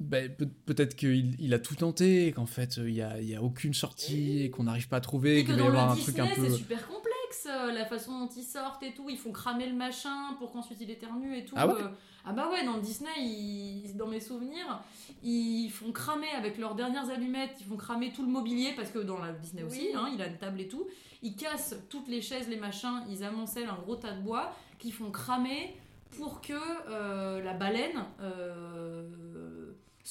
ben, 0.00 0.34
peut- 0.34 0.48
peut-être 0.66 0.96
qu'il 0.96 1.36
il 1.38 1.54
a 1.54 1.58
tout 1.58 1.74
tenté, 1.76 2.32
qu'en 2.32 2.46
fait, 2.46 2.78
il 2.78 2.94
y 2.94 3.02
a, 3.02 3.20
il 3.20 3.28
y 3.28 3.34
a 3.36 3.42
aucune 3.42 3.74
sortie, 3.74 4.42
et 4.42 4.50
qu'on 4.50 4.64
n'arrive 4.64 4.88
pas 4.88 4.96
à 4.96 5.00
trouver, 5.00 5.44
qu'il 5.44 5.54
va 5.54 5.54
y 5.54 5.58
dans 5.58 5.66
avoir 5.68 5.86
le 5.86 5.92
un 5.92 6.02
truc 6.02 6.14
Disney, 6.16 6.32
un 6.32 6.34
peu... 6.34 6.48
c'est 6.48 6.56
super 6.56 6.86
complexe, 6.88 7.46
euh, 7.48 7.72
la 7.72 7.84
façon 7.84 8.18
dont 8.20 8.30
ils 8.36 8.42
sortent 8.42 8.82
et 8.82 8.92
tout. 8.94 9.08
Ils 9.10 9.18
font 9.18 9.32
cramer 9.32 9.66
le 9.68 9.74
machin 9.76 10.34
pour 10.38 10.52
qu'ensuite 10.52 10.78
il 10.80 10.90
éternue 10.90 11.36
et 11.36 11.44
tout. 11.44 11.54
Ah 11.58 11.66
ouais 11.66 11.74
euh. 11.80 11.88
Ah 12.24 12.32
bah 12.34 12.50
ouais, 12.50 12.64
dans 12.66 12.76
le 12.76 12.82
Disney, 12.82 13.08
ils- 13.18 13.96
dans 13.96 14.06
mes 14.06 14.20
souvenirs, 14.20 14.82
ils 15.22 15.70
font 15.70 15.90
cramer 15.90 16.28
avec 16.36 16.58
leurs 16.58 16.74
dernières 16.74 17.08
allumettes, 17.08 17.56
ils 17.60 17.66
font 17.66 17.76
cramer 17.78 18.12
tout 18.12 18.22
le 18.22 18.30
mobilier, 18.30 18.72
parce 18.76 18.90
que 18.90 18.98
dans 18.98 19.18
la 19.18 19.32
Disney 19.32 19.62
aussi, 19.62 19.80
Oui. 19.80 19.92
hein, 19.96 20.10
il 20.14 20.20
a 20.20 20.26
une 20.26 20.36
table 20.36 20.60
et 20.60 20.68
tout. 20.68 20.86
Ils 21.22 21.34
cassent 21.34 21.76
toutes 21.88 22.08
les 22.08 22.20
chaises, 22.20 22.48
les 22.48 22.58
machins, 22.58 23.02
ils 23.10 23.24
amoncellent 23.24 23.68
un 23.70 23.80
gros 23.82 23.96
tas 23.96 24.12
de 24.12 24.20
bois 24.22 24.54
qu'ils 24.78 24.92
font 24.92 25.10
cramer 25.10 25.74
pour 26.18 26.40
que 26.42 26.52
euh, 26.90 27.42
la 27.42 27.54
baleine 27.54 28.04
euh, 28.20 29.08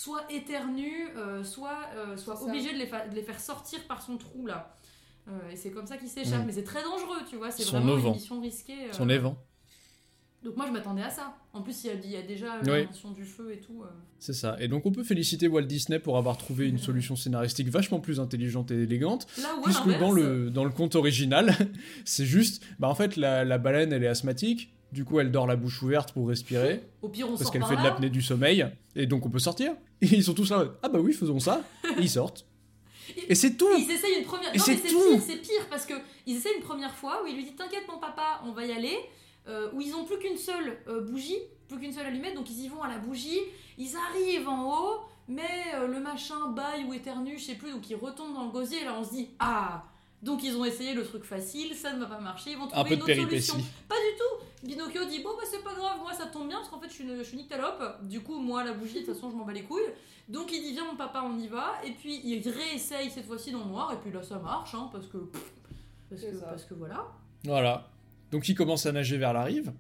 soit 0.04 0.24
éternue, 0.32 1.10
euh, 1.18 1.44
soit, 1.44 1.78
euh, 1.98 2.16
soit 2.16 2.42
obligée 2.42 2.72
de 2.72 2.78
les, 2.78 2.88
fa- 2.88 3.06
de 3.10 3.14
les 3.16 3.22
faire 3.22 3.40
sortir 3.40 3.80
par 3.86 4.02
son 4.02 4.16
trou 4.18 4.46
là. 4.46 4.78
Euh, 5.28 5.32
et 5.52 5.58
c'est 5.58 5.72
comme 5.72 5.86
ça 5.88 5.98
qu'ils 5.98 6.08
s'échappent. 6.08 6.44
Mm. 6.44 6.46
Mais 6.46 6.54
c'est 6.54 6.64
très 6.64 6.82
dangereux, 6.84 7.18
tu 7.30 7.36
vois. 7.36 7.52
C'est 7.52 7.66
vraiment 7.66 7.98
une 7.98 8.14
mission 8.14 8.40
risquée. 8.40 8.86
euh. 8.88 8.94
Son 8.94 9.10
évent. 9.10 9.36
Donc 10.42 10.56
moi 10.56 10.66
je 10.68 10.72
m'attendais 10.72 11.02
à 11.02 11.10
ça. 11.10 11.36
En 11.52 11.62
plus 11.62 11.84
il 11.84 11.88
y 11.88 11.90
a, 11.90 11.94
il 11.96 12.10
y 12.12 12.16
a 12.16 12.22
déjà 12.22 12.62
Oui. 12.64 12.68
l'invention 12.84 13.12
du 13.12 13.26
feu 13.26 13.52
et 13.52 13.60
tout. 13.60 13.84
euh. 13.84 13.88
C'est 14.20 14.32
ça. 14.32 14.56
Et 14.62 14.70
donc 14.70 14.86
on 14.86 14.92
peut 14.94 15.04
féliciter 15.04 15.50
Walt 15.50 15.64
Disney 15.64 16.00
pour 16.00 16.18
avoir 16.18 16.38
trouvé 16.38 16.70
une 16.70 16.78
solution 16.78 17.18
scénaristique 17.18 17.68
vachement 17.68 18.00
plus 18.00 18.22
intelligente 18.22 18.72
et 18.72 18.84
élégante, 18.84 19.28
Là 19.42 19.50
puisque 19.66 20.00
dans 20.00 20.14
le, 20.14 20.50
dans 20.50 20.64
le 20.64 20.70
conte 20.70 20.96
original, 20.96 21.54
c'est 22.06 22.26
juste, 22.26 22.64
bah 22.80 22.88
en 22.88 22.96
fait, 22.96 23.18
la, 23.18 23.44
la 23.44 23.58
baleine, 23.58 23.92
elle 23.92 24.06
est 24.06 24.08
asthmatique, 24.08 24.72
du 24.94 25.04
coup 25.04 25.20
elle 25.20 25.30
dort 25.30 25.46
la 25.46 25.58
bouche 25.58 25.84
ouverte 25.84 26.14
pour 26.14 26.30
respirer, 26.30 26.84
au 27.02 27.10
pire 27.10 27.28
on 27.30 27.36
parce 27.38 27.52
qu'elle 27.52 27.60
par 27.60 27.70
fait 27.72 27.76
de 27.76 27.84
l'apnée 27.84 28.10
du 28.10 28.22
sommeil, 28.22 28.66
et 28.96 29.08
donc 29.08 29.26
on 29.26 29.30
peut 29.30 29.40
sortir. 29.40 29.74
Et 30.02 30.08
ils 30.16 30.24
sont 30.24 30.34
tous 30.34 30.50
là, 30.52 30.66
ah 30.82 30.90
bah 30.90 31.00
oui, 31.00 31.14
faisons 31.14 31.40
ça, 31.40 31.62
et 31.98 32.02
ils 32.02 32.10
sortent. 32.10 32.46
Et 33.28 33.34
c'est 33.34 33.58
tout 33.58 33.68
Ils 33.76 33.90
essayent 33.90 34.20
une 34.20 34.26
première. 34.26 34.54
Et 34.54 34.58
non, 34.60 34.64
c'est 34.64 34.76
mais 34.76 34.82
c'est 34.84 34.90
tout. 34.90 35.10
pire, 35.12 35.22
c'est 35.26 35.38
pire 35.38 35.68
parce 35.70 35.86
que 35.88 35.96
ils 36.28 36.38
essayent 36.38 36.56
une 36.58 36.64
première 36.64 36.94
fois 36.94 37.24
où 37.24 37.28
il 37.28 37.36
lui 37.36 37.44
dit 37.44 37.56
T'inquiète, 37.56 37.88
mon 37.92 37.98
papa, 37.98 38.42
on 38.46 38.52
va 38.52 38.66
y 38.66 38.72
aller. 38.72 38.96
euh, 39.48 39.70
où 39.74 39.82
ils 39.82 39.96
ont 39.96 40.06
plus 40.06 40.20
qu'une 40.20 40.38
seule 40.38 40.78
euh, 40.88 41.02
bougie, 41.02 41.38
plus 41.68 41.80
qu'une 41.80 41.92
seule 41.92 42.06
allumette, 42.06 42.36
donc 42.36 42.50
ils 42.52 42.60
y 42.66 42.68
vont 42.68 42.84
à 42.84 42.88
la 42.88 43.00
bougie. 43.00 43.40
Ils 43.80 43.96
arrivent 43.96 44.48
en 44.48 44.64
haut, 44.72 45.00
mais 45.28 45.50
euh, 45.74 45.88
le 45.88 46.00
machin 46.00 46.50
baille 46.50 46.84
ou 46.86 46.94
éternue, 46.94 47.38
je 47.40 47.46
sais 47.46 47.56
plus, 47.56 47.72
donc 47.72 47.90
ils 47.90 47.96
retombent 47.96 48.36
dans 48.36 48.46
le 48.46 48.52
gosier. 48.52 48.82
Et 48.82 48.86
là, 48.86 48.96
on 49.00 49.04
se 49.04 49.10
dit 49.10 49.30
Ah 49.40 49.86
donc 50.22 50.44
ils 50.44 50.56
ont 50.58 50.66
essayé 50.66 50.94
le 50.94 51.04
truc 51.04 51.24
facile, 51.24 51.74
ça 51.76 51.94
ne 51.94 52.00
va 52.00 52.06
pas 52.08 52.20
marcher, 52.20 52.52
ils 52.52 52.58
vont 52.58 52.66
Un 52.66 52.68
trouver 52.68 52.90
peu 52.90 52.94
une 52.96 53.00
de 53.00 53.22
autre 53.22 53.30
solution. 53.30 53.56
Pas 53.88 53.96
du 53.96 54.18
tout. 54.18 54.46
Binocchio 54.68 55.06
dit 55.06 55.24
bon 55.24 55.30
bah 55.38 55.44
c'est 55.50 55.64
pas 55.64 55.74
grave, 55.74 56.00
moi 56.02 56.14
ça 56.14 56.26
tombe 56.26 56.48
bien 56.50 56.58
parce 56.58 56.70
qu'en 56.70 56.80
fait 56.82 56.90
je 56.90 56.94
suis 56.94 57.04
une, 57.06 57.18
je 57.18 57.24
suis 57.24 57.34
une 57.38 57.44
nyctalope. 57.44 58.06
Du 58.08 58.20
coup 58.22 58.40
moi 58.40 58.64
la 58.64 58.74
bougie 58.74 58.96
de 59.02 59.06
toute 59.06 59.16
façon 59.16 59.30
je 59.32 59.36
m'en 59.36 59.46
bats 59.46 59.54
les 59.54 59.64
couilles. 59.64 59.82
Donc 60.28 60.52
il 60.52 60.62
dit 60.62 60.74
viens 60.74 60.86
mon 60.86 60.98
papa 60.98 61.24
on 61.26 61.38
y 61.40 61.48
va 61.48 61.74
et 61.86 61.92
puis 61.92 62.20
il 62.26 62.48
réessaye 62.50 63.10
cette 63.10 63.26
fois-ci 63.26 63.52
dans 63.52 63.60
le 63.60 63.66
noir 63.70 63.94
et 63.94 63.98
puis 63.98 64.12
là 64.12 64.22
ça 64.22 64.38
marche 64.40 64.76
hein, 64.76 64.90
parce 64.92 65.08
que 65.08 65.18
pff, 65.18 65.54
parce 66.10 66.22
que, 66.22 66.34
ça. 66.38 66.46
parce 66.48 66.66
que 66.66 66.74
voilà. 66.74 67.08
Voilà. 67.46 67.90
Donc 68.32 68.48
ils 68.50 68.56
commencent 68.56 68.86
à 68.86 68.92
nager 68.92 69.18
vers 69.18 69.32
la 69.34 69.44
rive. 69.44 69.72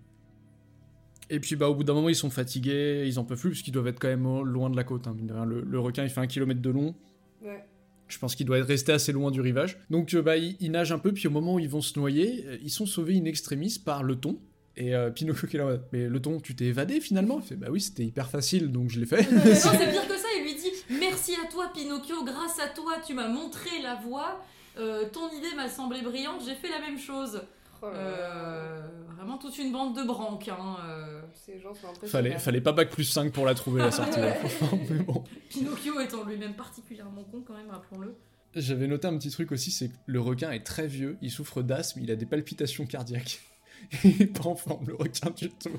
Et 1.30 1.40
puis 1.40 1.56
bah 1.56 1.68
au 1.70 1.76
bout 1.76 1.84
d'un 1.84 1.94
moment 1.94 2.10
ils 2.10 2.16
sont 2.16 2.30
fatigués, 2.32 3.04
ils 3.06 3.20
en 3.20 3.26
peuvent 3.26 3.40
plus 3.40 3.50
parce 3.52 3.62
qu'ils 3.62 3.74
doivent 3.74 3.88
être 3.88 4.00
quand 4.00 4.08
même 4.08 4.44
loin 4.44 4.70
de 4.70 4.76
la 4.76 4.84
côte. 4.84 5.06
hein. 5.08 5.16
Le, 5.46 5.62
le 5.62 5.80
requin 5.80 6.04
il 6.04 6.10
fait 6.10 6.22
un 6.22 6.28
kilomètre 6.28 6.62
de 6.62 6.70
long. 6.70 6.96
Ouais. 7.42 7.64
Je 8.10 8.18
pense 8.20 8.36
qu'il 8.36 8.46
doit 8.46 8.58
être 8.58 8.68
resté 8.68 8.92
assez 8.92 9.12
loin 9.12 9.32
du 9.32 9.40
rivage. 9.40 9.78
Donc 9.90 10.14
euh, 10.14 10.22
bah 10.22 10.36
ils, 10.38 10.58
ils 10.60 10.72
nagent 10.72 10.92
un 10.92 11.00
peu 11.00 11.14
puis 11.14 11.28
au 11.28 11.32
moment 11.32 11.56
où 11.56 11.60
ils 11.60 11.70
vont 11.70 11.82
se 11.82 11.98
noyer, 11.98 12.44
euh, 12.48 12.58
ils 12.62 12.72
sont 12.72 12.86
sauvés 12.86 13.18
in 13.18 13.26
extremis 13.26 13.80
par 13.84 14.04
le 14.04 14.16
thon. 14.16 14.40
Et 14.76 14.96
euh, 14.96 15.10
Pinocchio 15.10 15.48
qui 15.48 15.58
est 15.58 15.60
là, 15.60 15.78
mais 15.92 16.08
le 16.08 16.22
thon, 16.22 16.40
tu 16.40 16.56
t'es 16.56 16.66
évadé 16.66 17.02
finalement? 17.02 17.40
Il 17.40 17.46
fait, 17.46 17.56
bah 17.56 17.68
oui, 17.70 17.82
c'était 17.82 18.06
hyper 18.06 18.30
facile, 18.30 18.72
donc 18.72 18.90
je 18.90 19.00
l'ai 19.00 19.06
fait. 19.06 19.30
non 19.32 19.42
c'est 19.54 19.92
pire 19.92 20.08
que 20.08 20.18
ça, 20.18 20.28
il 20.38 20.44
lui 20.44 20.56
dit 20.56 20.72
merci 21.00 21.34
à 21.34 21.52
toi 21.52 21.72
Pinocchio, 21.74 22.24
grâce 22.24 22.60
à 22.60 22.68
toi 22.68 22.94
tu 23.06 23.14
m'as 23.14 23.28
montré 23.28 23.70
la 23.84 23.96
voie. 23.96 24.42
Euh, 24.78 25.06
ton 25.12 25.30
idée 25.38 25.54
m'a 25.56 25.68
semblé 25.68 26.02
brillante, 26.02 26.42
j'ai 26.46 26.56
fait 26.56 26.70
la 26.70 26.80
même 26.80 26.98
chose. 26.98 27.42
Là. 27.82 27.98
Euh, 27.98 28.88
vraiment 29.16 29.38
toute 29.38 29.58
une 29.58 29.72
bande 29.72 29.96
de 29.96 30.04
branques. 30.04 30.48
Hein, 30.50 30.78
euh. 30.86 31.22
Ces 31.34 31.60
gens 31.60 31.74
sont 31.74 31.88
impressionnants. 31.88 32.12
fallait, 32.12 32.40
fallait 32.40 32.62
pas 32.62 32.72
bac 32.72 32.90
plus 32.90 33.04
5 33.04 33.32
pour 33.32 33.46
la 33.46 33.54
trouver 33.54 33.82
la 33.82 33.92
sortie. 33.92 34.20
franchement, 34.40 34.80
mais 34.90 35.00
bon. 35.00 35.24
Pinocchio 35.50 36.00
étant 36.00 36.24
lui-même 36.26 36.56
particulièrement 36.56 37.24
con 37.24 37.44
quand 37.46 37.56
même, 37.56 37.70
rappelons-le. 37.70 38.16
J'avais 38.56 38.88
noté 38.88 39.08
un 39.08 39.18
petit 39.18 39.30
truc 39.30 39.52
aussi, 39.52 39.70
c'est 39.72 39.90
que 39.90 39.96
le 40.08 40.20
requin 40.20 40.52
est 40.52 40.64
très 40.64 40.88
vieux, 40.88 41.18
il 41.22 41.30
souffre 41.30 41.62
d'asthme, 41.62 42.00
il 42.02 42.10
a 42.10 42.16
des 42.16 42.26
palpitations 42.26 42.86
cardiaques. 42.86 43.42
il 44.04 44.22
est 44.24 44.26
pas 44.26 44.48
en 44.48 44.56
forme, 44.56 44.88
le 44.88 44.96
requin 44.96 45.30
du 45.30 45.50
tout. 45.50 45.70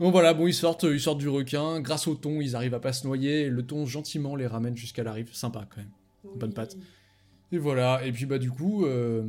Bon 0.00 0.10
voilà, 0.10 0.34
bon 0.34 0.46
ils 0.46 0.54
sortent, 0.54 0.82
ils 0.82 1.00
sortent 1.00 1.18
du 1.18 1.28
requin, 1.28 1.80
grâce 1.80 2.06
au 2.08 2.16
thon, 2.16 2.40
ils 2.40 2.56
arrivent 2.56 2.74
à 2.74 2.80
pas 2.80 2.92
se 2.92 3.06
noyer, 3.06 3.42
et 3.42 3.48
le 3.48 3.64
thon 3.64 3.86
gentiment 3.86 4.34
les 4.34 4.46
ramène 4.46 4.76
jusqu'à 4.76 5.04
la 5.04 5.12
rive, 5.12 5.32
sympa 5.32 5.66
quand 5.70 5.78
même. 5.78 5.90
Bonne 6.36 6.52
patte. 6.52 6.76
Et 7.52 7.58
voilà, 7.58 8.04
et 8.04 8.12
puis 8.12 8.26
bah 8.26 8.38
du 8.38 8.50
coup, 8.50 8.84
euh, 8.84 9.22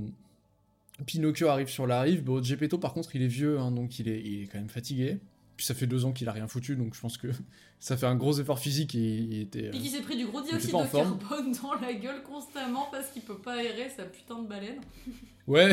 Pinocchio 1.05 1.47
arrive 1.47 1.69
sur 1.69 1.87
la 1.87 2.01
rive, 2.01 2.23
bon 2.23 2.43
Geppetto 2.43 2.77
par 2.77 2.93
contre 2.93 3.15
il 3.15 3.21
est 3.21 3.27
vieux, 3.27 3.59
hein, 3.59 3.71
donc 3.71 3.99
il 3.99 4.07
est, 4.07 4.21
il 4.21 4.43
est 4.43 4.47
quand 4.47 4.57
même 4.57 4.69
fatigué. 4.69 5.17
Puis 5.55 5.65
ça 5.65 5.73
fait 5.73 5.87
deux 5.87 6.05
ans 6.05 6.11
qu'il 6.11 6.29
a 6.29 6.31
rien 6.31 6.47
foutu, 6.47 6.75
donc 6.75 6.93
je 6.93 6.99
pense 6.99 7.17
que 7.17 7.27
ça 7.79 7.97
fait 7.97 8.05
un 8.05 8.15
gros 8.15 8.39
effort 8.39 8.59
physique 8.59 8.93
et 8.93 8.99
il 8.99 9.41
était... 9.41 9.65
euh, 9.65 9.71
Et 9.73 9.79
qui 9.79 9.89
s'est 9.89 10.01
pris 10.01 10.15
du 10.15 10.25
gros 10.27 10.41
dioxyde 10.41 10.69
de 10.69 10.91
carbone 10.91 11.51
dans 11.63 11.73
la 11.81 11.93
gueule 11.93 12.21
constamment 12.23 12.87
parce 12.91 13.09
qu'il 13.09 13.23
peut 13.23 13.37
pas 13.37 13.55
aérer 13.55 13.89
sa 13.95 14.03
putain 14.03 14.41
de 14.41 14.47
baleine. 14.47 14.81
Ouais 15.47 15.71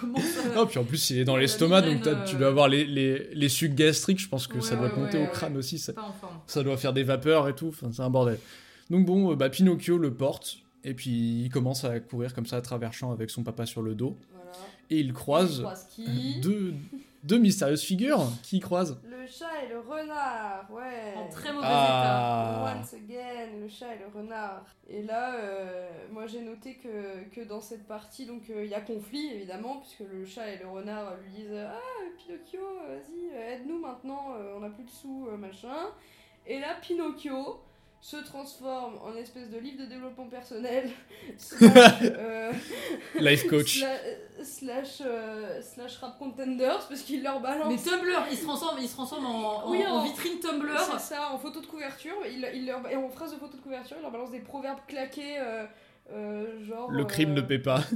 Comment 0.00 0.18
ça 0.18 0.52
Non, 0.56 0.66
puis 0.66 0.80
en 0.80 0.84
plus, 0.84 1.10
il 1.10 1.18
est 1.18 1.24
dans 1.24 1.36
l'estomac, 1.36 1.82
donc 1.82 2.02
tu 2.02 2.34
euh, 2.34 2.38
dois 2.38 2.48
avoir 2.48 2.68
les, 2.68 2.84
les, 2.84 3.32
les 3.32 3.48
sucs 3.48 3.76
gastriques. 3.76 4.18
Je 4.18 4.28
pense 4.28 4.48
que 4.48 4.60
ça 4.60 4.74
doit 4.74 4.88
ouais, 4.92 5.00
monter 5.00 5.18
ouais, 5.18 5.28
au 5.28 5.30
crâne 5.30 5.56
aussi. 5.56 5.78
Ça, 5.78 5.92
ça 6.48 6.62
doit 6.64 6.76
faire 6.76 6.92
des 6.92 7.04
vapeurs 7.04 7.48
et 7.48 7.54
tout. 7.54 7.68
Enfin, 7.68 7.92
c'est 7.92 8.02
un 8.02 8.10
bordel. 8.10 8.40
Donc 8.90 9.06
bon, 9.06 9.30
euh, 9.30 9.36
bah, 9.36 9.50
Pinocchio 9.50 9.98
le 9.98 10.12
porte. 10.12 10.58
Et 10.86 10.94
puis 10.94 11.42
il 11.42 11.50
commence 11.50 11.84
à 11.84 11.98
courir 11.98 12.32
comme 12.32 12.46
ça 12.46 12.56
à 12.56 12.60
travers 12.60 12.92
champs 12.92 13.10
avec 13.10 13.28
son 13.30 13.42
papa 13.42 13.66
sur 13.66 13.82
le 13.82 13.94
dos. 13.94 14.16
Voilà. 14.32 14.52
Et 14.88 15.00
il 15.00 15.12
croise 15.12 15.58
Il 15.58 15.62
croise 15.62 15.86
qui 15.90 16.40
deux, 16.42 16.74
deux 17.24 17.38
mystérieuses 17.38 17.82
figures 17.82 18.24
qui 18.44 18.60
croisent. 18.60 18.96
Le 19.04 19.26
chat 19.26 19.64
et 19.64 19.68
le 19.68 19.80
renard, 19.80 20.68
ouais. 20.70 21.14
En 21.16 21.28
très 21.28 21.52
mauvais 21.52 21.66
Ah. 21.68 22.72
Once 22.78 22.94
again, 22.94 23.58
le 23.60 23.68
chat 23.68 23.96
et 23.96 23.98
le 23.98 24.16
renard. 24.16 24.64
Et 24.88 25.02
là, 25.02 25.34
euh, 25.34 25.88
moi 26.12 26.28
j'ai 26.28 26.42
noté 26.42 26.74
que, 26.74 27.24
que 27.34 27.44
dans 27.44 27.60
cette 27.60 27.88
partie, 27.88 28.24
donc 28.24 28.48
euh, 28.48 28.64
il 28.64 28.70
y 28.70 28.74
a 28.74 28.80
conflit 28.80 29.26
évidemment, 29.34 29.78
puisque 29.80 30.08
le 30.08 30.24
chat 30.24 30.48
et 30.48 30.58
le 30.58 30.68
renard 30.68 31.16
lui 31.16 31.42
disent 31.42 31.56
Ah, 31.56 31.80
Pinocchio, 32.16 32.60
vas-y, 32.88 33.34
euh, 33.34 33.54
aide-nous 33.54 33.80
maintenant, 33.80 34.34
euh, 34.36 34.54
on 34.56 34.60
n'a 34.60 34.70
plus 34.70 34.84
de 34.84 34.90
sous, 34.90 35.26
euh, 35.28 35.36
machin. 35.36 35.90
Et 36.46 36.60
là, 36.60 36.76
Pinocchio 36.80 37.60
se 38.00 38.16
transforme 38.18 38.98
en 39.04 39.16
espèce 39.16 39.50
de 39.50 39.58
livre 39.58 39.82
de 39.82 39.86
développement 39.88 40.28
personnel 40.28 40.90
slash, 41.38 41.72
euh, 42.02 42.52
Life 43.18 43.48
coach. 43.48 43.80
sla- 43.82 44.44
slash, 44.44 45.02
euh, 45.04 45.60
slash 45.60 45.96
rap 45.98 46.16
contenders 46.18 46.86
parce 46.88 47.00
qu'il 47.02 47.22
leur 47.24 47.40
balance 47.40 47.66
Mais 47.68 47.76
Tumblr, 47.90 48.26
il 48.30 48.36
se 48.36 48.44
transforme, 48.44 48.78
il 48.80 48.88
se 48.88 48.94
transforme 48.94 49.26
en, 49.26 49.68
Oui, 49.70 49.84
en 49.86 49.96
en- 49.96 50.04
vitrine 50.04 50.38
Tumblr. 50.38 50.78
C'est 50.78 51.14
ça, 51.14 51.32
en 51.32 51.38
photo 51.38 51.60
de 51.60 51.66
couverture, 51.66 52.14
il, 52.30 52.48
il 52.54 52.66
leur, 52.66 52.88
et 52.88 52.96
en 52.96 53.08
phrase 53.08 53.32
de 53.32 53.38
photo 53.38 53.56
de 53.56 53.62
couverture, 53.62 53.96
il 53.98 54.02
leur 54.02 54.12
balance 54.12 54.30
des 54.30 54.40
proverbes 54.40 54.78
claqués, 54.86 55.38
euh, 55.40 55.64
euh, 56.12 56.64
genre. 56.64 56.90
Le 56.90 57.04
crime 57.04 57.32
ne 57.32 57.40
paie 57.40 57.58
pas. 57.58 57.80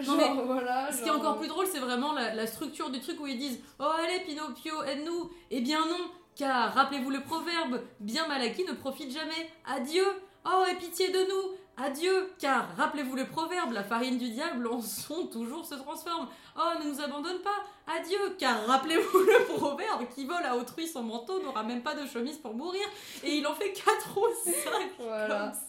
Genre, 0.00 0.16
mais 0.16 0.42
voilà. 0.46 0.90
Ce 0.90 1.02
qui 1.02 1.08
est 1.08 1.12
encore 1.12 1.36
plus 1.36 1.48
drôle, 1.48 1.66
c'est 1.66 1.78
vraiment 1.78 2.14
la, 2.14 2.34
la 2.34 2.46
structure 2.46 2.88
du 2.88 2.98
truc 3.00 3.20
où 3.20 3.26
ils 3.26 3.36
disent 3.38 3.60
Oh, 3.78 3.84
allez, 4.02 4.20
Pinocchio, 4.24 4.82
aide-nous 4.84 5.30
Eh 5.50 5.60
bien, 5.60 5.80
non, 5.80 5.98
car 6.36 6.72
rappelez-vous 6.74 7.10
le 7.10 7.20
proverbe 7.22 7.82
Bien 8.00 8.26
mal 8.28 8.42
acquis 8.42 8.64
ne 8.64 8.72
profite 8.72 9.10
jamais. 9.10 9.50
Adieu 9.66 10.04
Oh, 10.44 10.64
aie 10.70 10.74
pitié 10.76 11.10
de 11.10 11.18
nous 11.20 11.56
Adieu 11.76 12.32
Car 12.38 12.68
rappelez-vous 12.76 13.14
le 13.16 13.26
proverbe 13.26 13.72
La 13.72 13.84
farine 13.84 14.18
du 14.18 14.28
diable 14.30 14.66
en 14.66 14.80
son 14.82 15.26
toujours 15.28 15.64
se 15.64 15.74
transforme. 15.76 16.28
Oh, 16.56 16.82
ne 16.84 16.90
nous 16.90 17.00
abandonne 17.00 17.40
pas 17.42 17.64
Adieu 17.96 18.18
Car 18.38 18.66
rappelez-vous 18.66 19.18
le 19.18 19.44
proverbe 19.56 20.06
Qui 20.14 20.24
vole 20.26 20.44
à 20.44 20.56
autrui 20.56 20.86
son 20.88 21.02
manteau 21.02 21.40
n'aura 21.42 21.62
même 21.62 21.82
pas 21.82 21.94
de 21.94 22.06
chemise 22.06 22.38
pour 22.38 22.54
mourir. 22.54 22.82
Et 23.22 23.36
il 23.36 23.46
en 23.46 23.54
fait 23.54 23.72
4 23.72 24.18
ou 24.18 24.26
5 24.44 24.52
Voilà. 24.98 25.52
ça. 25.52 25.62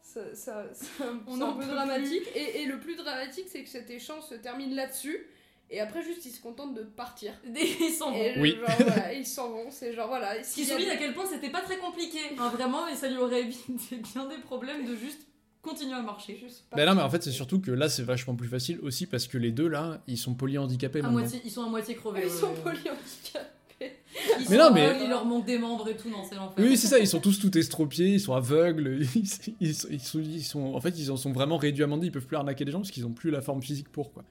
Ça, 0.00 0.34
ça- 0.34 0.64
c'est 0.72 1.04
un, 1.04 1.20
On 1.26 1.52
peu 1.52 1.66
dramatique. 1.66 2.26
Et, 2.34 2.62
et 2.62 2.66
le 2.66 2.80
plus 2.80 2.96
dramatique, 2.96 3.44
c'est 3.46 3.62
que 3.62 3.68
cet 3.68 3.90
échange 3.90 4.22
se 4.22 4.34
termine 4.36 4.74
là-dessus. 4.74 5.26
Et 5.70 5.80
après, 5.80 6.02
juste, 6.02 6.24
ils 6.24 6.30
se 6.30 6.40
contentent 6.40 6.74
de 6.74 6.82
partir. 6.82 7.32
Ils 7.54 7.90
s'en 7.92 8.10
vont. 8.10 8.16
Et 8.16 8.40
Oui. 8.40 8.56
genre, 8.58 8.76
voilà, 8.86 9.12
ils 9.18 9.26
s'en 9.26 9.50
vont. 9.50 9.66
C'est 9.70 9.92
genre, 9.94 10.08
voilà. 10.08 10.42
Ce 10.42 10.54
qui 10.54 10.64
souligne 10.64 10.86
des- 10.86 10.92
à 10.92 10.96
quel 10.96 11.12
point 11.12 11.26
c'était 11.30 11.50
pas 11.50 11.60
très 11.60 11.76
compliqué, 11.76 12.18
hein, 12.38 12.48
vraiment, 12.48 12.88
et 12.88 12.94
ça 12.96 13.08
lui 13.08 13.18
aurait 13.18 13.42
évité 13.42 13.96
bien 14.14 14.26
des 14.28 14.38
problèmes 14.38 14.86
de 14.86 14.96
juste 14.96 15.20
continuer 15.60 15.92
à 15.94 16.00
marcher. 16.00 16.38
Juste 16.42 16.64
Ben 16.74 16.86
non, 16.86 16.94
mais 16.94 17.02
en 17.02 17.10
fait, 17.10 17.22
c'est 17.22 17.32
surtout 17.32 17.60
que 17.60 17.70
là, 17.70 17.90
c'est 17.90 18.02
vachement 18.02 18.34
plus 18.34 18.48
facile 18.48 18.78
aussi 18.82 19.04
parce 19.06 19.26
que 19.26 19.36
les 19.36 19.52
deux 19.52 19.68
là, 19.68 20.00
ils 20.06 20.16
sont 20.16 20.32
polyhandicapés 20.34 21.00
À 21.00 21.02
maintenant. 21.02 21.18
moitié, 21.18 21.40
ils 21.44 21.50
sont 21.50 21.64
à 21.64 21.68
moitié 21.68 21.94
crevés. 21.96 22.22
Ils 22.24 22.30
sont 22.30 22.54
polyhandicapés. 22.54 23.44
Ils 23.80 23.90
Mais 24.38 24.44
sont 24.44 24.52
non, 24.62 24.70
mais- 24.72 24.86
aveugles, 24.86 25.04
il 25.04 25.10
leur 25.10 25.24
manque 25.26 25.44
des 25.44 25.58
membres 25.58 25.88
et 25.88 25.96
tout, 25.96 26.08
non, 26.08 26.24
c'est 26.28 26.34
l'enfer. 26.36 26.64
Oui, 26.64 26.76
c'est 26.78 26.86
ça, 26.86 26.98
ils 26.98 27.06
sont 27.06 27.20
tous 27.20 27.38
tout 27.38 27.56
estropiés, 27.58 28.14
ils 28.14 28.20
sont 28.20 28.32
aveugles, 28.34 29.00
ils, 29.14 29.22
ils 29.60 29.74
sont, 29.74 29.88
ils 29.90 30.00
sont- 30.00 30.18
ils 30.20 30.42
sont- 30.44 30.74
en 30.74 30.80
fait, 30.80 30.98
ils 30.98 31.10
en 31.12 31.16
sont 31.18 31.32
vraiment 31.32 31.56
réduits 31.58 31.84
à 31.84 31.86
mander, 31.86 32.06
ils 32.06 32.12
peuvent 32.12 32.26
plus 32.26 32.36
arnaquer 32.36 32.64
les 32.64 32.72
gens 32.72 32.78
parce 32.80 32.90
qu'ils 32.90 33.04
ont 33.06 33.12
plus 33.12 33.30
la 33.30 33.42
forme 33.42 33.62
physique 33.62 33.90
pour 33.90 34.12
quoi. 34.12 34.24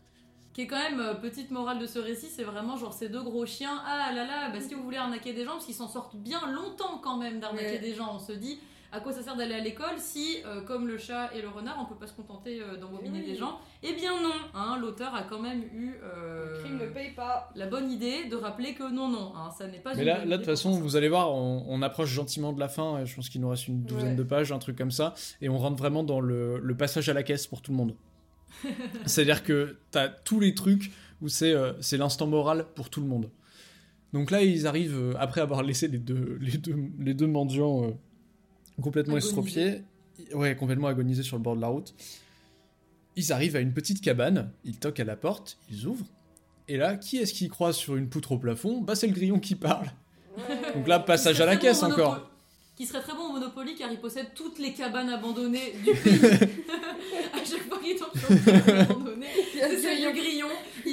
Qui 0.57 0.63
est 0.63 0.67
quand 0.67 0.81
même, 0.89 0.99
euh, 0.99 1.13
petite 1.13 1.51
morale 1.51 1.77
de 1.77 1.85
ce 1.85 1.99
récit, 1.99 2.25
c'est 2.35 2.41
vraiment 2.43 2.77
genre 2.77 2.91
ces 2.91 3.09
deux 3.09 3.21
gros 3.21 3.45
chiens, 3.45 3.79
ah 3.85 4.11
là 4.11 4.25
là, 4.25 4.49
bah, 4.51 4.59
si 4.59 4.73
vous 4.73 4.81
voulez 4.81 4.97
arnaquer 4.97 5.31
des 5.31 5.45
gens, 5.45 5.51
parce 5.51 5.65
qu'ils 5.65 5.75
s'en 5.75 5.87
sortent 5.87 6.15
bien 6.15 6.39
longtemps 6.51 6.97
quand 7.03 7.17
même 7.17 7.39
d'arnaquer 7.39 7.73
Ouais. 7.73 7.79
des 7.79 7.93
gens, 7.93 8.09
on 8.15 8.17
se 8.17 8.31
dit, 8.31 8.57
à 8.91 8.99
quoi 8.99 9.13
ça 9.13 9.21
sert 9.21 9.35
d'aller 9.35 9.53
à 9.53 9.59
l'école 9.59 9.99
si, 9.99 10.37
euh, 10.47 10.61
comme 10.61 10.87
le 10.87 10.97
chat 10.97 11.29
et 11.35 11.43
le 11.43 11.49
renard, 11.49 11.77
on 11.79 11.85
peut 11.85 11.99
pas 11.99 12.07
se 12.07 12.13
contenter 12.13 12.59
euh, 12.59 12.75
d'embobiner 12.75 13.19
Oui. 13.19 13.25
des 13.27 13.35
gens? 13.35 13.59
Eh 13.83 13.93
bien 13.93 14.19
non, 14.19 14.31
hein, 14.55 14.79
l'auteur 14.81 15.13
a 15.13 15.21
quand 15.29 15.39
même 15.39 15.61
eu 15.61 15.93
euh, 16.03 16.53
Le 16.57 16.63
crime 16.63 16.77
ne 16.79 16.87
paye 16.87 17.11
pas. 17.11 17.51
la 17.53 17.67
bonne 17.67 17.91
idée 17.91 18.25
de 18.25 18.35
rappeler 18.35 18.73
que 18.73 18.91
non, 18.91 19.09
non, 19.09 19.33
hein, 19.35 19.51
ça 19.55 19.67
n'est 19.67 19.77
pas 19.77 19.93
Mais 19.93 19.99
une 20.01 20.07
là, 20.07 20.19
bonne 20.21 20.29
là 20.29 20.37
de 20.37 20.41
toute 20.41 20.49
façon, 20.49 20.71
vous 20.71 20.95
allez 20.95 21.09
voir, 21.09 21.31
on, 21.35 21.65
on 21.67 21.83
approche 21.83 22.09
gentiment 22.09 22.51
de 22.51 22.59
la 22.59 22.67
fin, 22.67 23.05
je 23.05 23.15
pense 23.15 23.29
qu'il 23.29 23.41
nous 23.41 23.49
reste 23.49 23.67
une 23.67 23.83
douzaine 23.83 24.09
Ouais. 24.09 24.15
de 24.15 24.23
pages, 24.23 24.51
un 24.51 24.57
truc 24.57 24.75
comme 24.75 24.89
ça, 24.89 25.13
et 25.39 25.49
on 25.49 25.57
rentre 25.59 25.77
vraiment 25.77 26.03
dans 26.03 26.19
le, 26.19 26.57
le 26.57 26.75
passage 26.75 27.09
à 27.09 27.13
la 27.13 27.21
caisse 27.21 27.45
pour 27.45 27.61
tout 27.61 27.69
le 27.69 27.77
monde. 27.77 27.93
C'est-à-dire 29.05 29.43
que 29.43 29.77
t'as 29.91 30.09
tous 30.09 30.39
les 30.39 30.53
trucs 30.53 30.91
où 31.21 31.29
c'est 31.29 31.53
euh, 31.53 31.73
c'est 31.81 31.97
l'instant 31.97 32.27
moral 32.27 32.65
pour 32.75 32.89
tout 32.89 33.01
le 33.01 33.07
monde. 33.07 33.29
Donc 34.13 34.31
là, 34.31 34.41
ils 34.41 34.67
arrivent, 34.67 34.97
euh, 34.97 35.13
après 35.19 35.41
avoir 35.41 35.63
laissé 35.63 35.87
les 35.87 35.97
deux, 35.97 36.37
les 36.41 36.57
deux, 36.57 36.75
les 36.99 37.13
deux 37.13 37.27
mendiants 37.27 37.85
euh, 37.85 37.91
complètement 38.81 39.17
estropiés, 39.17 39.81
ouais, 40.33 40.55
complètement 40.55 40.87
agonisés 40.87 41.23
sur 41.23 41.37
le 41.37 41.43
bord 41.43 41.55
de 41.55 41.61
la 41.61 41.67
route, 41.67 41.93
ils 43.15 43.33
arrivent 43.33 43.55
à 43.55 43.59
une 43.59 43.73
petite 43.73 44.01
cabane, 44.01 44.51
ils 44.63 44.77
toquent 44.77 44.99
à 44.99 45.03
la 45.03 45.15
porte, 45.15 45.57
ils 45.69 45.87
ouvrent, 45.87 46.05
et 46.67 46.77
là, 46.77 46.95
qui 46.97 47.17
est-ce 47.17 47.33
qui 47.33 47.47
croise 47.47 47.75
sur 47.75 47.95
une 47.95 48.09
poutre 48.09 48.33
au 48.33 48.37
plafond? 48.37 48.81
Bah 48.81 48.95
c'est 48.95 49.07
le 49.07 49.13
grillon 49.13 49.39
qui 49.39 49.55
parle. 49.55 49.87
Donc 50.75 50.87
là, 50.87 50.99
passage 50.99 51.39
à 51.41 51.45
la 51.45 51.55
caisse 51.55 51.81
encore. 51.81 52.29
Qui 52.77 52.85
serait 52.85 53.01
très 53.01 53.13
bon 53.13 53.29
au 53.29 53.31
Monopoly 53.31 53.73
car 53.73 53.91
il 53.91 53.97
possède 53.97 54.35
toutes 54.35 54.59
les 54.59 54.71
cabanes 54.71 55.09
abandonnées 55.09 55.73
du 55.83 55.91
pays. 56.03 56.21
à 57.33 57.43
chaque 57.43 57.67
fois 57.67 57.79
qu'il 57.83 57.95
tombe 57.95 58.15
sur 58.15 58.29
une 58.29 58.43
cabane 58.43 58.81
abandonnée, 58.81 59.25
c'est 59.51 59.99
le 59.99 60.11
grillon. 60.11 60.47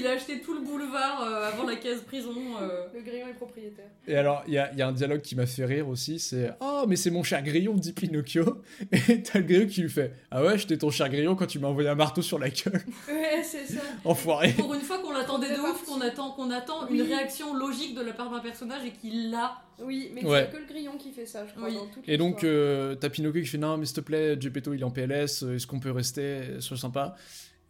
Il 0.05 0.09
a 0.09 0.12
acheté 0.12 0.40
tout 0.40 0.53
le 0.53 0.61
boulevard 0.61 1.23
euh, 1.23 1.49
avant 1.49 1.64
la 1.64 1.77
case 1.77 2.03
prison. 2.03 2.35
euh. 2.61 2.85
Le 2.95 3.01
grillon 3.01 3.27
est 3.27 3.33
propriétaire. 3.35 3.87
Et 4.07 4.14
alors, 4.17 4.43
il 4.47 4.53
y 4.53 4.59
a, 4.59 4.71
il 4.73 4.79
y 4.79 4.83
a 4.83 4.88
un 4.88 4.93
dialogue 4.93 5.23
qui 5.23 5.35
m'a 5.35 5.47
fait 5.47 5.64
rire 5.64 5.88
aussi, 5.88 6.19
c'est 6.19 6.51
«Oh, 6.61 6.85
mais 6.87 6.97
c'est 6.97 7.11
mon 7.11 7.23
cher 7.23 7.43
grillon, 7.43 7.73
dit 7.75 7.95
Pinocchio.» 7.95 8.61
Et 8.93 9.23
t'as 9.23 9.38
le 9.38 9.45
grillon 9.47 9.67
qui 9.67 9.81
lui 9.81 9.88
fait 9.88 10.12
«Ah 10.31 10.45
ouais, 10.45 10.59
j'étais 10.59 10.77
ton 10.77 10.90
cher 10.90 11.09
grillon 11.09 11.37
quand 11.37 11.47
tu 11.47 11.59
m'as 11.59 11.69
envoyé 11.69 11.88
un 11.88 11.95
marteau 11.95 12.21
sur 12.21 12.38
la 12.38 12.51
gueule, 12.51 12.83
Ouais, 13.09 13.43
c'est 13.43 13.64
ça. 13.67 13.81
enfoiré. 14.05 14.53
Pour 14.53 14.75
une 14.75 14.83
fois 14.83 14.99
qu'on 14.99 15.12
l'attendait 15.12 15.49
de 15.55 15.61
ouf, 15.61 15.85
qu'on 15.87 16.03
attend, 16.03 16.33
qu'on 16.33 16.51
attend 16.51 16.87
Oui. 16.90 16.99
une 16.99 17.07
réaction 17.07 17.55
logique 17.55 17.95
de 17.97 18.03
la 18.03 18.12
part 18.12 18.31
d'un 18.31 18.40
personnage 18.40 18.85
et 18.85 18.90
qu'il 18.90 19.31
l'a. 19.31 19.53
Oui, 19.83 20.11
mais 20.14 20.23
Ouais. 20.25 20.49
c'est 20.51 20.57
que 20.59 20.62
le 20.62 20.69
grillon 20.69 20.99
qui 20.99 21.12
fait 21.12 21.25
ça, 21.27 21.47
je 21.47 21.55
crois, 21.55 21.69
Oui. 21.69 21.75
dans 21.77 21.88
Et 22.07 22.19
donc, 22.19 22.45
euh, 22.45 22.95
t'as 22.95 23.09
Pinocchio 23.09 23.40
qui 23.40 23.49
fait 23.49 23.57
Non, 23.59 23.79
mais 23.79 23.87
s'il 23.87 23.97
te 23.97 24.01
plaît, 24.03 24.37
Geppetto 24.38 24.75
il 24.75 24.81
est 24.81 24.85
en 24.85 24.90
PLS, 24.90 25.43
est-ce 25.43 25.67
qu'on 25.67 25.81
peut 25.81 25.93
rester? 25.93 26.61
Sois 26.61 26.77
sympa. 26.77 27.17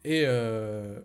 Et, 0.04 0.24
euh, 0.26 0.98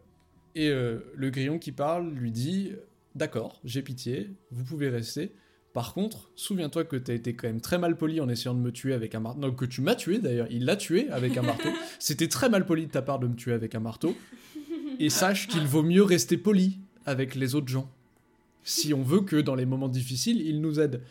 et 0.56 0.70
euh, 0.70 1.00
le 1.16 1.30
grillon 1.30 1.60
qui 1.60 1.72
parle 1.72 2.10
lui 2.12 2.32
dit 2.32 2.72
D'accord, 3.16 3.60
j'ai 3.64 3.82
pitié, 3.82 4.32
vous 4.52 4.64
pouvez 4.64 4.90
rester. 4.90 5.34
Par 5.74 5.94
contre, 5.94 6.32
souviens-toi 6.36 6.84
que 6.84 6.96
t'as 6.96 7.14
été 7.14 7.36
quand 7.36 7.48
même 7.48 7.62
très 7.62 7.78
mal 7.78 7.96
poli 7.96 8.22
en 8.22 8.30
essayant 8.30 8.54
de 8.54 8.60
me 8.60 8.72
tuer 8.72 8.94
avec 8.94 9.14
un 9.14 9.20
marteau. 9.20 9.40
Non, 9.40 9.52
que 9.52 9.66
tu 9.66 9.82
m'as 9.82 9.96
tué 9.96 10.20
d'ailleurs, 10.20 10.48
il 10.50 10.66
l'a 10.66 10.76
tué 10.76 11.10
avec 11.10 11.38
un 11.38 11.42
marteau. 11.42 11.70
C'était 12.00 12.28
très 12.28 12.50
mal 12.50 12.66
poli 12.66 12.88
de 12.88 12.92
ta 12.92 13.02
part 13.02 13.20
de 13.20 13.28
me 13.28 13.36
tuer 13.36 13.54
avec 13.54 13.76
un 13.76 13.80
marteau. 13.80 14.16
Et 15.00 15.10
sache 15.10 15.48
qu'il 15.48 15.66
vaut 15.66 15.84
mieux 15.84 16.04
rester 16.04 16.38
poli 16.38 16.80
avec 17.06 17.36
les 17.36 17.56
autres 17.56 17.70
gens. 17.70 17.90
Si 18.64 18.94
on 18.94 19.02
veut 19.02 19.22
que 19.22 19.38
dans 19.38 19.56
les 19.56 19.66
moments 19.66 19.88
difficiles, 19.88 20.42
ils 20.42 20.60
nous 20.60 20.80
aident. 20.80 21.02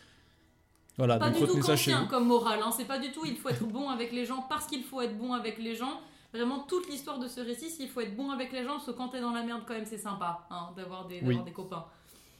Voilà, 0.97 1.17
Pas 1.17 1.29
donc 1.29 1.39
du 1.39 1.45
tout 1.45 1.61
ça 1.63 1.75
chez 1.75 1.91
conscient 1.91 2.03
vous. 2.03 2.09
comme 2.09 2.27
morale, 2.27 2.59
hein. 2.63 2.71
c'est 2.75 2.85
pas 2.85 2.99
du 2.99 3.11
tout 3.11 3.25
il 3.25 3.37
faut 3.37 3.47
être 3.49 3.63
bon 3.65 3.89
avec 3.89 4.11
les 4.11 4.25
gens 4.25 4.45
parce 4.49 4.67
qu'il 4.67 4.83
faut 4.83 5.01
être 5.01 5.17
bon 5.17 5.33
avec 5.33 5.57
les 5.57 5.75
gens. 5.75 6.01
Vraiment, 6.33 6.59
toute 6.63 6.87
l'histoire 6.89 7.17
de 7.19 7.27
ce 7.27 7.39
récit, 7.41 7.69
c'est 7.69 7.83
il 7.83 7.89
faut 7.89 8.01
être 8.01 8.15
bon 8.15 8.29
avec 8.31 8.51
les 8.51 8.63
gens, 8.63 8.73
parce 8.73 8.85
que 8.85 8.91
quand 8.91 9.09
t'es 9.09 9.19
dans 9.21 9.31
la 9.33 9.43
merde, 9.43 9.63
quand 9.67 9.73
même, 9.73 9.85
c'est 9.85 9.97
sympa 9.97 10.45
hein, 10.51 10.69
d'avoir 10.75 11.07
des, 11.07 11.21
d'avoir 11.21 11.37
Oui. 11.39 11.43
des 11.43 11.51
copains. 11.51 11.85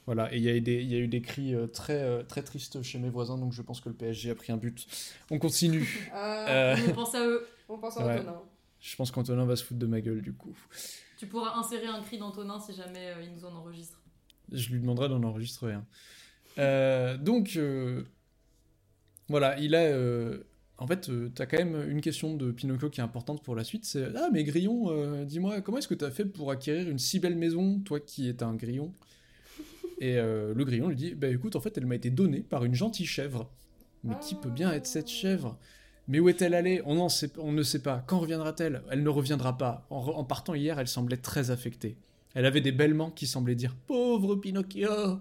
Voilà, 0.06 0.32
et 0.34 0.38
il 0.38 0.42
y, 0.42 0.48
a 0.48 0.54
eu 0.54 0.60
des- 0.60 0.80
il 0.82 0.90
y 0.90 0.94
a 0.94 0.98
eu 0.98 1.08
des 1.08 1.20
cris 1.20 1.54
euh, 1.54 1.66
très, 1.66 2.00
euh, 2.02 2.22
très 2.22 2.42
tristes 2.42 2.82
chez 2.82 2.98
mes 2.98 3.10
voisins, 3.10 3.36
donc 3.38 3.52
je 3.52 3.62
pense 3.62 3.80
que 3.80 3.88
le 3.88 3.94
PSG 3.94 4.30
a 4.30 4.34
pris 4.34 4.52
un 4.52 4.56
but. 4.56 4.86
On 5.30 5.38
continue. 5.38 6.08
Ah, 6.12 6.72
Euh, 6.72 6.76
On 6.88 6.92
pense 6.92 7.14
à 7.14 7.26
eux. 7.26 7.46
On 7.68 7.78
pense 7.78 7.96
à 7.98 8.06
ouais. 8.06 8.14
Antonin. 8.18 8.42
je 8.80 8.96
pense 8.96 9.10
qu'Antonin 9.10 9.44
va 9.44 9.54
se 9.56 9.64
foutre 9.64 9.78
de 9.78 9.86
ma 9.86 10.00
gueule 10.00 10.22
du 10.22 10.32
coup. 10.32 10.56
Tu 11.18 11.26
pourras 11.26 11.54
insérer 11.56 11.86
un 11.86 12.00
cri 12.02 12.18
d'Antonin 12.18 12.58
si 12.58 12.72
jamais 12.74 13.08
euh, 13.10 13.22
il 13.22 13.32
nous 13.32 13.44
en 13.44 13.54
enregistre. 13.54 14.00
Je 14.50 14.70
lui 14.70 14.80
demanderai 14.80 15.08
d'en 15.08 15.22
enregistrer 15.22 15.74
un. 15.74 15.84
Euh, 16.58 17.16
donc, 17.16 17.52
euh, 17.56 18.02
voilà, 19.28 19.58
il 19.60 19.74
a. 19.76 19.82
en 20.80 20.86
fait, 20.86 21.10
euh, 21.10 21.30
t'as 21.34 21.44
quand 21.44 21.58
même 21.58 21.90
une 21.90 22.00
question 22.00 22.34
de 22.34 22.50
Pinocchio 22.50 22.88
qui 22.88 23.00
est 23.00 23.04
importante 23.04 23.42
pour 23.42 23.54
la 23.54 23.64
suite. 23.64 23.84
C'est 23.84 24.08
Ah, 24.16 24.30
mais 24.32 24.44
Grillon, 24.44 24.86
euh, 24.88 25.26
dis-moi, 25.26 25.60
comment 25.60 25.76
est-ce 25.76 25.88
que 25.88 25.94
t'as 25.94 26.10
fait 26.10 26.24
pour 26.24 26.50
acquérir 26.50 26.88
une 26.88 26.98
si 26.98 27.20
belle 27.20 27.36
maison, 27.36 27.80
toi 27.80 28.00
qui 28.00 28.30
es 28.30 28.42
un 28.42 28.54
grillon? 28.54 28.92
Et 30.00 30.16
euh, 30.16 30.54
le 30.54 30.64
grillon 30.64 30.88
lui 30.88 30.96
dit 30.96 31.14
Bah 31.14 31.28
écoute, 31.28 31.54
en 31.54 31.60
fait, 31.60 31.76
elle 31.76 31.84
m'a 31.84 31.96
été 31.96 32.08
donnée 32.08 32.40
par 32.40 32.64
une 32.64 32.74
gentille 32.74 33.04
chèvre. 33.04 33.50
Mais 34.04 34.14
qui 34.22 34.34
peut 34.34 34.48
bien 34.48 34.72
être 34.72 34.86
cette 34.86 35.10
chèvre? 35.10 35.58
Mais 36.08 36.18
où 36.18 36.30
est-elle 36.30 36.54
allée? 36.54 36.80
On, 36.86 36.94
ne 36.94 37.62
sait 37.62 37.82
pas. 37.82 38.02
Quand 38.06 38.18
reviendra-t-elle? 38.18 38.82
Elle 38.90 39.02
ne 39.02 39.08
reviendra 39.10 39.58
pas. 39.58 39.86
En, 39.90 39.98
en 39.98 40.24
partant 40.24 40.54
hier, 40.54 40.78
elle 40.78 40.88
semblait 40.88 41.18
très 41.18 41.50
affectée. 41.50 41.98
Elle 42.34 42.46
avait 42.46 42.62
des 42.62 42.72
bêlements 42.72 43.10
qui 43.10 43.26
semblaient 43.26 43.54
dire 43.54 43.76
Pauvre 43.86 44.36
Pinocchio 44.36 45.20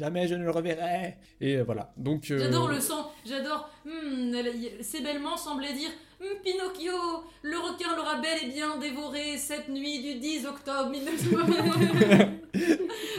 Jamais 0.00 0.26
je 0.26 0.34
ne 0.34 0.44
le 0.44 0.50
reverrai 0.50 1.16
Et 1.42 1.56
euh, 1.58 1.62
voilà. 1.64 1.92
Donc. 1.98 2.30
euh, 2.30 2.38
J'adore 2.38 2.68
le 2.70 2.80
sang, 2.80 3.12
j'adore. 3.26 3.68
Hmm, 3.84 4.32
elle- 4.34 4.56
y- 4.56 4.82
ces 4.82 5.02
bêlements 5.02 5.36
semblaient 5.36 5.74
dire 5.74 5.90
Hmm, 6.20 6.42
Pinocchio, 6.42 7.24
le 7.42 7.56
requin 7.58 7.94
l'aura 7.96 8.18
bel 8.20 8.38
et 8.44 8.50
bien 8.52 8.78
dévoré 8.78 9.36
cette 9.38 9.68
nuit 9.68 10.00
du 10.02 10.18
10 10.20 10.46
octobre 10.46 10.90
1900. 10.90 11.36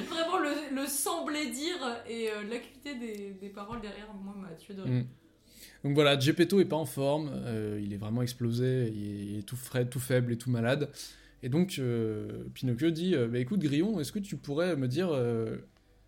Vraiment, 0.09 0.37
le, 0.39 0.75
le 0.75 0.85
semblait 0.87 1.47
dire 1.51 1.77
et 2.09 2.29
euh, 2.29 2.43
l'acuité 2.49 2.95
des, 2.95 3.35
des 3.39 3.49
paroles 3.49 3.81
derrière, 3.81 4.07
moi, 4.23 4.35
m'a 4.39 4.49
tué 4.55 4.73
de 4.73 4.81
rire. 4.81 4.91
Mm. 4.93 5.05
Donc 5.83 5.93
voilà, 5.95 6.19
Geppetto 6.19 6.59
est 6.59 6.65
pas 6.65 6.75
en 6.75 6.85
forme, 6.85 7.31
euh, 7.33 7.79
il 7.83 7.91
est 7.93 7.97
vraiment 7.97 8.21
explosé, 8.21 8.91
il 8.95 9.03
est, 9.03 9.25
il 9.33 9.39
est 9.39 9.43
tout 9.43 9.55
frais, 9.55 9.87
tout 9.87 9.99
faible 9.99 10.33
et 10.33 10.37
tout 10.37 10.49
malade. 10.51 10.89
Et 11.43 11.49
donc 11.49 11.81
Pinocchio 12.53 12.91
dit 12.91 13.15
Bah, 13.29 13.39
écoute 13.39 13.59
Grillon, 13.61 13.99
est-ce 13.99 14.11
que 14.11 14.19
tu 14.19 14.37
pourrais 14.37 14.75
me 14.75 14.87
dire 14.87 15.09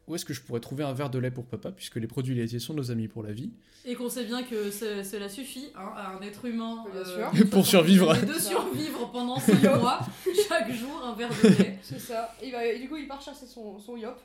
où 0.08 0.16
est-ce 0.16 0.26
que 0.26 0.34
je 0.34 0.42
pourrais 0.42 0.60
trouver 0.60 0.84
un 0.84 0.94
verre 0.94 1.10
de 1.10 1.18
lait 1.20 1.32
pour 1.32 1.46
papa, 1.46 1.72
puisque 1.72 1.96
les 1.96 2.08
produits 2.08 2.36
laitiers 2.36 2.60
sont 2.60 2.74
nos 2.74 2.92
amis 2.92 3.08
pour 3.08 3.24
la 3.24 3.32
vie 3.32 3.52
Et 3.86 3.96
qu'on 3.96 4.10
sait 4.10 4.26
bien 4.26 4.44
que 4.44 4.70
ce- 4.70 5.02
cela 5.04 5.30
suffit 5.30 5.70
hein, 5.76 5.92
à 5.96 6.12
un 6.18 6.22
être 6.22 6.44
humain 6.46 6.84
Bien 6.92 7.02
euh, 7.02 7.06
sûr. 7.06 7.32
de 7.40 7.44
Pour 7.50 7.66
60 7.66 7.66
survivre. 7.66 8.14
De 8.26 8.34
survivre 8.34 9.12
pendant 9.12 9.40
5 9.40 9.64
mois, 9.80 10.00
chaque 10.48 10.72
jour 10.74 11.02
un 11.06 11.16
verre 11.16 11.30
de 11.30 11.48
lait. 11.50 11.80
C'est 11.82 12.00
ça. 12.00 12.36
Il 12.44 12.52
va, 12.52 12.66
et 12.66 12.80
du 12.80 12.90
coup, 12.90 12.98
il 12.98 13.08
part 13.08 13.22
chasser 13.22 13.46
son, 13.46 13.80
son 13.80 13.96
yop. 13.96 14.18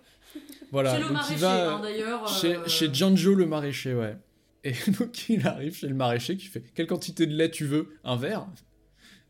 Voilà, 0.73 0.93
chez 0.95 0.99
le 1.01 1.05
donc 1.05 1.13
maraîcher, 1.15 1.45
hein, 1.47 1.81
d'ailleurs. 1.83 2.29
chez, 2.29 2.57
euh, 2.57 2.67
chez 2.67 2.93
Gianjo 2.93 3.35
le 3.35 3.47
maraîcher, 3.47 3.95
ouais. 3.95 4.17
Et 4.65 4.73
donc 4.99 5.29
il 5.29 5.47
arrive 5.47 5.75
chez 5.77 5.87
le 5.89 5.95
maraîcher 5.95 6.37
qui 6.37 6.47
fait 6.47 6.63
Quelle 6.75 6.87
quantité 6.89 7.27
de 7.27 7.35
lait 7.35 7.51
tu 7.51 7.65
veux? 7.65 7.95
Un 8.05 8.17
verre? 8.17 8.47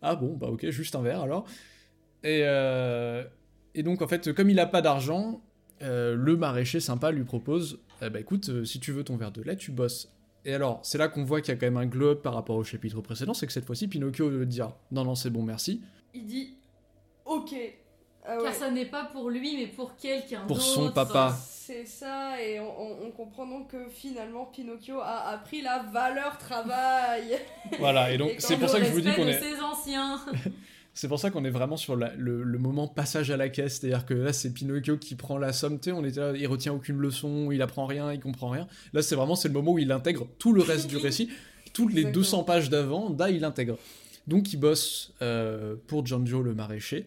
Ah 0.02 0.16
bon, 0.16 0.34
bah 0.36 0.48
ok, 0.48 0.70
juste 0.70 0.96
un 0.96 1.02
verre 1.02 1.20
alors. 1.20 1.44
Et, 2.24 2.40
euh, 2.44 3.22
et 3.74 3.82
donc 3.82 4.02
en 4.02 4.08
fait, 4.08 4.32
comme 4.32 4.50
il 4.50 4.58
a 4.58 4.66
pas 4.66 4.80
d'argent, 4.82 5.40
euh, 5.82 6.14
le 6.14 6.36
maraîcher 6.36 6.80
sympa 6.80 7.10
lui 7.10 7.24
propose 7.24 7.80
Eh 8.02 8.10
Bah 8.10 8.20
écoute, 8.20 8.48
euh, 8.48 8.64
si 8.64 8.80
tu 8.80 8.92
veux 8.92 9.04
ton 9.04 9.16
verre 9.16 9.32
de 9.32 9.42
lait, 9.42 9.56
tu 9.56 9.70
bosses. 9.70 10.10
Et 10.44 10.54
alors, 10.54 10.80
c'est 10.82 10.98
là 10.98 11.08
qu'on 11.08 11.24
voit 11.24 11.40
qu'il 11.40 11.52
y 11.52 11.56
a 11.56 11.60
quand 11.60 11.66
même 11.66 11.76
un 11.76 11.86
glow 11.86 12.10
up 12.10 12.22
par 12.22 12.32
rapport 12.34 12.56
au 12.56 12.64
chapitre 12.64 13.00
précédent, 13.00 13.34
c'est 13.34 13.46
que 13.46 13.52
cette 13.52 13.64
fois-ci, 13.66 13.88
Pinocchio 13.88 14.28
veut 14.30 14.46
dire 14.46 14.72
Non, 14.92 15.04
non, 15.04 15.14
c'est 15.14 15.30
bon, 15.30 15.42
merci. 15.42 15.82
Il 16.14 16.24
dit 16.26 16.54
Ok. 17.24 17.54
Ah 18.30 18.36
Car 18.42 18.52
ça 18.54 18.70
n'est 18.70 18.84
pas 18.86 19.04
pour 19.06 19.30
lui, 19.30 19.56
mais 19.56 19.66
pour 19.68 19.96
quelqu'un 19.96 20.40
Pour 20.46 20.56
d'autre. 20.56 20.68
son 20.68 20.90
papa. 20.92 21.34
C'est 21.38 21.86
ça, 21.86 22.40
et 22.42 22.60
on, 22.60 22.80
on- 22.82 23.06
on 23.06 23.10
comprend 23.10 23.46
donc 23.46 23.70
que 23.70 23.88
finalement 23.88 24.46
Pinocchio 24.46 25.00
a 25.00 25.28
appris 25.30 25.60
la 25.62 25.82
valeur 25.92 26.36
travail. 26.38 27.38
Voilà, 27.78 28.12
et 28.12 28.18
donc 28.18 28.32
c'est 28.38 28.56
pour 28.56 28.68
ça 28.68 28.80
que 28.80 28.86
je 28.86 28.92
vous 28.92 29.00
dis 29.00 29.12
qu'on 29.14 29.26
est. 29.26 29.38
ses 29.40 29.60
anciens. 29.60 30.18
C'est 31.00 31.06
pour 31.06 31.20
ça 31.20 31.30
qu'on 31.30 31.44
est 31.44 31.50
vraiment 31.50 31.76
sur 31.76 31.94
la- 31.94 32.12
le, 32.16 32.42
le 32.42 32.58
moment 32.58 32.88
passage 32.88 33.30
à 33.30 33.36
la 33.36 33.48
caisse, 33.48 33.78
c'est-à-dire 33.78 34.04
que 34.04 34.14
là 34.14 34.32
c'est 34.32 34.50
Pinocchio 34.52 34.96
qui 34.98 35.14
prend 35.14 35.38
la 35.38 35.52
somme, 35.52 35.78
tu 35.78 35.90
sais, 35.90 35.92
on 35.92 36.04
était 36.04 36.18
là, 36.18 36.32
il 36.36 36.46
retient 36.48 36.72
aucune 36.72 36.96
leçon, 36.98 37.52
il 37.52 37.62
apprend 37.62 37.86
rien, 37.86 38.12
il 38.12 38.18
comprend 38.18 38.48
rien. 38.48 38.66
Là 38.92 39.00
c'est 39.00 39.14
vraiment 39.14 39.36
c'est 39.36 39.46
le 39.46 39.54
moment 39.54 39.74
où 39.74 39.78
il 39.78 39.92
intègre 39.92 40.26
tout 40.40 40.52
le 40.52 40.60
reste 40.60 40.88
du 40.88 40.96
récit. 41.06 41.28
toutes 41.72 41.92
les 41.92 42.00
Exactement. 42.00 42.14
200 42.22 42.42
pages 42.44 42.68
d'avant, 42.68 43.14
là, 43.16 43.30
il 43.30 43.44
intègre. 43.44 43.78
Donc, 44.26 44.52
il 44.52 44.56
bosse 44.56 45.14
euh, 45.22 45.76
pour 45.86 46.04
Giorgio 46.04 46.42
le 46.42 46.52
maraîcher. 46.52 47.06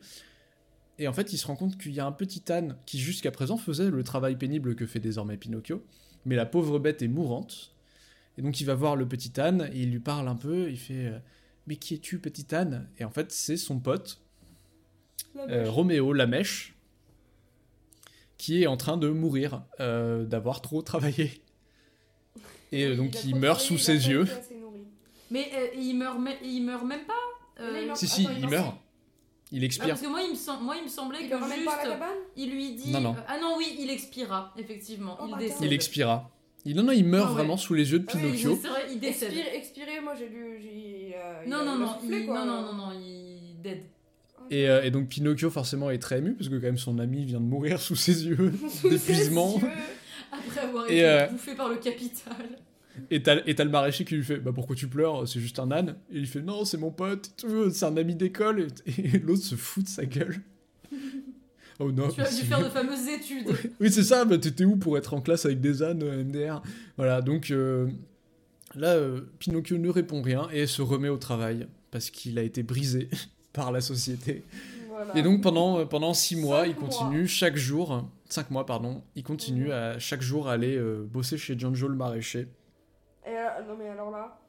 Et 0.97 1.07
en 1.09 1.13
fait, 1.13 1.33
il 1.33 1.37
se 1.37 1.45
rend 1.45 1.55
compte 1.57 1.77
qu'il 1.77 1.91
y 1.93 1.99
a 1.99 2.05
un 2.05 2.11
petit 2.13 2.49
âne 2.51 2.77
qui, 2.85 2.97
jusqu'à 2.97 3.29
présent, 3.31 3.57
faisait 3.57 3.89
le 3.89 4.03
travail 4.03 4.37
pénible 4.37 4.73
que 4.75 4.85
fait 4.85 4.99
désormais 5.01 5.35
Pinocchio. 5.35 5.83
Mais 6.25 6.35
la 6.37 6.45
pauvre 6.45 6.79
bête 6.79 7.01
est 7.01 7.07
mourante. 7.09 7.73
Et 8.37 8.41
donc, 8.41 8.61
il 8.61 8.65
va 8.65 8.73
voir 8.73 8.95
le 8.95 9.05
petit 9.05 9.39
âne 9.39 9.69
et 9.73 9.81
il 9.81 9.91
lui 9.91 9.99
parle 9.99 10.27
un 10.29 10.35
peu. 10.35 10.69
Il 10.69 10.77
fait 10.79 11.07
euh, 11.07 11.19
Mais 11.67 11.75
qui 11.75 11.93
es-tu, 11.95 12.19
petit 12.19 12.53
âne 12.55 12.89
Et 12.97 13.03
en 13.05 13.11
fait, 13.11 13.31
c'est 13.31 13.57
son 13.57 13.79
pote, 13.79 14.19
euh, 15.37 15.69
Roméo 15.69 16.11
la 16.13 16.25
mèche, 16.27 16.75
qui 18.37 18.63
est 18.63 18.67
en 18.67 18.77
train 18.77 18.97
de 18.97 19.09
mourir, 19.09 19.63
euh, 19.79 20.25
d'avoir 20.25 20.61
trop 20.61 20.81
travaillé. 20.81 21.41
Et 22.71 22.85
euh, 22.85 22.95
donc, 22.95 23.23
il 23.25 23.35
meurt 23.35 23.59
sous 23.61 23.77
ses 23.77 24.07
yeux. 24.09 24.25
Mais 25.29 25.49
euh, 25.53 25.67
il, 25.77 25.93
meurt 25.97 26.19
me- 26.19 26.43
il 26.43 26.61
meurt 26.61 26.83
même 26.85 27.05
pas 27.05 27.13
euh, 27.61 27.71
Là, 27.71 27.79
il 27.81 27.85
meurt- 27.87 27.97
Si, 27.99 28.07
si, 28.07 28.21
Attends, 28.25 28.33
il 28.37 28.39
il 28.43 28.49
meurt. 28.49 28.75
Il 29.53 29.61
Ah, 29.61 29.65
expire. 29.65 29.87
parce 29.89 30.01
que 30.01 30.07
moi 30.07 30.21
il 30.23 30.31
me, 30.31 30.35
sem- 30.35 30.61
moi, 30.61 30.75
il 30.77 30.83
me 30.83 30.87
semblait 30.89 31.23
Il 31.23 31.29
que 31.29 31.35
la 31.35 31.45
juste 31.55 31.67
il 32.37 32.51
lui 32.51 32.73
dit 32.75 32.91
Non, 32.91 33.01
non. 33.01 33.15
ah 33.27 33.37
non 33.37 33.55
oui 33.57 33.75
il 33.79 33.89
expira 33.89 34.53
effectivement 34.57 35.17
Oh, 35.21 35.25
il 35.29 35.37
décède 35.37 35.57
Il 35.63 35.73
expira. 35.73 36.31
Il, 36.65 36.75
non, 36.75 36.83
non, 36.83 36.91
il 36.91 37.05
meurt 37.05 37.25
Ah 37.25 37.29
ouais. 37.31 37.35
vraiment 37.37 37.57
sous 37.57 37.73
les 37.73 37.91
yeux 37.91 37.99
de 37.99 38.05
Ah 38.07 38.11
oui, 38.15 38.21
Pinocchio. 38.21 38.59
il 38.91 38.99
décède 38.99 39.29
Expiré, 39.33 39.55
expiré, 39.57 40.01
moi 40.01 40.13
j'ai 40.17 40.29
lu. 40.29 40.59
j'ai, 40.61 41.15
euh, 41.15 41.45
non 41.47 41.65
non 41.65 41.77
non 41.77 41.93
soufflé, 41.99 42.19
il, 42.19 42.25
quoi. 42.27 42.45
non 42.45 42.61
non 42.61 42.61
non 42.61 42.73
non 42.73 42.91
il 42.93 43.55
dead 43.63 43.79
Et, 44.51 44.69
euh, 44.69 44.83
et 44.83 44.91
donc 44.91 45.07
Pinocchio 45.09 45.49
forcément 45.49 45.89
est 45.89 45.97
très 45.99 46.19
ému 46.19 46.33
parce 46.33 46.49
que 46.49 46.55
quand 46.55 46.61
même 46.67 46.77
son 46.77 46.99
ami 46.99 47.25
vient 47.25 47.39
de 47.39 47.45
mourir 47.45 47.79
sous 47.81 47.95
ses 47.95 48.25
yeux 48.27 48.53
d'épuisement. 48.83 49.59
après 50.31 50.61
avoir 50.61 50.85
été 50.85 51.03
euh, 51.05 51.27
bouffé 51.27 51.55
par 51.55 51.69
le 51.69 51.77
capital 51.77 52.33
Et 53.09 53.23
t'as 53.23 53.37
et 53.47 53.55
t'as 53.55 53.63
le 53.63 53.69
maraîcher 53.71 54.05
qui 54.05 54.15
lui 54.15 54.23
fait 54.23 54.37
bah 54.37 54.51
pourquoi 54.53 54.75
tu 54.75 54.87
pleures? 54.87 55.27
C'est 55.27 55.39
juste 55.39 55.57
un 55.59 55.71
âne 55.71 55.95
et 56.13 56.17
il 56.19 56.27
fait 56.27 56.41
non 56.41 56.63
c'est 56.65 56.77
mon 56.77 56.91
pote 56.91 57.27
et 57.27 57.41
tout, 57.41 57.69
c'est 57.71 57.85
un 57.85 57.97
ami 57.97 58.13
d'école 58.15 58.67
et, 58.85 59.01
et 59.15 59.17
l'autre 59.19 59.43
se 59.43 59.55
fout 59.55 59.83
de 59.85 59.89
sa 59.89 60.05
gueule. 60.05 60.41
Oh 61.81 61.91
non. 61.91 62.09
tu 62.09 62.21
as 62.21 62.29
dû 62.29 62.43
faire 62.45 62.59
de 62.63 62.69
fameuses 62.69 63.07
études 63.07 63.47
Oui 63.79 63.91
c'est 63.91 64.03
ça 64.03 64.23
bah 64.25 64.37
t'étais 64.37 64.65
où 64.65 64.77
pour 64.77 64.97
être 64.97 65.13
en 65.13 65.21
classe 65.21 65.45
avec 65.45 65.59
des 65.61 65.81
ânes 65.83 66.03
euh, 66.03 66.23
MDR 66.23 66.61
Voilà 66.97 67.21
donc 67.21 67.49
euh, 67.51 67.87
là 68.75 68.89
euh, 68.95 69.21
Pinocchio 69.39 69.77
ne 69.77 69.89
répond 69.89 70.21
rien 70.21 70.47
et 70.51 70.67
se 70.67 70.81
remet 70.81 71.09
au 71.09 71.17
travail 71.17 71.67
parce 71.89 72.09
qu'il 72.09 72.37
a 72.39 72.43
été 72.43 72.63
brisé 72.63 73.09
par 73.53 73.71
la 73.71 73.81
société. 73.81 74.43
Voilà. 74.89 75.17
Et 75.17 75.21
donc 75.23 75.41
pendant, 75.41 75.85
pendant 75.85 76.13
six 76.13 76.35
mois, 76.35 76.61
Cinq 76.61 76.67
il 76.69 76.75
continue 76.75 77.27
chaque 77.27 77.57
jour, 77.57 78.07
cinq 78.29 78.51
mois 78.51 78.65
pardon, 78.65 79.01
il 79.15 79.23
continue 79.23 79.65
Mhm. 79.65 79.71
à 79.71 79.99
chaque 79.99 80.21
jour 80.21 80.47
aller 80.47 80.77
euh, 80.77 81.05
bosser 81.11 81.37
chez 81.37 81.57
Giorgio 81.57 81.87
le 81.87 81.95
maraîcher. 81.95 82.47
Et 83.25 83.31
non 83.67 83.75
mais 83.77 83.87
alors 83.89 84.09
là, 84.11 84.39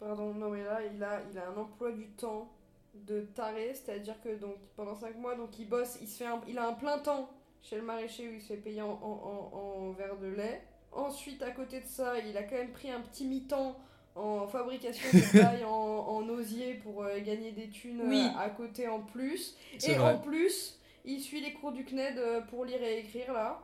pardon, 0.00 0.34
non 0.34 0.50
mais 0.50 0.64
là 0.64 0.80
il 0.94 1.02
a, 1.02 1.22
il 1.30 1.38
a 1.38 1.48
un 1.48 1.60
emploi 1.60 1.92
du 1.92 2.06
temps 2.16 2.50
de 2.94 3.22
taré, 3.22 3.72
c'est-à-dire 3.74 4.20
que 4.20 4.34
donc 4.36 4.56
pendant 4.76 4.94
5 4.94 5.16
mois 5.16 5.34
donc 5.34 5.58
il 5.58 5.68
bosse, 5.68 5.98
il 6.00 6.08
se 6.08 6.18
fait 6.18 6.26
un- 6.26 6.40
il 6.46 6.58
a 6.58 6.66
un 6.68 6.74
plein 6.74 6.98
temps 6.98 7.30
chez 7.62 7.76
le 7.76 7.82
maraîcher 7.82 8.28
où 8.28 8.32
il 8.32 8.40
se 8.42 8.48
fait 8.48 8.56
payer 8.56 8.82
en, 8.82 8.90
en, 8.90 9.50
en, 9.52 9.58
en 9.58 9.90
verre 9.92 10.16
de 10.18 10.26
lait. 10.28 10.62
Ensuite 10.92 11.42
à 11.42 11.50
côté 11.52 11.80
de 11.80 11.86
ça, 11.86 12.18
il 12.18 12.36
a 12.36 12.42
quand 12.42 12.56
même 12.56 12.72
pris 12.72 12.90
un 12.90 13.00
petit 13.00 13.24
mi-temps 13.26 13.76
en 14.14 14.46
fabrication 14.46 15.08
de 15.12 15.40
paille 15.42 15.64
en, 15.64 15.70
en 15.70 16.28
osier 16.28 16.74
pour 16.74 17.02
euh, 17.04 17.18
gagner 17.20 17.52
des 17.52 17.70
thunes 17.70 18.02
euh, 18.02 18.08
Oui. 18.08 18.26
à 18.38 18.50
côté 18.50 18.88
en 18.88 19.00
plus. 19.00 19.56
Et 19.84 19.94
vrai. 19.94 20.12
en 20.14 20.18
plus, 20.18 20.78
il 21.06 21.20
suit 21.20 21.40
les 21.40 21.54
cours 21.54 21.72
du 21.72 21.84
CNED 21.86 22.18
euh, 22.18 22.40
pour 22.42 22.64
lire 22.66 22.82
et 22.82 22.98
écrire 22.98 23.32
là. 23.32 23.60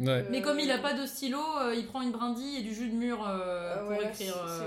Ouais. 0.00 0.24
mais 0.30 0.42
comme 0.42 0.60
il 0.60 0.70
a 0.70 0.78
pas 0.78 0.94
de 0.94 1.04
stylo 1.06 1.40
euh, 1.60 1.74
il 1.76 1.84
prend 1.84 2.02
une 2.02 2.12
brindille 2.12 2.58
et 2.58 2.62
du 2.62 2.72
jus 2.72 2.88
de 2.88 2.94
mûr 2.94 3.20
euh, 3.20 3.36
euh, 3.40 3.80
pour 3.80 3.88
ouais, 3.90 4.08
écrire 4.08 4.34
c'est- 4.46 4.62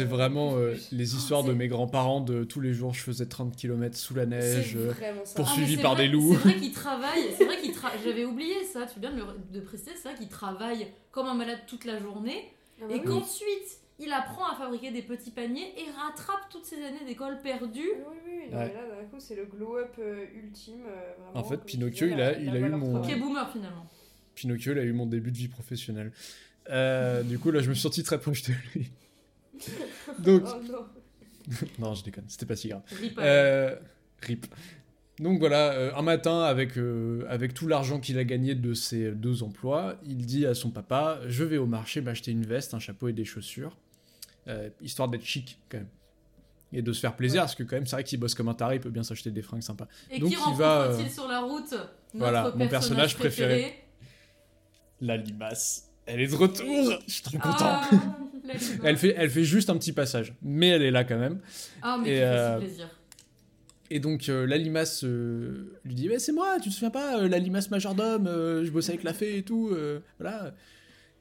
euh, 0.00 0.04
vraiment 0.06 0.56
euh, 0.56 0.74
les 0.92 1.14
histoires 1.14 1.44
de 1.44 1.52
mes 1.52 1.68
grands-parents 1.68 2.22
de 2.22 2.44
tous 2.44 2.60
les 2.60 2.72
jours 2.72 2.94
je 2.94 3.02
faisais 3.02 3.26
30 3.26 3.54
km 3.54 3.94
sous 3.96 4.14
la 4.14 4.24
neige. 4.24 4.76
Euh, 4.76 4.92
Ah, 5.02 5.12
poursuivi 5.34 5.76
c'est 5.76 5.82
par 5.82 5.94
vrai- 5.94 6.04
des 6.04 6.08
loups. 6.08 6.32
C'est 6.42 6.48
vrai 6.50 6.58
qu'il 6.60 6.72
travaille, 6.84 7.24
c'est 7.36 7.44
vrai 7.44 7.60
qu'il 7.60 7.72
tra- 7.72 7.92
J'avais 8.02 8.24
oublié 8.24 8.64
ça, 8.64 8.86
tu 8.86 8.98
bien 8.98 9.10
de, 9.12 9.18
le- 9.18 9.24
de 9.52 9.60
préciser, 9.60 9.90
c'est 9.94 10.08
vrai 10.08 10.16
qu'il 10.18 10.28
travaille 10.28 10.86
comme 11.10 11.26
un 11.26 11.34
malade 11.34 11.58
toute 11.66 11.84
la 11.84 12.00
journée 12.00 12.50
Ah 12.80 12.84
bah 12.88 12.94
et 12.94 12.98
oui. 13.00 13.04
qu'ensuite 13.04 13.78
il 13.98 14.12
apprend 14.12 14.46
à 14.52 14.56
fabriquer 14.56 14.90
des 14.90 15.02
petits 15.02 15.30
paniers 15.30 15.72
et 15.78 15.84
rattrape 15.90 16.48
toutes 16.50 16.64
ces 16.64 16.76
années 16.84 17.04
d'école 17.06 17.40
perdues. 17.42 17.80
Oui, 17.80 18.16
oui, 18.26 18.32
oui. 18.44 18.50
Non, 18.52 18.58
Ouais. 18.58 18.66
mais 18.68 18.74
là, 18.74 18.96
d'un 18.96 19.04
coup, 19.08 19.16
c'est 19.18 19.36
le 19.36 19.46
glow-up 19.46 19.94
euh, 19.98 20.24
ultime. 20.34 20.80
euh, 20.86 21.12
vraiment, 21.22 21.38
En 21.40 21.44
fait, 21.44 21.64
Pinocchio, 21.64 22.06
disais, 22.06 22.16
il 22.16 22.20
a- 22.20 22.38
il 22.38 22.56
eu 22.56 22.68
mon-. 22.70 23.00
Qui 23.02 23.12
est 23.12 23.16
boomer 23.16 23.50
finalement. 23.50 23.86
Pinocchio, 24.34 24.72
il 24.72 24.78
a 24.78 24.84
eu 24.84 24.92
mon 24.92 25.06
début 25.06 25.30
de 25.32 25.36
vie 25.38 25.48
professionnelle. 25.48 26.12
Euh, 26.68 27.22
du 27.22 27.38
coup, 27.38 27.50
là, 27.50 27.60
je 27.60 27.68
me 27.68 27.74
suis 27.74 27.82
senti 27.82 28.02
très 28.02 28.18
proche 28.20 28.42
de 28.42 28.52
lui. 28.74 28.90
Donc, 30.18 30.42
Oh 30.46 30.60
non. 30.70 30.86
non, 31.78 31.94
je 31.94 32.04
déconne, 32.04 32.24
c'était 32.28 32.46
pas 32.46 32.56
si 32.56 32.68
grave. 32.68 32.82
Rip, 33.00 33.18
Euh, 33.18 33.76
rip. 34.22 34.46
Donc 35.18 35.38
voilà, 35.38 35.72
euh, 35.72 35.94
un 35.94 36.02
matin, 36.02 36.40
avec, 36.42 36.76
euh, 36.76 37.24
avec 37.30 37.54
tout 37.54 37.68
l'argent 37.68 38.00
qu'il 38.00 38.18
a 38.18 38.24
gagné 38.24 38.54
de 38.54 38.74
ses 38.74 39.12
deux 39.12 39.42
emplois, 39.42 39.96
il 40.04 40.26
dit 40.26 40.44
à 40.44 40.54
son 40.54 40.70
papa 40.70 41.20
Je 41.26 41.42
vais 41.44 41.56
au 41.56 41.66
marché 41.66 42.00
m'acheter 42.02 42.32
une 42.32 42.44
veste, 42.44 42.74
un 42.74 42.78
chapeau 42.80 43.08
et 43.08 43.12
des 43.14 43.24
chaussures, 43.24 43.78
euh, 44.48 44.70
histoire 44.80 45.08
d'être 45.08 45.24
chic 45.24 45.58
quand 45.68 45.78
même. 45.78 45.88
Et 46.72 46.82
de 46.82 46.92
se 46.92 47.00
faire 47.00 47.14
plaisir, 47.14 47.42
parce 47.42 47.54
que 47.54 47.62
quand 47.62 47.76
même, 47.76 47.86
c'est 47.86 47.94
vrai 47.96 48.04
qu'il 48.04 48.18
bosse 48.18 48.34
comme 48.34 48.48
un 48.48 48.54
taré, 48.54 48.76
il 48.76 48.80
peut 48.80 48.90
bien 48.90 49.04
s'acheter 49.04 49.30
des 49.30 49.42
fringues 49.42 49.62
sympas. 49.62 49.86
Et 50.10 50.18
donc 50.18 50.30
qui 50.30 50.36
il 50.50 50.56
va, 50.56 50.82
rencontre-t-il 50.82 51.06
euh, 51.06 51.14
sur 51.14 51.28
la 51.28 51.40
route 51.40 51.70
notre 51.70 51.88
voilà, 52.14 52.52
mon 52.56 52.68
personnage 52.68 53.16
préféré. 53.16 53.84
La 55.00 55.16
limace, 55.16 55.90
elle 56.06 56.20
est 56.20 56.26
de 56.28 56.34
retour 56.34 57.00
Je 57.06 57.12
suis 57.12 57.22
trop 57.22 57.38
content 57.38 57.64
Ah, 57.64 57.90
elle, 58.84 58.96
fait, 58.96 59.14
elle 59.16 59.30
fait 59.30 59.44
juste 59.44 59.70
un 59.70 59.76
petit 59.76 59.92
passage, 59.92 60.34
mais 60.42 60.68
elle 60.68 60.82
est 60.82 60.90
là 60.90 61.04
quand 61.04 61.18
même. 61.18 61.40
Ah, 61.82 61.98
mais 62.02 62.16
Et, 62.16 62.22
euh, 62.22 62.58
si 62.60 62.66
plaisir. 62.66 62.88
Et 63.90 64.00
donc 64.00 64.28
euh, 64.28 64.46
la 64.46 64.56
limace 64.56 65.04
euh, 65.04 65.78
lui 65.84 65.94
dit 65.94 66.08
mais 66.08 66.18
c'est 66.18 66.32
moi, 66.32 66.58
tu 66.60 66.70
te 66.70 66.74
souviens 66.74 66.90
pas, 66.90 67.18
euh, 67.20 67.28
la 67.28 67.38
limace 67.38 67.70
majordome, 67.70 68.26
euh, 68.26 68.64
je 68.64 68.70
bossais 68.70 68.92
avec 68.92 69.04
la 69.04 69.12
fée 69.12 69.38
et 69.38 69.42
tout, 69.42 69.68
euh, 69.72 70.00
voilà. 70.18 70.54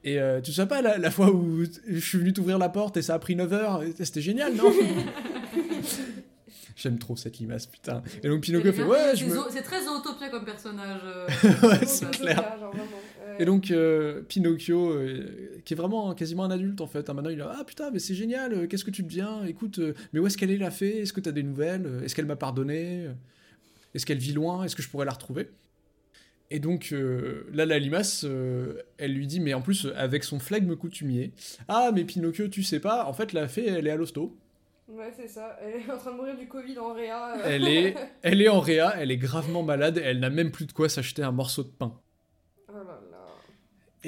Et 0.05 0.19
euh, 0.19 0.37
tu 0.37 0.43
te 0.43 0.47
souviens 0.51 0.67
pas 0.67 0.81
la, 0.81 0.97
la 0.99 1.11
fois 1.11 1.31
où 1.31 1.63
je 1.87 1.99
suis 1.99 2.19
venu 2.19 2.31
t'ouvrir 2.31 2.57
la 2.59 2.69
porte 2.69 2.95
et 2.95 3.01
ça 3.01 3.15
a 3.15 3.19
pris 3.19 3.35
9 3.35 3.51
heures, 3.53 3.81
c'était 3.99 4.21
génial, 4.21 4.53
non? 4.53 4.71
J'aime 6.75 6.99
trop 6.99 7.15
cette 7.15 7.37
limace, 7.39 7.65
putain. 7.65 8.03
Et 8.21 8.27
donc 8.27 8.41
Pinocchio 8.41 8.73
fait 8.73 8.83
ouais, 8.83 9.15
je 9.15 9.25
C'est 9.25 9.31
me... 9.31 9.39
C'est 9.49 9.61
très 9.61 9.81
zootopia 9.83 10.29
comme 10.29 10.43
personnage. 10.45 11.01
euh. 11.05 11.27
ouais, 11.67 11.85
c'est 11.85 12.11
clair. 12.11 12.35
genre, 12.59 12.71
vraiment, 12.71 12.83
ouais. 13.27 13.35
Et 13.39 13.45
donc 13.45 13.71
euh, 13.71 14.21
Pinocchio, 14.27 14.91
euh, 14.91 15.59
qui 15.63 15.73
est 15.73 15.77
vraiment 15.77 16.13
quasiment 16.13 16.43
un 16.43 16.51
adulte 16.51 16.81
en 16.81 16.87
fait, 16.87 17.09
hein, 17.09 17.13
maintenant 17.13 17.29
il 17.31 17.41
a 17.41 17.55
ah 17.59 17.63
putain 17.63 17.91
mais 17.91 17.99
c'est 17.99 18.13
génial, 18.13 18.67
qu'est-ce 18.67 18.83
que 18.83 18.91
tu 18.91 19.03
deviens? 19.03 19.45
Écoute, 19.45 19.79
mais 20.11 20.19
où 20.19 20.27
est-ce 20.27 20.37
qu'elle 20.37 20.51
est 20.51 20.57
la 20.57 20.69
fée? 20.69 21.01
Est-ce 21.01 21.13
que 21.13 21.21
t'as 21.21 21.31
des 21.31 21.43
nouvelles? 21.43 22.01
Est-ce 22.03 22.13
qu'elle 22.13 22.25
m'a 22.25 22.35
pardonné? 22.35 23.07
Est-ce 23.93 24.05
qu'elle 24.05 24.17
vit 24.19 24.33
loin? 24.33 24.65
Est-ce 24.65 24.75
que 24.75 24.83
je 24.83 24.89
pourrais 24.89 25.05
la 25.05 25.13
retrouver? 25.13 25.47
Et 26.55 26.59
donc 26.59 26.93
euh, 26.93 27.49
là 27.51 27.65
la 27.65 27.79
limace, 27.79 28.23
euh, 28.23 28.81
elle 28.97 29.13
lui 29.13 29.27
dit 29.27 29.41
mais 29.41 29.53
en 29.53 29.61
plus 29.61 29.89
avec 29.97 30.23
son 30.23 30.39
flegme 30.39 30.73
coutumier, 30.77 31.33
ah 31.67 31.91
mais 31.93 32.05
Pinocchio 32.05 32.47
tu 32.47 32.63
sais 32.63 32.79
pas, 32.79 33.05
en 33.07 33.11
fait 33.11 33.33
la 33.33 33.49
fée 33.49 33.67
elle 33.67 33.87
est 33.87 33.91
à 33.91 33.97
l'hosto, 33.97 34.37
Ouais, 34.87 35.11
c'est 35.17 35.27
ça. 35.27 35.57
Elle 35.61 35.81
est 35.81 35.91
en 35.91 35.97
train 35.97 36.11
de 36.11 36.17
mourir 36.17 36.37
du 36.37 36.47
Covid 36.47 36.77
en 36.77 36.93
réa. 36.93 37.37
euh. 37.37 37.41
elle 37.43 37.67
est, 37.67 37.95
elle 38.21 38.41
est 38.41 38.47
en 38.47 38.59
réa, 38.61 38.93
elle 38.97 39.11
est 39.11 39.17
gravement 39.17 39.63
malade, 39.63 39.99
elle 40.01 40.19
n'a 40.19 40.29
même 40.29 40.51
plus 40.51 40.65
de 40.67 40.71
quoi 40.71 40.87
s'acheter 40.87 41.23
un 41.23 41.31
morceau 41.31 41.63
de 41.63 41.69
pain. 41.69 41.99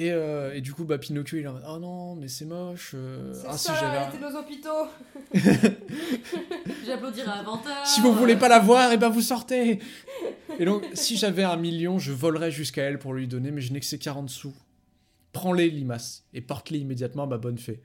Et, 0.00 0.12
euh, 0.12 0.54
et 0.54 0.60
du 0.60 0.72
coup, 0.72 0.84
bah, 0.84 0.96
Pinocchio, 0.96 1.38
il 1.38 1.44
est 1.44 1.48
en 1.48 1.54
mode 1.54 1.64
Oh 1.68 1.78
non, 1.80 2.14
mais 2.14 2.28
c'est 2.28 2.44
moche. 2.44 2.92
euh, 2.94 3.32
C'est 3.34 3.46
ah, 3.48 3.58
si 3.58 3.64
ça 3.64 3.72
réalité 3.90 4.18
de 4.18 4.22
nos 4.22 4.38
hôpitaux. 4.38 4.86
J'applaudirai 6.86 7.26
à 7.28 7.32
Avantage. 7.40 7.86
Si 7.86 8.00
vous 8.00 8.12
voulez 8.12 8.36
pas 8.36 8.48
la 8.48 8.58
voir, 8.60 8.92
et 8.92 8.96
ben 8.96 9.08
vous 9.08 9.20
sortez. 9.22 9.80
Et 10.58 10.64
donc, 10.64 10.84
si 10.94 11.16
j'avais 11.16 11.42
un 11.42 11.56
million, 11.56 11.98
je 11.98 12.12
volerais 12.12 12.50
jusqu'à 12.50 12.82
elle 12.84 12.98
pour 12.98 13.12
lui 13.12 13.26
donner, 13.26 13.50
mais 13.50 13.60
je 13.60 13.72
n'ai 13.72 13.80
que 13.80 13.86
ces 13.86 13.98
40 13.98 14.30
sous. 14.30 14.54
Prends-les, 15.32 15.68
limace, 15.68 16.24
et 16.32 16.40
porte-les 16.40 16.78
immédiatement 16.78 17.24
à 17.24 17.26
ma 17.26 17.38
bonne 17.38 17.58
fée. 17.58 17.80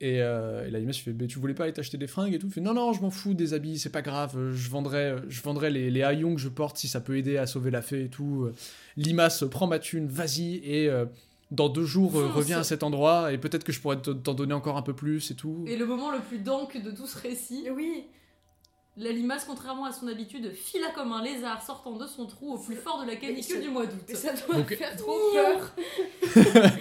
Et, 0.00 0.20
euh, 0.20 0.66
et 0.66 0.70
la 0.70 0.80
limace 0.80 0.98
fait 0.98 1.12
Mais 1.12 1.28
tu 1.28 1.38
voulais 1.38 1.54
pas 1.54 1.64
aller 1.64 1.72
t'acheter 1.72 1.96
des 1.96 2.08
fringues 2.08 2.34
et 2.34 2.38
tout? 2.38 2.48
Il 2.48 2.52
fait 2.52 2.60
Non, 2.60 2.74
non, 2.74 2.92
je 2.92 3.00
m'en 3.02 3.10
fous 3.10 3.34
des 3.34 3.54
habits, 3.54 3.78
c'est 3.78 3.90
pas 3.92 4.02
grave. 4.02 4.36
euh, 4.36 4.52
Je 4.52 4.68
vendrais, 4.68 5.16
je 5.28 5.42
vendrais 5.42 5.70
les, 5.70 5.90
les 5.90 6.02
haillons 6.02 6.34
que 6.34 6.40
je 6.40 6.48
porte 6.48 6.76
si 6.76 6.88
ça 6.88 7.00
peut 7.00 7.16
aider 7.16 7.36
à 7.36 7.46
sauver 7.46 7.70
la 7.70 7.82
fée 7.82 8.04
et 8.04 8.08
tout. 8.08 8.44
Euh, 8.46 8.54
Limace, 8.96 9.44
prends 9.50 9.68
ma 9.68 9.78
thune, 9.78 10.08
vas-y, 10.08 10.56
et 10.64 10.88
euh, 10.88 11.04
dans 11.52 11.68
deux 11.68 11.84
jours, 11.84 12.16
euh, 12.18 12.26
reviens 12.26 12.58
à 12.58 12.64
cet 12.64 12.82
endroit, 12.82 13.32
et 13.32 13.38
peut-être 13.38 13.62
que 13.62 13.72
je 13.72 13.80
pourrais 13.80 14.00
te- 14.00 14.10
t'en 14.10 14.34
donner 14.34 14.54
encore 14.54 14.76
un 14.76 14.82
peu 14.82 14.94
plus 14.94 15.30
et 15.30 15.34
tout. 15.36 15.64
Et 15.68 15.76
le 15.76 15.86
moment 15.86 16.10
le 16.10 16.18
plus 16.18 16.38
dank 16.38 16.82
de 16.82 16.90
tout 16.90 17.06
ce 17.06 17.16
récit, 17.18 17.66
Oui. 17.76 18.04
la 18.96 19.12
limace, 19.12 19.44
contrairement 19.46 19.84
à 19.84 19.92
son 19.92 20.06
habitude, 20.08 20.50
fila 20.54 20.88
comme 20.94 21.12
un 21.12 21.22
lézard 21.22 21.62
sortant 21.64 21.96
de 21.96 22.06
son 22.06 22.26
trou 22.26 22.54
au 22.54 22.58
plus 22.58 22.74
fort 22.76 23.02
de 23.02 23.06
la 23.06 23.16
canicule 23.16 23.60
du 23.60 23.68
mois 23.70 23.84
Et 23.84 23.86
d'août. 23.86 24.16
ça 24.16 24.32
doit 24.32 24.56
Donc- 24.56 24.74
faire 24.74 24.96
trop 24.96 25.16
peur. 25.32 25.74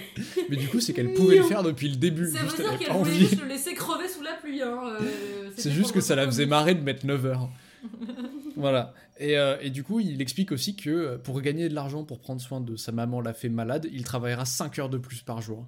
Mais 0.50 0.56
du 0.58 0.68
coup, 0.68 0.80
c'est 0.80 0.94
qu'elle 0.94 1.14
pouvait 1.14 1.38
le 1.38 1.44
faire 1.44 1.64
depuis 1.64 1.90
le 1.90 1.96
début. 1.98 2.30
Ça 2.32 2.40
juste 2.40 2.58
veut 2.58 2.64
dire 2.64 2.78
qu'elle 2.78 2.92
voulait 2.94 3.12
envie. 3.12 3.20
juste 3.20 3.42
le 3.42 3.48
laisser 3.48 3.74
crever 3.74 4.08
sous 4.08 4.22
la 4.24 4.34
pluie. 4.34 4.62
Hein. 4.62 4.80
euh, 5.02 5.50
C'est 5.58 5.72
juste 5.72 5.92
que 5.94 6.02
ça 6.02 6.16
la 6.16 6.26
faisait 6.26 6.46
marrer 6.46 6.76
de 6.76 6.82
mettre 6.82 7.06
9 7.06 7.26
heures. 7.26 7.50
voilà. 8.58 8.94
Et, 9.20 9.38
euh, 9.38 9.58
et 9.62 9.70
du 9.70 9.84
coup, 9.84 10.00
il 10.00 10.22
explique 10.22 10.52
aussi 10.52 10.76
que 10.76 10.90
euh, 10.90 11.18
pour 11.18 11.40
gagner 11.42 11.70
de 11.70 11.76
l'argent 11.76 12.04
pour 12.04 12.20
prendre 12.20 12.42
soin 12.42 12.60
de 12.62 12.76
sa 12.76 12.92
maman, 12.92 13.22
la 13.22 13.34
fée 13.34 13.50
malade, 13.50 13.88
il 13.92 14.04
travaillera 14.04 14.46
5 14.46 14.80
heures 14.80 14.90
de 14.90 14.98
plus 14.98 15.22
par 15.22 15.42
jour. 15.42 15.66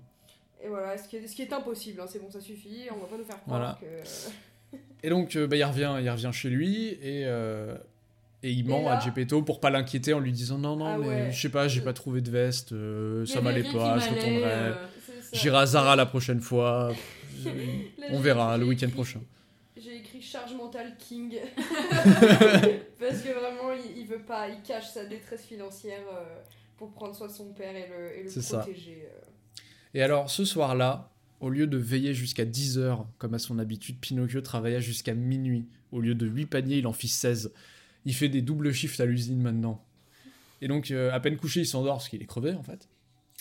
Et 0.63 0.67
voilà, 0.67 0.97
ce 0.97 1.07
qui 1.07 1.17
est, 1.17 1.27
ce 1.27 1.35
qui 1.35 1.41
est 1.41 1.53
impossible, 1.53 1.99
hein, 2.01 2.05
c'est 2.07 2.19
bon, 2.19 2.31
ça 2.31 2.39
suffit, 2.41 2.87
on 2.91 2.99
va 3.01 3.07
pas 3.07 3.17
nous 3.17 3.25
faire 3.25 3.41
croire 3.41 3.59
Voilà. 3.59 3.79
que. 3.81 4.77
Et 5.03 5.09
donc, 5.09 5.35
euh, 5.35 5.45
bah, 5.45 5.55
il, 5.57 5.63
revient, 5.63 5.95
il 6.01 6.09
revient 6.09 6.29
chez 6.31 6.49
lui 6.49 6.87
et, 7.01 7.25
euh, 7.25 7.75
et 8.41 8.51
il 8.51 8.65
ment 8.65 8.83
là- 8.83 8.97
à 8.97 8.99
Gepetto 8.99 9.41
pour 9.43 9.59
pas 9.59 9.69
l'inquiéter 9.69 10.13
en 10.13 10.19
lui 10.19 10.31
disant 10.31 10.57
non, 10.57 10.75
non, 10.77 10.85
Ah 10.85 10.97
mais 10.97 11.07
ouais. 11.07 11.31
je 11.31 11.39
sais 11.41 11.49
pas, 11.49 11.67
j'ai 11.67 11.81
pas 11.81 11.93
trouvé 11.93 12.21
de 12.21 12.31
veste, 12.31 12.71
euh, 12.71 13.25
ça 13.25 13.41
m'allait 13.41 13.63
pas, 13.63 13.99
je 13.99 14.09
retournerai. 14.09 14.71
J'irai 15.33 15.57
à 15.57 15.65
Zara 15.65 15.95
la 15.95 16.05
prochaine 16.05 16.39
fois. 16.41 16.91
On 18.11 18.19
verra 18.19 18.57
le 18.57 18.63
j'ai 18.63 18.69
week-end 18.69 18.89
prochain. 18.89 19.19
Charge 20.23 20.53
mentale 20.55 20.95
King. 20.97 21.37
Parce 22.99 23.21
que 23.21 23.31
vraiment, 23.33 23.71
il, 23.73 23.97
il 23.99 24.07
veut 24.07 24.21
pas, 24.21 24.49
il 24.49 24.61
cache 24.61 24.89
sa 24.91 25.05
détresse 25.05 25.43
financière 25.45 26.01
euh, 26.11 26.39
pour 26.77 26.91
prendre 26.91 27.15
soin 27.15 27.27
de 27.27 27.31
son 27.31 27.53
père 27.53 27.75
et 27.75 27.87
le, 27.89 28.17
et 28.19 28.23
le 28.23 28.29
C'est 28.29 28.41
ça. 28.41 28.59
protéger. 28.59 29.07
euh. 29.07 29.21
Et 29.93 30.01
alors, 30.01 30.29
ce 30.29 30.45
soir-là, 30.45 31.11
au 31.39 31.49
lieu 31.49 31.67
de 31.67 31.77
veiller 31.77 32.13
jusqu'à 32.13 32.45
10h, 32.45 33.05
comme 33.17 33.33
à 33.33 33.39
son 33.39 33.59
habitude, 33.59 33.97
Pinocchio 33.99 34.41
travailla 34.41 34.79
jusqu'à 34.79 35.13
minuit. 35.13 35.67
Au 35.91 35.99
lieu 35.99 36.15
de 36.15 36.25
8 36.25 36.45
paniers, 36.47 36.77
il 36.77 36.87
en 36.87 36.93
fit 36.93 37.07
16. 37.07 37.53
Il 38.05 38.13
fait 38.15 38.29
des 38.29 38.41
doubles 38.41 38.71
shifts 38.73 38.99
à 38.99 39.05
l'usine 39.05 39.41
maintenant. 39.41 39.83
Et 40.61 40.67
donc, 40.67 40.91
euh, 40.91 41.11
à 41.11 41.19
peine 41.19 41.37
couché, 41.37 41.59
il 41.61 41.65
s'endort 41.67 41.95
parce 41.97 42.09
qu'il 42.09 42.21
est 42.21 42.25
crevé, 42.25 42.53
en 42.53 42.63
fait. 42.63 42.87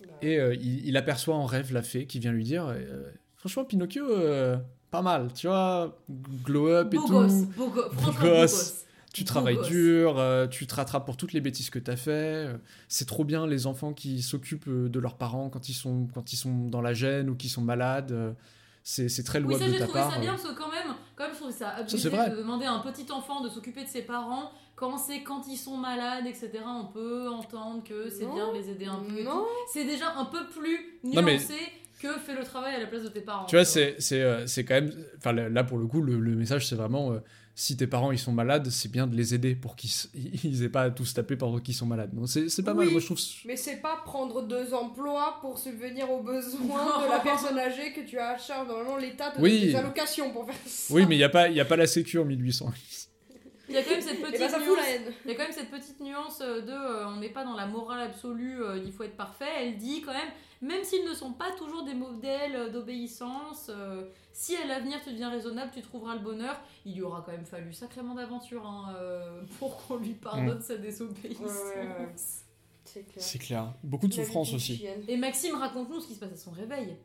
Bah, 0.07 0.13
Et 0.23 0.39
euh, 0.39 0.55
il, 0.57 0.87
il 0.87 0.97
aperçoit 0.97 1.35
en 1.37 1.47
rêve 1.47 1.73
la 1.73 1.83
fée 1.83 2.07
qui 2.07 2.19
vient 2.19 2.33
lui 2.33 2.45
dire 2.45 2.67
euh, 2.67 3.11
Franchement, 3.37 3.65
Pinocchio, 3.65 4.05
euh, 4.11 4.57
pas 4.93 5.03
mal, 5.03 5.33
tu 5.35 5.49
vois, 5.49 5.99
glow 6.45 6.69
up 6.69 6.95
et 6.95 6.97
Beau 6.99 7.07
tout. 7.07 7.13
gosse, 7.15 7.33
beau 7.57 7.69
go- 7.69 7.83
beau 7.93 8.13
gosse. 8.13 8.21
gosse. 8.21 8.79
Tu 9.15 9.25
Beau 9.25 9.29
travailles 9.29 9.57
gosse. 9.57 9.67
dur, 9.69 10.19
euh, 10.19 10.47
tu 10.47 10.67
te 10.67 10.75
rattrapes 10.75 11.05
pour 11.05 11.17
toutes 11.17 11.33
les 11.33 11.41
bêtises 11.41 11.69
que 11.71 11.79
t'as 11.81 11.97
fait. 11.97 12.11
euh, 12.47 12.57
C'est 12.89 13.07
trop 13.07 13.25
bien 13.25 13.47
les 13.47 13.67
enfants 13.67 13.93
qui 13.93 14.23
s'occupent 14.23 14.69
euh, 14.69 14.89
de 14.89 15.01
leurs 15.01 15.17
parents 15.17 15.51
quand 15.51 15.69
ils 15.69 15.75
sont, 15.75 16.07
quand 16.15 16.33
ils 16.33 16.37
sont 16.37 16.69
dans 16.69 16.81
la 16.81 16.95
gêne 16.95 17.29
ou 17.29 17.35
qui 17.35 17.49
sont 17.49 17.61
malades. 17.63 18.13
euh, 18.13 18.33
C'est 18.85 19.09
c'est 19.09 19.23
très 19.23 19.39
Oui, 19.39 19.45
louable 19.45 19.61
ça 19.65 19.67
de 19.69 19.73
j'ai 19.75 19.79
ta 19.81 19.85
trouvé 19.87 20.01
part. 20.01 20.13
ça 20.13 20.19
bien 20.19 20.31
parce 20.33 20.43
que 20.45 20.55
quand 20.59 20.71
même, 20.71 20.95
quand 21.15 21.25
même 21.25 21.33
je 21.33 21.39
trouvais 21.39 21.53
ça 21.53 21.75
c'est 21.77 21.81
abusé 21.95 22.09
vrai. 22.09 22.31
de 22.31 22.37
demander 22.37 22.65
à 22.67 22.73
un 22.73 22.81
petit 22.81 23.07
enfant 23.13 23.41
de 23.43 23.49
s'occuper 23.49 23.85
de 23.85 23.89
ses 23.89 24.03
parents 24.03 24.51
quand 24.77 24.97
c'est 24.99 25.23
quand 25.23 25.43
ils 25.47 25.57
sont 25.59 25.77
malades, 25.77 26.27
etc. 26.27 26.51
On 26.67 26.87
peut 26.87 27.29
entendre 27.29 27.85
que 27.85 28.09
c'est 28.11 28.27
bien 28.27 28.49
de 28.53 28.55
les 28.59 28.71
aider 28.71 28.87
un 28.87 28.97
peu. 29.01 29.25
C'est 29.73 29.85
déjà 29.85 30.13
un 30.17 30.25
peu 30.25 30.47
plus 30.49 30.99
Non, 31.05 31.23
mais- 31.23 31.35
nuancé 31.39 31.55
que 32.03 32.19
fais 32.19 32.35
le 32.35 32.45
travail 32.45 32.75
à 32.75 32.81
la 32.81 32.87
place 32.87 33.03
de 33.05 33.09
tes 33.09 33.21
parents. 33.21 33.47
Tu 33.47 33.57
vois, 33.57 33.65
c'est 33.65 33.97
c'est, 33.99 34.21
euh, 34.23 34.47
c'est 34.47 34.65
quand 34.65 34.75
même. 34.75 34.93
Enfin, 35.19 35.33
là, 35.33 35.65
pour 35.65 35.79
le 35.79 35.87
coup, 35.87 36.03
le, 36.03 36.19
le 36.19 36.35
message, 36.37 36.67
c'est 36.67 36.75
vraiment. 36.77 37.13
euh, 37.13 37.19
si 37.55 37.77
tes 37.77 37.87
parents 37.87 38.13
ils 38.13 38.19
sont 38.19 38.33
malades, 38.33 38.69
c'est 38.71 38.91
bien 38.91 39.07
de 39.07 39.15
les 39.15 39.35
aider 39.35 39.55
pour 39.55 39.77
qu'ils 39.77 39.91
s- 39.91 40.09
ils 40.43 40.63
aient 40.65 40.71
pas 40.71 40.85
à 40.85 40.91
tous 40.91 41.13
taper 41.13 41.37
pendant 41.37 41.59
qu'ils 41.59 41.75
sont 41.75 41.85
malades. 41.85 42.09
Donc 42.15 42.27
c'est 42.27 42.49
c'est 42.49 42.63
pas 42.63 42.73
mal, 42.73 42.89
moi 42.89 42.99
je 42.99 43.05
trouve. 43.05 43.19
Mais 43.45 43.57
c'est 43.57 43.77
pas 43.77 43.97
prendre 44.07 44.41
deux 44.49 44.73
emplois 44.73 45.37
pour 45.43 45.59
subvenir 45.59 46.11
aux 46.11 46.23
besoins 46.23 47.03
de 47.05 47.11
la 47.11 47.19
personne 47.23 47.59
âgée 47.59 47.93
que 47.93 48.01
tu 48.09 48.19
as 48.19 48.31
à 48.31 48.39
charge. 48.39 48.69
Normalement, 48.69 48.97
l'État 48.97 49.33
te 49.33 49.41
Oui. 49.43 49.51
donne 49.61 49.69
des 49.69 49.77
allocations 49.77 50.31
pour 50.33 50.47
faire 50.47 50.55
ça. 50.65 50.95
Oui, 50.95 51.05
mais 51.07 51.15
il 51.17 51.19
n'y 51.19 51.25
a, 51.25 51.29
pas- 51.29 51.51
y 51.51 51.61
a 51.61 51.65
pas 51.67 51.77
la 51.77 51.87
sécu 51.87 52.19
en 52.19 52.25
1800. 52.25 52.71
Il 53.73 53.77
y 53.77 53.79
a 53.79 53.83
quand 53.83 53.91
même 53.91 54.01
cette 54.01 54.19
Et 54.19 54.23
petite 54.23 54.39
ben 54.41 54.61
nuance. 54.61 54.77
la 54.77 54.91
haine. 54.91 55.13
Il 55.25 55.31
y 55.31 55.35
a 55.35 55.37
quand 55.37 55.45
même 55.45 55.53
cette 55.53 55.71
petite 55.71 56.01
nuance 56.01 56.39
de 56.41 56.71
euh, 56.71 57.09
on 57.09 57.17
n'est 57.17 57.31
pas 57.31 57.45
dans 57.45 57.55
la 57.55 57.67
morale 57.67 58.01
absolue, 58.01 58.63
euh, 58.63 58.83
il 58.85 58.93
faut 58.93 59.05
être 59.05 59.17
parfait. 59.17 59.47
Elle 59.61 59.77
dit 59.77 60.03
quand 60.03 60.13
même, 60.13 60.29
même 60.61 60.85
s'ils 60.85 61.05
ne 61.05 61.15
sont 61.15 61.33
pas 61.33 61.51
toujours 61.59 61.85
des 61.85 61.95
modèles 61.95 62.71
d'obéissance, 62.71 63.71
euh, 63.71 64.05
si 64.33 64.57
à 64.57 64.67
l'avenir 64.67 65.01
tu 65.03 65.11
deviens 65.11 65.31
raisonnable, 65.31 65.71
tu 65.75 65.83
trouveras 65.83 66.15
le 66.15 66.21
bonheur. 66.21 66.61
Il 66.85 66.93
y 66.93 67.03
aura 67.03 67.23
quand 67.25 67.33
même 67.33 67.45
fallu 67.47 67.73
sacrément 67.73 68.15
d'aventure 68.15 68.67
hein, 68.67 68.95
euh, 68.97 69.43
pour 69.59 69.77
qu'on 69.77 69.97
lui 69.97 70.15
pardonne 70.15 70.61
sa 70.63 70.77
désobéissance. 70.77 71.41
Ouais, 71.41 71.81
ouais, 71.81 71.87
ouais. 71.87 72.13
C'est 72.85 73.03
clair. 73.03 73.25
C'est 73.25 73.39
clair. 73.39 73.75
Beaucoup 73.83 74.09
de 74.09 74.15
souffrance 74.15 74.53
aussi. 74.53 74.77
chienne. 74.77 75.03
Et 75.09 75.17
Maxime, 75.17 75.55
raconte-nous 75.57 76.01
ce 76.01 76.09
qui 76.09 76.15
se 76.15 76.21
passe 76.21 76.33
à 76.33 76.37
son 76.37 76.51
réveil. 76.51 76.97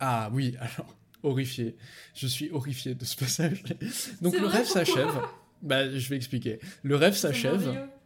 Ah 0.00 0.30
oui, 0.32 0.54
alors, 0.58 0.94
horrifié. 1.22 1.76
Je 2.14 2.26
suis 2.26 2.50
horrifié 2.50 2.94
de 2.94 3.04
ce 3.04 3.16
passage. 3.16 3.62
Donc 4.20 4.34
le 4.34 4.46
vrai, 4.46 4.58
rêve 4.58 4.66
s'achève. 4.66 5.20
Bah, 5.62 5.90
je 5.96 6.08
vais 6.08 6.16
expliquer. 6.16 6.58
Le 6.82 6.96
rêve 6.96 7.14
s'achève. 7.14 7.62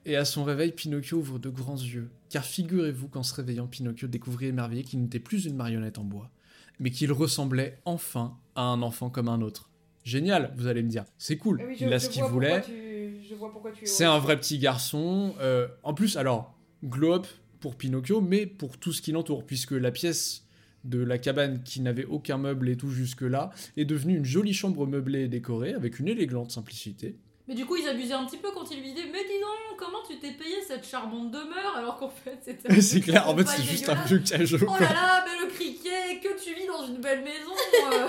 Et 0.07 0.17
à 0.17 0.25
son 0.25 0.45
réveil, 0.45 0.73
Pinocchio 0.73 1.19
ouvre 1.19 1.39
de 1.39 1.51
grands 1.51 1.77
yeux. 1.77 2.09
Car 2.31 2.45
figurez-vous 2.45 3.09
qu'en 3.09 3.23
se 3.23 3.35
réveillant, 3.35 3.67
Pinocchio 3.67 4.09
découvrit 4.09 4.47
émerveillé 4.47 4.83
qu'il 4.83 5.01
n'était 5.03 5.19
plus 5.19 5.45
une 5.45 5.57
marionnette 5.57 5.99
en 5.99 6.05
bois, 6.05 6.31
mais 6.79 6.91
qu'il 6.91 7.13
ressemblait 7.13 7.79
enfin 7.85 8.39
à 8.55 8.63
un 8.63 8.81
enfant 8.81 9.11
comme 9.11 9.29
un 9.29 9.43
autre. 9.43 9.69
Génial, 10.05 10.55
vous 10.57 10.67
allez 10.69 10.83
me 10.83 10.89
dire. 10.89 11.05
C'est 11.19 11.37
cool. 11.37 11.61
Ah 11.63 11.67
oui, 11.69 11.77
je- 11.79 11.85
Il 11.85 11.93
a 11.93 11.99
ce 11.99 12.09
qu'il 12.09 12.23
voulait. 12.25 12.63
tu- 12.63 12.73
tu 13.79 13.87
C'est 13.87 14.07
un 14.07 14.19
vrai 14.19 14.41
petit 14.41 14.59
garçon. 14.59 15.35
euh, 15.41 15.69
en 15.83 15.93
plus, 15.93 16.17
alors, 16.17 16.59
glow 16.83 17.13
up 17.15 17.27
pour 17.61 17.77
Pinocchio, 17.77 18.23
mais 18.23 18.47
pour 18.47 18.79
tout 18.79 18.93
ce 18.95 19.03
qui 19.03 19.13
l'entoure, 19.13 19.45
puisque 19.45 19.73
la 19.73 19.91
pièce 19.91 20.47
de 20.85 20.99
la 20.99 21.19
cabane 21.19 21.63
qui 21.63 21.83
n'avait 21.83 22.07
aucun 22.07 22.39
meuble 22.39 22.71
et 22.71 22.77
tout 22.79 22.89
jusque-là 22.89 23.51
est 23.77 23.85
devenue 23.85 24.17
une 24.17 24.25
jolie 24.25 24.55
chambre 24.55 24.87
meublée 24.87 25.25
et 25.25 25.29
décorée 25.29 25.75
avec 25.75 25.99
une 25.99 26.09
élégante 26.09 26.51
simplicité. 26.53 27.17
Mais 27.51 27.57
du 27.57 27.67
coup, 27.67 27.75
ils 27.75 27.89
abusaient 27.89 28.15
un 28.15 28.25
petit 28.27 28.37
peu 28.37 28.53
quand 28.53 28.71
ils 28.71 28.81
lui 28.81 28.93
disaient 28.93 29.09
Mais 29.13 29.25
dis 29.25 29.41
donc, 29.41 29.77
comment 29.77 29.99
tu 30.09 30.17
t'es 30.21 30.31
payé 30.31 30.63
cette 30.65 30.87
charmante 30.87 31.33
demeure 31.33 31.75
alors 31.77 31.99
qu'en 31.99 32.09
fait 32.09 32.39
c'était. 32.43 32.81
c'est 32.81 33.01
clair, 33.01 33.29
en 33.29 33.37
fait, 33.37 33.45
c'est 33.45 33.63
juste 33.65 33.89
un 33.89 33.95
dégueulasse. 33.95 34.09
vieux 34.09 34.19
cajot. 34.21 34.67
Oh 34.69 34.75
là 34.81 34.93
là, 34.93 35.25
mais 35.27 35.45
le 35.45 35.51
criquet, 35.51 36.21
que 36.23 36.41
tu 36.41 36.55
vis 36.55 36.67
dans 36.69 36.87
une 36.87 36.99
belle 37.01 37.25
maison 37.25 37.51
euh. 37.93 38.07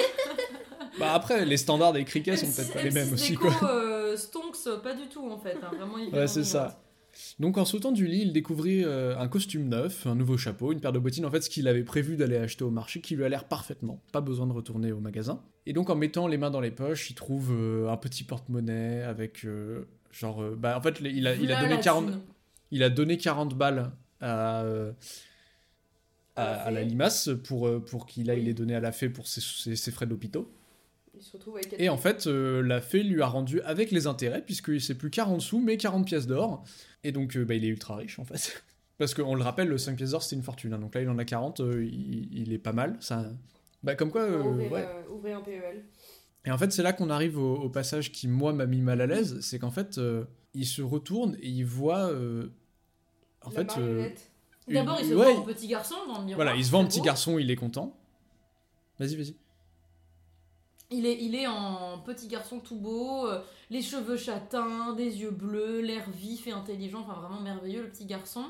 Bah 0.99 1.13
après, 1.13 1.43
les 1.43 1.57
standards 1.57 1.93
des 1.93 2.05
criquets 2.05 2.37
sont 2.37 2.51
peut-être 2.51 2.71
pas 2.71 2.83
les 2.83 2.91
mêmes 2.91 3.11
aussi, 3.13 3.33
quoi. 3.33 3.51
euh, 3.63 4.15
Stonks, 4.15 4.79
pas 4.83 4.93
du 4.93 5.07
tout 5.07 5.27
en 5.27 5.39
fait. 5.39 5.57
hein, 5.63 5.71
Vraiment, 5.75 5.95
Ouais, 5.95 6.27
c'est 6.27 6.43
ça. 6.43 6.79
Donc 7.39 7.57
en 7.57 7.65
sautant 7.65 7.91
du 7.91 8.07
lit, 8.07 8.21
il 8.23 8.33
découvrit 8.33 8.83
euh, 8.83 9.17
un 9.17 9.27
costume 9.27 9.67
neuf, 9.69 10.05
un 10.07 10.15
nouveau 10.15 10.37
chapeau, 10.37 10.71
une 10.71 10.79
paire 10.79 10.91
de 10.93 10.99
bottines, 10.99 11.25
en 11.25 11.31
fait 11.31 11.41
ce 11.41 11.49
qu'il 11.49 11.67
avait 11.67 11.83
prévu 11.83 12.15
d'aller 12.17 12.37
acheter 12.37 12.63
au 12.63 12.71
marché, 12.71 13.01
qui 13.01 13.15
lui 13.15 13.23
allèrent 13.25 13.45
parfaitement, 13.47 14.01
pas 14.11 14.21
besoin 14.21 14.47
de 14.47 14.53
retourner 14.53 14.91
au 14.91 14.99
magasin. 14.99 15.41
Et 15.65 15.73
donc 15.73 15.89
en 15.89 15.95
mettant 15.95 16.27
les 16.27 16.37
mains 16.37 16.51
dans 16.51 16.61
les 16.61 16.71
poches, 16.71 17.09
il 17.09 17.13
trouve 17.15 17.51
euh, 17.51 17.89
un 17.89 17.97
petit 17.97 18.23
porte-monnaie 18.23 19.03
avec 19.03 19.45
euh, 19.45 19.85
genre... 20.11 20.43
bah 20.57 20.77
en 20.77 20.81
fait 20.81 20.99
il 21.01 21.27
a, 21.27 21.35
il 21.35 21.51
a 21.51 21.61
donné 21.61 21.79
40, 21.79 22.11
il 22.71 22.83
a 22.83 22.89
donné 22.89 23.17
40 23.17 23.55
balles 23.55 23.91
à, 24.19 24.63
à, 26.35 26.43
À 26.63 26.71
la 26.71 26.83
limace 26.83 27.29
pour, 27.43 27.69
pour 27.85 28.05
qu'il 28.05 28.29
aille 28.29 28.39
Oui. 28.39 28.45
les 28.45 28.53
donner 28.53 28.75
à 28.75 28.79
la 28.79 28.91
fée 28.91 29.09
pour 29.09 29.27
ses, 29.27 29.41
ses- 29.41 29.75
ses 29.75 29.91
frais 29.91 30.05
d'hôpitaux. 30.07 30.51
Et 31.77 31.89
en 31.89 31.97
fait, 31.97 32.25
euh, 32.25 32.63
la 32.63 32.81
fée 32.81 33.03
lui 33.03 33.21
a 33.21 33.27
rendu 33.27 33.61
avec 33.61 33.91
les 33.91 34.07
intérêts, 34.07 34.41
puisque 34.43 34.79
c'est 34.81 34.95
plus 34.95 35.11
40 35.11 35.41
sous, 35.41 35.59
mais 35.59 35.77
40 35.77 36.05
pièces 36.05 36.25
d'or. 36.25 36.63
Et 37.03 37.11
donc, 37.11 37.35
euh, 37.35 37.43
bah, 37.45 37.55
il 37.55 37.65
est 37.65 37.69
ultra 37.69 37.95
riche, 37.95 38.19
en 38.19 38.25
fait. 38.25 38.63
Parce 38.97 39.13
qu'on 39.15 39.33
le 39.35 39.41
rappelle, 39.41 39.67
le 39.67 39.77
5 39.79 39.95
pièces 39.97 40.11
d'or, 40.11 40.21
c'est 40.21 40.35
une 40.35 40.43
fortune. 40.43 40.73
hein. 40.73 40.79
Donc 40.79 40.93
là, 40.93 41.01
il 41.01 41.09
en 41.09 41.17
a 41.17 41.25
40, 41.25 41.59
euh, 41.61 41.83
il, 41.85 42.29
il 42.37 42.53
est 42.53 42.59
pas 42.59 42.73
mal. 42.73 42.97
Ça... 42.99 43.25
Bah, 43.83 43.95
comme 43.95 44.11
quoi, 44.11 44.21
euh, 44.21 44.43
ouvrir, 44.43 44.71
ouais. 44.71 44.85
euh, 44.87 45.09
ouvrir 45.11 45.37
un 45.37 45.41
PEL. 45.41 45.83
Et 46.45 46.51
en 46.51 46.57
fait, 46.57 46.71
c'est 46.71 46.83
là 46.83 46.93
qu'on 46.93 47.09
arrive 47.09 47.37
au, 47.39 47.55
au 47.55 47.69
passage 47.69 48.11
qui, 48.11 48.27
moi, 48.27 48.53
m'a 48.53 48.67
mis 48.67 48.81
mal 48.81 49.01
à 49.01 49.07
l'aise. 49.07 49.39
C'est 49.41 49.57
qu'en 49.57 49.71
fait, 49.71 49.97
euh, 49.97 50.25
il 50.53 50.65
se 50.67 50.81
retourne 50.83 51.35
et 51.41 51.47
il 51.49 51.65
voit... 51.65 52.11
euh, 52.11 52.49
en 53.43 53.49
la 53.49 53.55
fait... 53.65 53.79
euh. 53.79 54.09
D'abord, 54.67 54.97
il 55.01 55.07
se 55.09 55.13
Ouais. 55.15 55.33
voit 55.33 55.41
en 55.41 55.45
petit 55.45 55.67
garçon 55.67 55.95
dans 56.07 56.19
le 56.19 56.25
miroir. 56.25 56.35
voilà, 56.35 56.55
il 56.55 56.63
se 56.63 56.69
voit 56.69 56.79
en 56.79 56.85
petit 56.85 57.01
garçon, 57.01 57.39
il 57.39 57.49
est 57.49 57.55
content. 57.55 57.97
Vas-y, 58.99 59.15
vas-y. 59.15 59.35
Il 60.91 61.05
est, 61.05 61.17
il 61.21 61.35
est 61.35 61.47
en 61.47 61.99
petit 61.99 62.27
garçon 62.27 62.59
tout 62.59 62.75
beau, 62.75 63.25
euh, 63.25 63.41
les 63.69 63.81
cheveux 63.81 64.17
châtains, 64.17 64.93
des 64.93 65.21
yeux 65.21 65.31
bleus, 65.31 65.79
l'air 65.79 66.09
vif 66.09 66.47
et 66.47 66.51
intelligent, 66.51 66.99
enfin 66.99 67.19
vraiment 67.19 67.39
merveilleux 67.39 67.81
le 67.81 67.89
petit 67.89 68.05
garçon. 68.05 68.43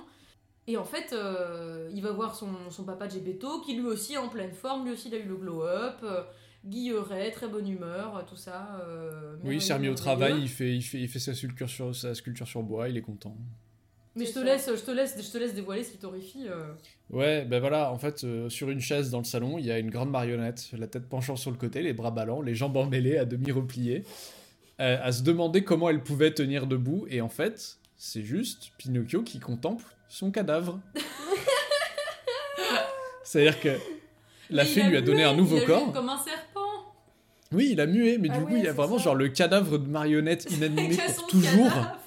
Et 0.68 0.76
en 0.76 0.84
fait, 0.84 1.14
euh, 1.14 1.90
il 1.94 2.02
va 2.02 2.12
voir 2.12 2.36
son, 2.36 2.70
son 2.72 2.84
papa 2.84 3.08
Gepetto, 3.08 3.62
qui 3.62 3.76
lui 3.76 3.86
aussi 3.86 4.14
est 4.14 4.18
en 4.18 4.30
pleine 4.30 4.54
forme, 4.54 4.86
lui 4.86 4.94
aussi 4.94 5.10
il 5.10 5.16
a 5.16 5.20
eu 5.20 5.28
le 5.28 5.36
glow-up, 5.36 6.00
euh, 6.04 6.24
guilleret, 6.66 7.32
très 7.32 7.48
bonne 7.48 7.68
humeur, 7.68 8.26
tout 8.28 8.36
ça. 8.36 8.84
Oui, 9.44 9.56
il 9.56 9.62
s'est 9.62 9.74
remis 9.74 9.90
au 9.90 9.96
travail, 9.96 10.42
il 10.42 10.50
fait, 10.50 10.76
il 10.76 10.82
fait, 10.82 11.00
il 11.00 11.08
fait 11.08 11.20
sa, 11.20 11.36
sculpture 11.36 11.70
sur, 11.70 11.96
sa 11.96 12.16
sculpture 12.16 12.48
sur 12.48 12.64
bois, 12.64 12.90
il 12.90 12.98
est 12.98 13.02
content. 13.02 13.36
Mais 14.16 14.26
je 14.26 14.34
te, 14.34 14.40
laisse, 14.40 14.70
je, 14.70 14.82
te 14.82 14.92
laisse, 14.92 15.16
je 15.26 15.32
te 15.32 15.38
laisse 15.38 15.54
dévoiler 15.54 15.84
ce 15.86 15.92
qui 15.92 15.98
t'horrifie. 15.98 16.46
euh. 16.50 16.74
Ouais, 17.10 17.46
ben 17.46 17.60
voilà, 17.62 17.92
en 17.94 17.98
fait, 17.98 18.24
euh, 18.26 18.50
sur 18.50 18.70
une 18.70 18.82
chaise 18.82 19.10
dans 19.10 19.20
le 19.20 19.24
salon, 19.24 19.58
il 19.58 19.66
y 19.66 19.72
a 19.72 19.80
une 19.80 19.90
grande 19.90 20.10
marionnette, 20.12 20.68
la 20.78 20.88
tête 20.88 21.08
penchant 21.08 21.38
sur 21.38 21.50
le 21.52 21.56
côté, 21.58 21.82
les 21.82 21.94
bras 21.94 22.12
ballants, 22.12 22.42
les 22.42 22.54
jambes 22.54 22.76
emmêlées, 22.76 23.18
à 23.18 23.24
demi 23.26 23.52
repliées, 23.52 24.04
euh, 24.82 24.98
à 25.02 25.12
se 25.14 25.24
demander 25.24 25.64
comment 25.64 25.90
elle 25.90 26.04
pouvait 26.04 26.34
tenir 26.34 26.68
debout, 26.68 27.06
et 27.10 27.22
en 27.22 27.30
fait, 27.30 27.78
c'est 27.96 28.24
juste 28.24 28.72
Pinocchio 28.78 29.24
qui 29.24 29.40
contemple 29.40 29.86
son 30.10 30.30
cadavre. 30.32 30.80
C'est-à-dire 33.24 33.60
que 33.62 33.78
la 34.50 34.64
Mais 34.64 34.70
fée 34.70 34.84
lui 34.84 34.98
a 34.98 35.02
donné 35.02 35.20
mué, 35.20 35.24
un 35.24 35.34
nouveau 35.36 35.58
il 35.58 35.64
a 35.64 35.66
corps. 35.68 35.86
mué 35.86 35.94
comme 35.94 36.10
un 36.10 36.18
serpent. 36.18 36.60
Oui, 37.54 37.70
il 37.72 37.80
a 37.82 37.86
mué, 37.86 38.18
mais 38.18 38.30
Ah 38.32 38.38
du 38.40 38.46
coup, 38.46 38.56
il 38.58 38.64
y 38.64 38.68
a 38.68 38.74
vraiment 38.74 38.98
ça. 38.98 39.06
genre 39.06 39.16
le 39.16 39.30
cadavre 39.30 39.78
de 39.78 39.88
marionnette 39.88 40.50
inanimé 40.52 40.98
pour 41.16 41.28
toujours. 41.28 41.70
cadavre. 41.70 41.98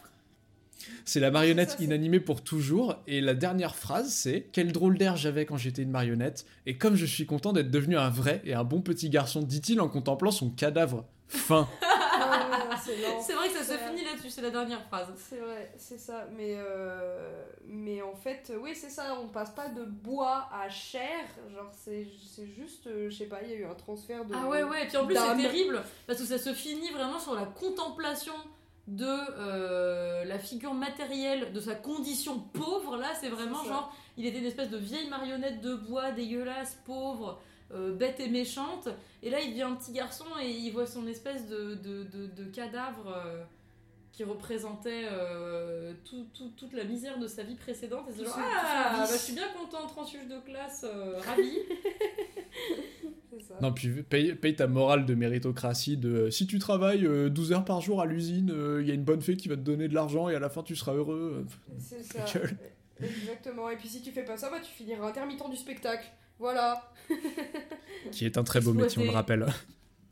C'est 1.05 1.21
la 1.21 1.31
marionnette 1.31 1.71
Ça, 1.71 1.77
inanimée 1.83 2.21
pour 2.21 2.43
toujours. 2.43 2.97
Et 3.07 3.21
la 3.21 3.35
dernière 3.35 3.75
phrase, 3.77 4.13
c'est 4.13 4.49
Quel 4.53 4.73
drôle 4.73 4.99
d'air 4.99 5.17
j'avais 5.17 5.47
quand 5.47 5.57
j'étais 5.57 5.83
une 5.83 5.91
marionnette. 5.91 6.45
Et 6.67 6.77
comme 6.79 6.97
je 6.97 7.07
suis 7.07 7.27
content 7.27 7.53
d'être 7.53 7.71
devenu 7.71 7.97
un 7.97 8.11
vrai 8.11 8.41
et 8.45 8.55
un 8.55 8.65
bon 8.65 8.81
petit 8.81 9.11
garçon, 9.11 9.43
dit-il 9.43 9.81
en 9.81 9.89
contemplant 9.89 10.31
son 10.31 10.51
cadavre. 10.51 11.05
Fin. 11.29 11.69
Ah, 12.17 12.77
C'est 13.21 13.33
vrai 13.35 13.49
que 13.49 13.55
ça 13.55 13.61
se 13.65 13.73
C'est- 13.73 13.89
finit 13.89 14.05
là-dessus, 14.05 14.31
c'est 14.31 14.43
la 14.43 14.51
dernière 14.51 14.83
phrase. 14.87 15.09
C'est 15.17 15.39
vrai, 15.39 15.73
c'est 15.77 15.99
ça. 15.99 16.27
Mais, 16.37 16.55
euh, 16.57 17.43
mais 17.67 18.03
en 18.03 18.15
fait, 18.15 18.53
oui, 18.61 18.73
c'est 18.75 18.89
ça. 18.91 19.19
On 19.21 19.29
passe 19.29 19.51
pas 19.51 19.69
de 19.69 19.85
bois 19.85 20.49
à 20.53 20.69
chair. 20.69 21.25
Genre, 21.55 21.71
c'est 21.73 22.07
c'est 22.35 22.47
juste, 22.47 22.87
euh, 22.87 23.11
je 23.11 23.17
sais 23.17 23.27
pas, 23.27 23.41
il 23.43 23.51
y 23.51 23.55
a 23.55 23.57
eu 23.57 23.65
un 23.65 23.75
transfert 23.75 24.25
de. 24.25 24.35
Ah 24.35 24.49
ouais, 24.49 24.63
ouais, 24.63 24.85
et 24.85 24.87
puis 24.87 24.97
en 24.97 25.07
plus 25.07 25.17
c'est 25.17 25.43
terrible 25.43 25.83
parce 26.07 26.19
que 26.21 26.25
ça 26.27 26.39
se 26.39 26.53
finit 26.53 26.91
vraiment 26.91 27.19
sur 27.19 27.35
la 27.35 27.45
contemplation 27.47 28.35
de 28.87 29.07
euh, 29.09 30.25
la 30.25 30.39
figure 30.39 30.75
matérielle 30.75 31.53
de 31.53 31.61
sa 31.61 31.75
condition 31.75 32.39
pauvre. 32.39 32.97
Là, 32.97 33.09
c'est 33.19 33.29
vraiment 33.31 33.63
genre, 33.69 33.97
il 34.17 34.27
était 34.27 34.39
une 34.39 34.45
espèce 34.45 34.71
de 34.71 34.77
vieille 34.77 35.09
marionnette 35.09 35.61
de 35.63 35.75
bois 35.75 36.11
dégueulasse, 36.13 36.79
pauvre, 36.85 37.41
euh, 37.73 37.95
bête 37.95 38.21
et 38.21 38.29
méchante. 38.29 38.89
Et 39.23 39.31
là, 39.31 39.41
il 39.41 39.51
devient 39.51 39.63
un 39.63 39.75
petit 39.75 39.93
garçon 39.93 40.27
et 40.43 40.51
il 40.51 40.71
voit 40.71 40.87
son 40.87 41.07
espèce 41.07 41.49
de, 41.49 41.75
de, 41.77 42.05
de- 42.05 42.27
de 42.27 42.45
cadavre 42.51 43.09
euh, 43.09 43.43
qui 44.15 44.23
représentait 44.25 45.07
euh, 45.11 45.93
tout- 46.09 46.27
tout- 46.33 46.53
toute 46.57 46.73
la 46.73 46.85
misère 46.85 47.19
de 47.19 47.27
sa 47.27 47.43
vie 47.43 47.57
précédente. 47.57 48.07
Et 48.09 48.13
c'est 48.17 48.25
genre, 48.25 48.39
ah, 48.39 48.95
bah, 48.99 49.07
je 49.11 49.19
suis 49.19 49.33
bien 49.35 49.49
content, 49.59 49.87
transfuge 49.89 50.29
de 50.29 50.39
classe, 50.47 50.85
euh, 50.89 51.19
ça. 53.49 53.55
Non, 53.61 53.73
puis 53.73 53.89
paye, 54.05 54.35
paye 54.35 54.55
ta 54.55 54.67
morale 54.69 55.05
de 55.07 55.15
méritocratie 55.15 55.97
de 55.97 56.09
euh, 56.15 56.31
si 56.31 56.47
tu 56.47 56.59
travailles 56.61 57.05
euh, 57.07 57.29
12 57.29 57.53
heures 57.53 57.65
par 57.65 57.81
jour 57.81 58.01
à 58.01 58.07
l'usine, 58.07 58.51
euh, 58.53 58.81
il 58.81 58.87
y 58.89 58.93
a 58.93 58.95
une 58.95 59.03
bonne 59.05 59.21
fée 59.21 59.37
qui 59.37 59.49
va 59.49 59.57
te 59.57 59.61
donner 59.63 59.89
de 59.89 59.95
l'argent 59.95 60.29
et 60.29 60.37
à 60.37 60.39
la 60.39 60.49
fin 60.49 60.63
tu 60.63 60.77
seras 60.77 60.95
heureux. 60.95 61.45
C'est 61.79 62.03
ça. 62.05 62.25
Exactement. 63.03 63.69
Et 63.71 63.77
puis 63.77 63.89
si 63.89 64.01
tu 64.03 64.13
fais 64.13 64.23
pas 64.25 64.37
ça, 64.37 64.49
bah, 64.51 64.59
tu 64.63 64.71
finiras 64.71 65.09
intermittent 65.09 65.51
du 65.51 65.57
spectacle. 65.57 66.07
Voilà. 66.39 66.93
Qui 68.13 68.25
est 68.27 68.39
un 68.39 68.45
très 68.45 68.61
beau 68.61 68.73
métier, 68.73 69.03
on 69.03 69.07
le 69.07 69.11
rappelle. 69.11 69.47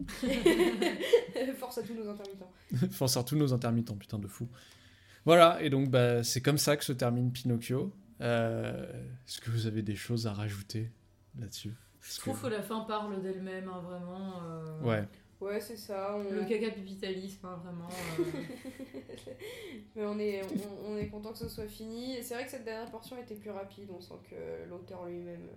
Force 1.58 1.78
à 1.78 1.82
tous 1.82 1.94
nos 1.94 2.08
intermittents. 2.08 2.50
Force 2.90 3.16
à 3.16 3.24
tous 3.24 3.36
nos 3.36 3.52
intermittents, 3.52 3.96
putain 3.96 4.18
de 4.18 4.26
fou. 4.28 4.48
Voilà, 5.24 5.62
et 5.62 5.70
donc 5.70 5.88
bah, 5.88 6.22
c'est 6.24 6.40
comme 6.40 6.58
ça 6.58 6.76
que 6.76 6.84
se 6.84 6.92
termine 6.92 7.30
Pinocchio. 7.32 7.92
Euh, 8.20 8.84
Est-ce 9.26 9.40
que 9.40 9.50
vous 9.50 9.66
avez 9.66 9.82
des 9.82 9.96
choses 9.96 10.26
à 10.26 10.32
rajouter 10.32 10.90
là-dessus? 11.38 11.74
Je 12.00 12.18
trouve 12.18 12.36
que- 12.40 12.46
que 12.46 12.50
la 12.52 12.62
fin 12.62 12.80
parle 12.80 13.22
d'elle-même, 13.22 13.68
hein, 13.68 13.80
vraiment. 13.84 14.42
euh, 14.44 14.80
Ouais. 14.82 15.04
Ouais, 15.40 15.60
c'est 15.60 15.76
ça. 15.76 16.14
On... 16.16 16.32
Le 16.32 16.44
caca 16.44 16.70
pipitalisme, 16.70 17.44
hein, 17.46 17.60
vraiment. 17.64 17.88
euh. 18.20 18.24
Mais 19.96 20.04
on 20.06 20.18
est, 20.18 20.42
on, 20.86 20.92
on 20.92 20.96
est 20.96 21.08
content 21.08 21.32
que 21.32 21.38
ce 21.38 21.48
soit 21.48 21.66
fini. 21.66 22.16
Et 22.16 22.22
c'est 22.22 22.34
vrai 22.34 22.44
que 22.44 22.50
cette 22.50 22.64
dernière 22.64 22.90
portion 22.90 23.16
était 23.20 23.34
plus 23.34 23.50
rapide. 23.50 23.88
On 23.96 24.00
sent 24.00 24.14
que 24.30 24.68
l'auteur 24.70 25.04
lui-même 25.06 25.48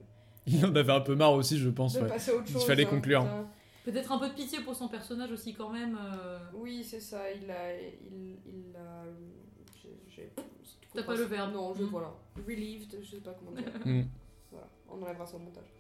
Il 0.48 0.66
en 0.66 0.76
avait 0.76 0.92
un 0.92 1.02
peu 1.02 1.16
marre 1.16 1.34
aussi, 1.34 1.58
je 1.60 1.70
pense. 1.70 1.94
de 1.94 2.02
ouais. 2.02 2.08
passer 2.08 2.32
à 2.32 2.36
autre 2.36 2.46
Il 2.48 2.54
chose. 2.54 2.66
fallait 2.66 2.86
hein, 2.86 2.90
conclure. 2.90 3.22
putain. 3.22 3.48
Peut-être 3.86 4.12
un 4.12 4.18
peu 4.18 4.28
de 4.30 4.34
pitié 4.34 4.60
pour 4.62 4.76
son 4.76 4.88
personnage 4.90 5.32
aussi, 5.32 5.54
quand 5.54 5.70
même. 5.70 5.96
euh. 6.02 6.38
Oui, 6.56 6.84
c'est 6.84 7.00
ça. 7.00 7.32
Il 7.32 7.50
a. 7.52 7.74
Il, 7.82 8.36
il 8.46 8.76
a. 8.76 9.04
T'as 10.94 11.04
pas 11.04 11.16
le 11.16 11.24
verbe. 11.24 11.54
Non, 11.54 11.74
je 11.76 11.84
Mm. 11.84 11.88
voilà. 11.88 12.14
Relieved, 12.48 12.98
je 13.04 13.12
sais 13.12 13.18
pas 13.22 13.34
comment 13.38 13.52
dire. 13.52 13.66
Mm. 13.86 14.04
voilà, 14.52 14.68
on 14.90 15.02
enlèvera 15.04 15.26
ça 15.28 15.36
au 15.36 15.40
montage. 15.40 15.72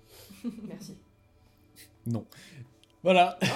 Merci. 0.68 0.96
Voilà. 3.02 3.38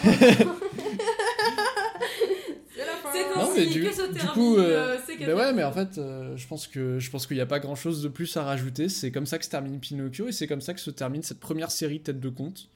C'est 2.72 2.86
la 2.86 2.94
fin. 2.96 3.10
C'est 3.12 3.36
Non, 3.36 3.52
mais 3.54 3.62
ainsi 3.62 3.68
du- 3.74 3.84
que 3.84 3.92
se 3.92 4.08
du 4.08 4.14
termine 4.14 4.34
coup, 4.34 4.58
euh, 4.58 4.98
euh, 4.98 5.26
Ben 5.26 5.34
ouais, 5.36 5.54
mais 5.54 5.64
en 5.64 5.72
fait, 5.72 5.98
euh, 5.98 6.38
je 6.38 6.48
pense 6.48 6.68
que 6.68 7.00
je 7.00 7.10
pense 7.12 7.28
qu'il 7.28 7.36
n'y 7.38 7.42
a 7.42 7.46
pas 7.46 7.60
grand 7.60 7.76
chose 7.76 8.02
de 8.02 8.08
plus 8.08 8.36
à 8.38 8.44
rajouter. 8.44 8.90
C'est 8.90 9.12
comme 9.12 9.26
ça 9.26 9.38
que 9.38 9.46
se 9.46 9.50
termine 9.50 9.80
Pinocchio 9.80 10.28
et 10.28 10.32
c'est 10.32 10.48
comme 10.48 10.62
ça 10.62 10.74
que 10.74 10.80
se 10.80 10.92
termine 10.92 11.24
cette 11.24 11.40
première 11.40 11.72
série 11.72 12.02
Tête 12.02 12.20
de 12.20 12.30
Conte. 12.30 12.70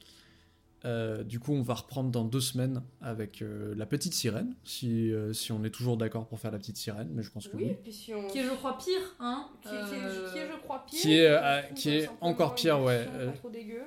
Euh, 0.84 1.22
du 1.24 1.40
coup, 1.40 1.52
on 1.54 1.62
va 1.62 1.74
reprendre 1.74 2.10
dans 2.10 2.24
deux 2.24 2.40
semaines 2.40 2.82
avec 3.00 3.40
euh, 3.40 3.74
la 3.76 3.86
petite 3.86 4.12
sirène, 4.12 4.54
si, 4.64 5.12
euh, 5.12 5.32
si 5.32 5.50
on 5.50 5.64
est 5.64 5.70
toujours 5.70 5.96
d'accord 5.96 6.26
pour 6.26 6.38
faire 6.38 6.50
la 6.50 6.58
petite 6.58 6.76
sirène, 6.76 7.08
mais 7.14 7.22
je 7.22 7.30
pense 7.30 7.48
que 7.48 7.56
oui. 7.56 7.64
Oui, 7.64 7.70
et 7.70 7.74
puis 7.74 7.92
si 7.92 8.12
on. 8.12 8.26
Qui 8.28 8.38
est, 8.40 8.44
je 8.44 8.50
crois, 8.50 8.76
pire, 8.76 9.00
hein 9.18 9.48
Qui 9.62 9.68
est, 9.68 9.70
qui 9.72 9.76
est- 9.94 10.32
qui 10.32 10.38
est, 10.38 10.46
je 10.52 10.58
crois, 10.62 10.84
pire. 10.86 11.00
Qui 11.00 11.14
est, 11.14 11.26
euh, 11.28 11.60
qui 11.74 11.90
est 11.90 12.10
encore 12.20 12.54
pire, 12.54 12.80
ouais, 12.82 13.06
Pas 13.06 13.32
trop 13.32 13.48
dégueu. 13.50 13.82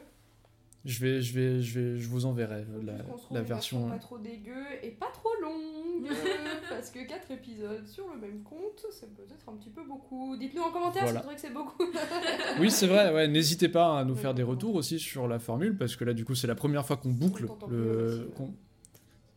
Je 0.90 1.00
vais, 1.06 1.22
je 1.22 1.34
vais, 1.34 1.62
je 1.62 1.80
vais, 1.80 1.98
je 2.00 2.08
vous 2.08 2.26
enverrai 2.26 2.62
euh, 2.70 2.82
la, 2.82 2.94
la 3.32 3.42
version. 3.42 3.90
Pas 3.90 3.98
trop 4.00 4.18
dégueu 4.18 4.64
et 4.82 4.90
pas 4.92 5.12
trop 5.14 5.30
longue. 5.42 6.08
euh, 6.10 6.14
parce 6.70 6.90
que 6.92 7.06
4 7.06 7.30
épisodes 7.32 7.86
sur 7.86 8.08
le 8.14 8.18
même 8.22 8.42
compte, 8.44 8.86
c'est 8.92 9.14
peut-être 9.14 9.50
un 9.50 9.58
petit 9.58 9.70
peu 9.70 9.84
beaucoup. 9.84 10.38
Dites-nous 10.38 10.62
en 10.62 10.72
commentaire 10.72 11.04
Voilà. 11.04 11.08
si 11.10 11.14
vous 11.16 11.20
trouvez 11.20 11.36
que 11.36 11.42
c'est 11.42 11.54
beaucoup. 11.54 11.84
Oui, 12.62 12.72
c'est 12.72 12.88
vrai. 12.88 13.14
Ouais, 13.14 13.28
n'hésitez 13.28 13.68
pas 13.68 14.00
à 14.00 14.06
nous 14.06 14.16
faire 14.16 14.34
des 14.34 14.44
retours 14.44 14.76
aussi 14.76 14.98
sur 14.98 15.28
la 15.28 15.40
formule 15.40 15.78
parce 15.78 15.98
que 15.98 16.06
là, 16.06 16.14
du 16.14 16.24
coup, 16.24 16.36
c'est 16.36 16.48
la 16.48 16.56
première 16.56 16.86
fois 16.86 16.96
qu'on 16.96 17.12
boucle 17.12 17.48
le. 17.70 18.30
aussi, 18.32 18.54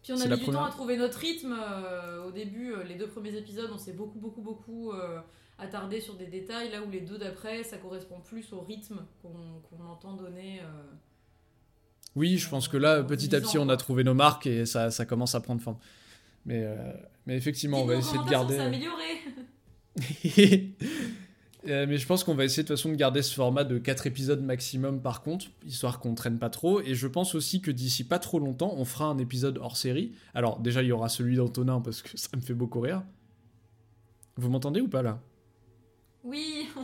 Puis 0.05 0.13
on 0.13 0.21
a 0.21 0.29
mis 0.29 0.37
du 0.37 0.43
première- 0.45 0.61
temps 0.61 0.67
à 0.67 0.71
trouver 0.71 0.97
notre 0.97 1.19
rythme. 1.19 1.53
euh, 1.59 2.29
au 2.29 2.31
début, 2.31 2.73
euh, 2.75 2.85
les 2.85 2.95
deux 2.95 3.09
premiers 3.09 3.35
épisodes, 3.37 3.71
on 3.73 3.79
s'est 3.79 3.93
beaucoup, 3.93 4.21
beaucoup, 4.21 4.41
beaucoup 4.43 4.93
euh, 4.93 5.19
attardé 5.59 6.01
sur 6.01 6.15
des 6.15 6.27
détails. 6.27 6.71
Là 6.71 6.81
où 6.87 6.91
les 6.91 7.01
deux 7.01 7.19
d'après, 7.19 7.65
ça 7.65 7.77
correspond 7.77 8.21
plus 8.21 8.53
au 8.53 8.61
rythme 8.61 9.01
qu'on 9.21 9.31
qu'on 9.69 9.85
entend 9.85 10.15
donner. 10.15 10.61
Oui, 12.17 12.39
je 12.39 12.49
pense 12.49 12.69
que 12.69 12.77
là, 12.77 13.03
petit 13.03 13.35
à 13.35 13.41
petit, 13.41 13.59
on 13.59 13.69
a 13.69 13.77
trouvé 13.77 14.05
nos 14.05 14.15
marques 14.15 14.47
et 14.47 14.67
ça, 14.67 14.91
ça 14.91 15.05
commence 15.07 15.35
à 15.35 15.41
prendre 15.41 15.61
forme. 15.61 15.79
Mais, 16.47 16.63
euh, 16.65 16.77
mais 17.27 17.37
effectivement, 17.37 17.83
on 17.83 17.87
va 17.87 17.97
essayer 17.97 18.19
de 18.19 18.29
garder. 18.29 18.59
amélioré. 18.59 18.95
Euh, 21.69 21.85
mais 21.87 21.99
je 21.99 22.07
pense 22.07 22.25
qu'on 22.25 22.35
va 22.35 22.45
essayer 22.45 22.63
de 22.63 22.69
toute 22.69 22.77
façon 22.79 22.89
de 22.89 22.95
garder 22.95 23.21
ce 23.21 23.35
format 23.35 23.65
de 23.65 23.77
4 23.77 24.07
épisodes 24.07 24.43
maximum 24.43 25.03
par 25.03 25.21
contre, 25.21 25.45
histoire 25.67 26.01
qu'on 26.01 26.15
traîne 26.15 26.39
pas 26.39 26.49
trop. 26.49 26.81
Et 26.81 26.95
je 26.95 27.07
pense 27.07 27.35
aussi 27.35 27.61
que 27.61 27.71
d'ici 27.71 28.05
pas 28.05 28.19
trop 28.19 28.39
longtemps, 28.39 28.73
on 28.79 28.87
fera 28.87 29.05
un 29.05 29.19
épisode 29.19 29.59
hors 29.59 29.77
série. 29.77 30.13
Alors 30.33 30.59
déjà, 30.61 30.83
il 30.83 30.89
y 30.89 30.93
aura 30.93 31.11
celui 31.11 31.37
d'Antonin 31.37 31.83
parce 31.83 32.01
que 32.01 32.09
ça 32.15 32.31
me 32.35 32.41
fait 32.41 32.55
beaucoup 32.55 32.81
rire. 32.81 33.03
Vous 34.37 34.49
m'entendez 34.49 34.81
ou 34.81 34.89
pas 34.89 35.03
là? 35.03 35.21
Oui, 36.23 36.69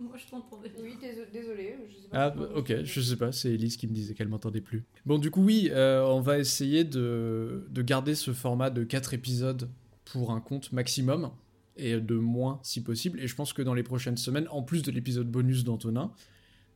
moi 0.00 0.16
je 0.16 0.30
t'entendais. 0.30 0.70
oui, 0.80 0.94
déso- 1.00 1.30
désolé. 1.32 1.76
Je 1.88 1.94
sais 2.02 2.08
pas 2.08 2.34
Ah, 2.36 2.42
ok, 2.54 2.84
je 2.84 3.00
sais 3.00 3.16
pas, 3.16 3.32
c'est 3.32 3.52
Elise 3.52 3.76
qui 3.76 3.88
me 3.88 3.92
disait 3.92 4.14
qu'elle 4.14 4.28
m'entendait 4.28 4.60
plus. 4.60 4.84
Bon, 5.04 5.18
du 5.18 5.30
coup, 5.30 5.42
oui, 5.42 5.68
euh, 5.72 6.02
on 6.04 6.20
va 6.20 6.38
essayer 6.38 6.84
de, 6.84 7.66
de 7.70 7.82
garder 7.82 8.14
ce 8.14 8.32
format 8.32 8.70
de 8.70 8.84
4 8.84 9.12
épisodes 9.14 9.68
pour 10.04 10.30
un 10.30 10.40
compte 10.40 10.70
maximum, 10.72 11.30
et 11.76 11.98
de 12.00 12.14
moins 12.14 12.60
si 12.62 12.82
possible. 12.84 13.18
Et 13.20 13.26
je 13.26 13.34
pense 13.34 13.52
que 13.52 13.62
dans 13.62 13.74
les 13.74 13.82
prochaines 13.82 14.16
semaines, 14.16 14.46
en 14.50 14.62
plus 14.62 14.82
de 14.82 14.92
l'épisode 14.92 15.28
bonus 15.28 15.64
d'Antonin, 15.64 16.12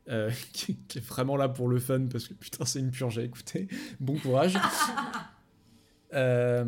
euh, 0.09 0.31
qui, 0.53 0.77
qui 0.89 0.99
est 0.99 1.07
vraiment 1.07 1.37
là 1.37 1.49
pour 1.49 1.69
le 1.69 1.79
fun, 1.79 2.07
parce 2.11 2.27
que 2.27 2.35
putain, 2.35 2.65
c'est 2.65 2.81
une 2.81 2.91
purge 2.91 3.19
à 3.19 3.23
écouter, 3.23 3.69
bon 4.01 4.17
courage. 4.19 4.55
Euh, 6.15 6.65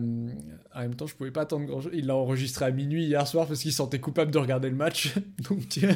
en 0.74 0.80
même 0.80 0.94
temps, 0.94 1.06
je 1.06 1.14
pouvais 1.14 1.30
pas 1.30 1.42
attendre 1.42 1.66
grand 1.66 1.80
chose. 1.80 1.92
Il 1.94 2.06
l'a 2.06 2.16
enregistré 2.16 2.64
à 2.64 2.70
minuit 2.70 3.04
hier 3.04 3.26
soir 3.26 3.46
parce 3.46 3.60
qu'il 3.60 3.70
se 3.70 3.78
sentait 3.78 4.00
coupable 4.00 4.30
de 4.30 4.38
regarder 4.38 4.68
le 4.68 4.76
match. 4.76 5.14
Donc, 5.48 5.78
euh, 5.82 5.92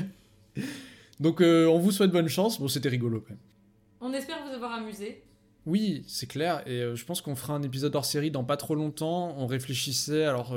donc 1.20 1.40
euh, 1.40 1.66
on 1.66 1.78
vous 1.78 1.92
souhaite 1.92 2.10
bonne 2.10 2.28
chance. 2.28 2.60
Bon, 2.60 2.68
c'était 2.68 2.88
rigolo 2.88 3.20
quand 3.20 3.30
même. 3.30 3.38
On 4.00 4.12
espère 4.12 4.38
vous 4.46 4.54
avoir 4.54 4.72
amusé. 4.72 5.22
Oui, 5.66 6.04
c'est 6.06 6.26
clair. 6.26 6.62
Et 6.66 6.80
euh, 6.80 6.94
je 6.94 7.04
pense 7.04 7.20
qu'on 7.20 7.36
fera 7.36 7.54
un 7.54 7.62
épisode 7.62 7.94
hors 7.96 8.04
série 8.04 8.30
dans 8.30 8.44
pas 8.44 8.56
trop 8.56 8.74
longtemps. 8.74 9.34
On 9.38 9.46
réfléchissait. 9.46 10.24
Alors, 10.24 10.56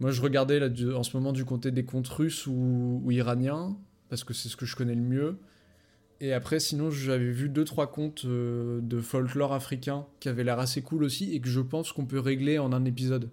moi, 0.00 0.10
je 0.10 0.20
regardais 0.20 0.58
là, 0.58 0.68
en 0.94 1.02
ce 1.02 1.16
moment 1.16 1.32
du 1.32 1.44
côté 1.44 1.70
des 1.70 1.84
contes 1.84 2.08
russes 2.08 2.46
ou, 2.46 3.00
ou 3.04 3.10
iraniens, 3.10 3.76
parce 4.08 4.24
que 4.24 4.34
c'est 4.34 4.48
ce 4.48 4.56
que 4.56 4.66
je 4.66 4.76
connais 4.76 4.94
le 4.94 5.00
mieux. 5.00 5.38
Et 6.20 6.32
après, 6.32 6.60
sinon, 6.60 6.90
j'avais 6.90 7.30
vu 7.30 7.48
deux 7.48 7.64
trois 7.64 7.90
contes 7.90 8.24
euh, 8.24 8.80
de 8.80 9.00
folklore 9.00 9.52
africain 9.52 10.06
qui 10.20 10.28
avaient 10.28 10.44
l'air 10.44 10.58
assez 10.58 10.82
cool 10.82 11.04
aussi 11.04 11.34
et 11.34 11.40
que 11.40 11.48
je 11.48 11.60
pense 11.60 11.92
qu'on 11.92 12.06
peut 12.06 12.20
régler 12.20 12.58
en 12.58 12.72
un 12.72 12.84
épisode. 12.84 13.30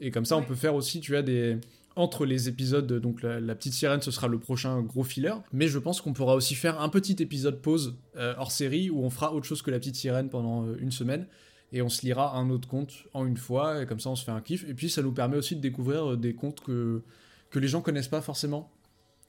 Et 0.00 0.10
comme 0.10 0.24
ça, 0.24 0.36
on 0.36 0.42
peut 0.42 0.54
faire 0.54 0.74
aussi, 0.74 1.00
tu 1.00 1.16
as 1.16 1.22
des 1.22 1.58
entre 1.96 2.24
les 2.24 2.48
épisodes, 2.48 2.90
donc 2.92 3.22
la, 3.22 3.40
la 3.40 3.54
petite 3.54 3.74
sirène, 3.74 4.00
ce 4.00 4.10
sera 4.10 4.28
le 4.28 4.38
prochain 4.38 4.80
gros 4.80 5.02
filler. 5.02 5.34
Mais 5.52 5.68
je 5.68 5.78
pense 5.78 6.00
qu'on 6.00 6.12
pourra 6.12 6.34
aussi 6.34 6.54
faire 6.54 6.80
un 6.80 6.88
petit 6.88 7.16
épisode 7.20 7.60
pause 7.60 7.96
euh, 8.16 8.34
hors 8.38 8.52
série 8.52 8.90
où 8.90 9.04
on 9.04 9.10
fera 9.10 9.34
autre 9.34 9.46
chose 9.46 9.60
que 9.60 9.70
la 9.70 9.78
petite 9.78 9.96
sirène 9.96 10.28
pendant 10.28 10.66
euh, 10.66 10.76
une 10.80 10.92
semaine 10.92 11.26
et 11.72 11.82
on 11.82 11.88
se 11.88 12.02
lira 12.02 12.36
un 12.36 12.50
autre 12.50 12.68
conte 12.68 13.04
en 13.12 13.26
une 13.26 13.36
fois 13.36 13.82
et 13.82 13.86
comme 13.86 14.00
ça 14.00 14.10
on 14.10 14.16
se 14.16 14.24
fait 14.24 14.30
un 14.30 14.40
kiff. 14.40 14.68
Et 14.68 14.74
puis 14.74 14.88
ça 14.88 15.02
nous 15.02 15.12
permet 15.12 15.36
aussi 15.36 15.56
de 15.56 15.60
découvrir 15.60 16.16
des 16.16 16.34
contes 16.34 16.60
que, 16.60 17.02
que 17.50 17.58
les 17.58 17.68
gens 17.68 17.80
connaissent 17.80 18.08
pas 18.08 18.22
forcément. 18.22 18.70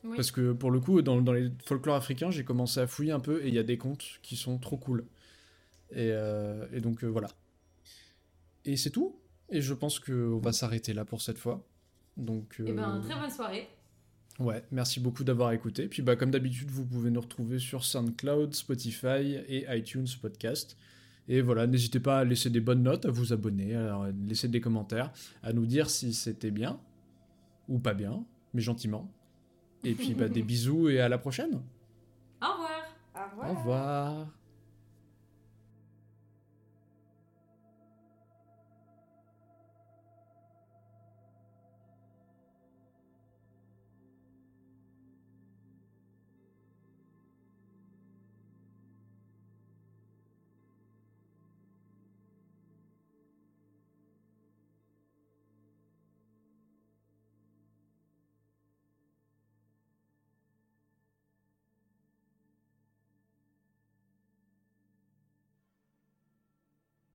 Oui. 0.04 0.16
Parce 0.16 0.32
que 0.32 0.52
pour 0.54 0.72
le 0.72 0.80
coup, 0.80 1.02
dans, 1.02 1.22
dans 1.22 1.34
les 1.34 1.52
folklores 1.66 1.96
africains, 1.96 2.32
j'ai 2.32 2.44
commencé 2.44 2.80
à 2.80 2.88
fouiller 2.88 3.12
un 3.12 3.20
peu 3.20 3.44
et 3.44 3.50
il 3.50 3.54
y 3.54 3.60
a 3.60 3.64
des 3.64 3.78
contes 3.78 4.04
qui 4.22 4.36
sont 4.36 4.58
trop 4.58 4.78
cool. 4.78 5.06
Et, 5.92 6.10
euh, 6.12 6.66
et 6.74 6.82
donc 6.82 7.04
euh, 7.04 7.08
voilà. 7.08 7.28
Et 8.66 8.78
c'est 8.78 8.90
tout. 8.90 9.20
Et 9.50 9.62
je 9.62 9.74
pense 9.74 10.00
qu'on 10.00 10.40
va 10.40 10.54
s'arrêter 10.54 10.94
là 10.94 11.06
pour 11.06 11.22
cette 11.22 11.38
fois. 11.38 11.66
Donc, 12.18 12.62
Et 12.66 12.72
ben, 12.72 12.98
euh, 12.98 13.02
très 13.02 13.20
bonne 13.20 13.30
soirée. 13.30 13.70
Ouais, 14.40 14.64
merci 14.72 15.00
beaucoup 15.00 15.24
d'avoir 15.24 15.52
écouté. 15.52 15.88
Puis 15.88 16.02
bah, 16.02 16.16
comme 16.16 16.32
d'habitude, 16.32 16.72
vous 16.72 16.86
pouvez 16.86 17.12
nous 17.12 17.22
retrouver 17.22 17.60
sur 17.60 17.84
SoundCloud, 17.84 18.56
Spotify 18.56 19.38
et 19.48 19.66
iTunes 19.70 20.08
Podcast. 20.22 20.78
Et 21.28 21.42
voilà, 21.42 21.68
n'hésitez 21.68 22.00
pas 22.00 22.20
à 22.20 22.24
laisser 22.24 22.50
des 22.50 22.60
bonnes 22.60 22.82
notes, 22.82 23.06
à 23.06 23.12
vous 23.12 23.34
abonner, 23.34 23.76
à 23.76 24.10
laisser 24.26 24.48
des 24.48 24.62
commentaires, 24.62 25.12
à 25.44 25.54
nous 25.54 25.66
dire 25.66 25.90
si 25.90 26.14
c'était 26.14 26.52
bien 26.52 26.80
ou 27.68 27.78
pas 27.78 27.94
bien, 27.94 28.26
mais 28.54 28.62
gentiment. 28.62 29.12
Et 29.84 29.94
puis 29.94 30.14
bah, 30.14 30.28
des 30.28 30.44
bisous 30.44 30.90
et 30.90 31.00
à 31.00 31.10
la 31.10 31.18
prochaine. 31.18 31.62
Au 32.42 32.52
revoir. 32.52 32.70
Au 33.16 33.30
revoir. 33.30 33.50
Au 33.50 33.60
revoir. 33.60 34.28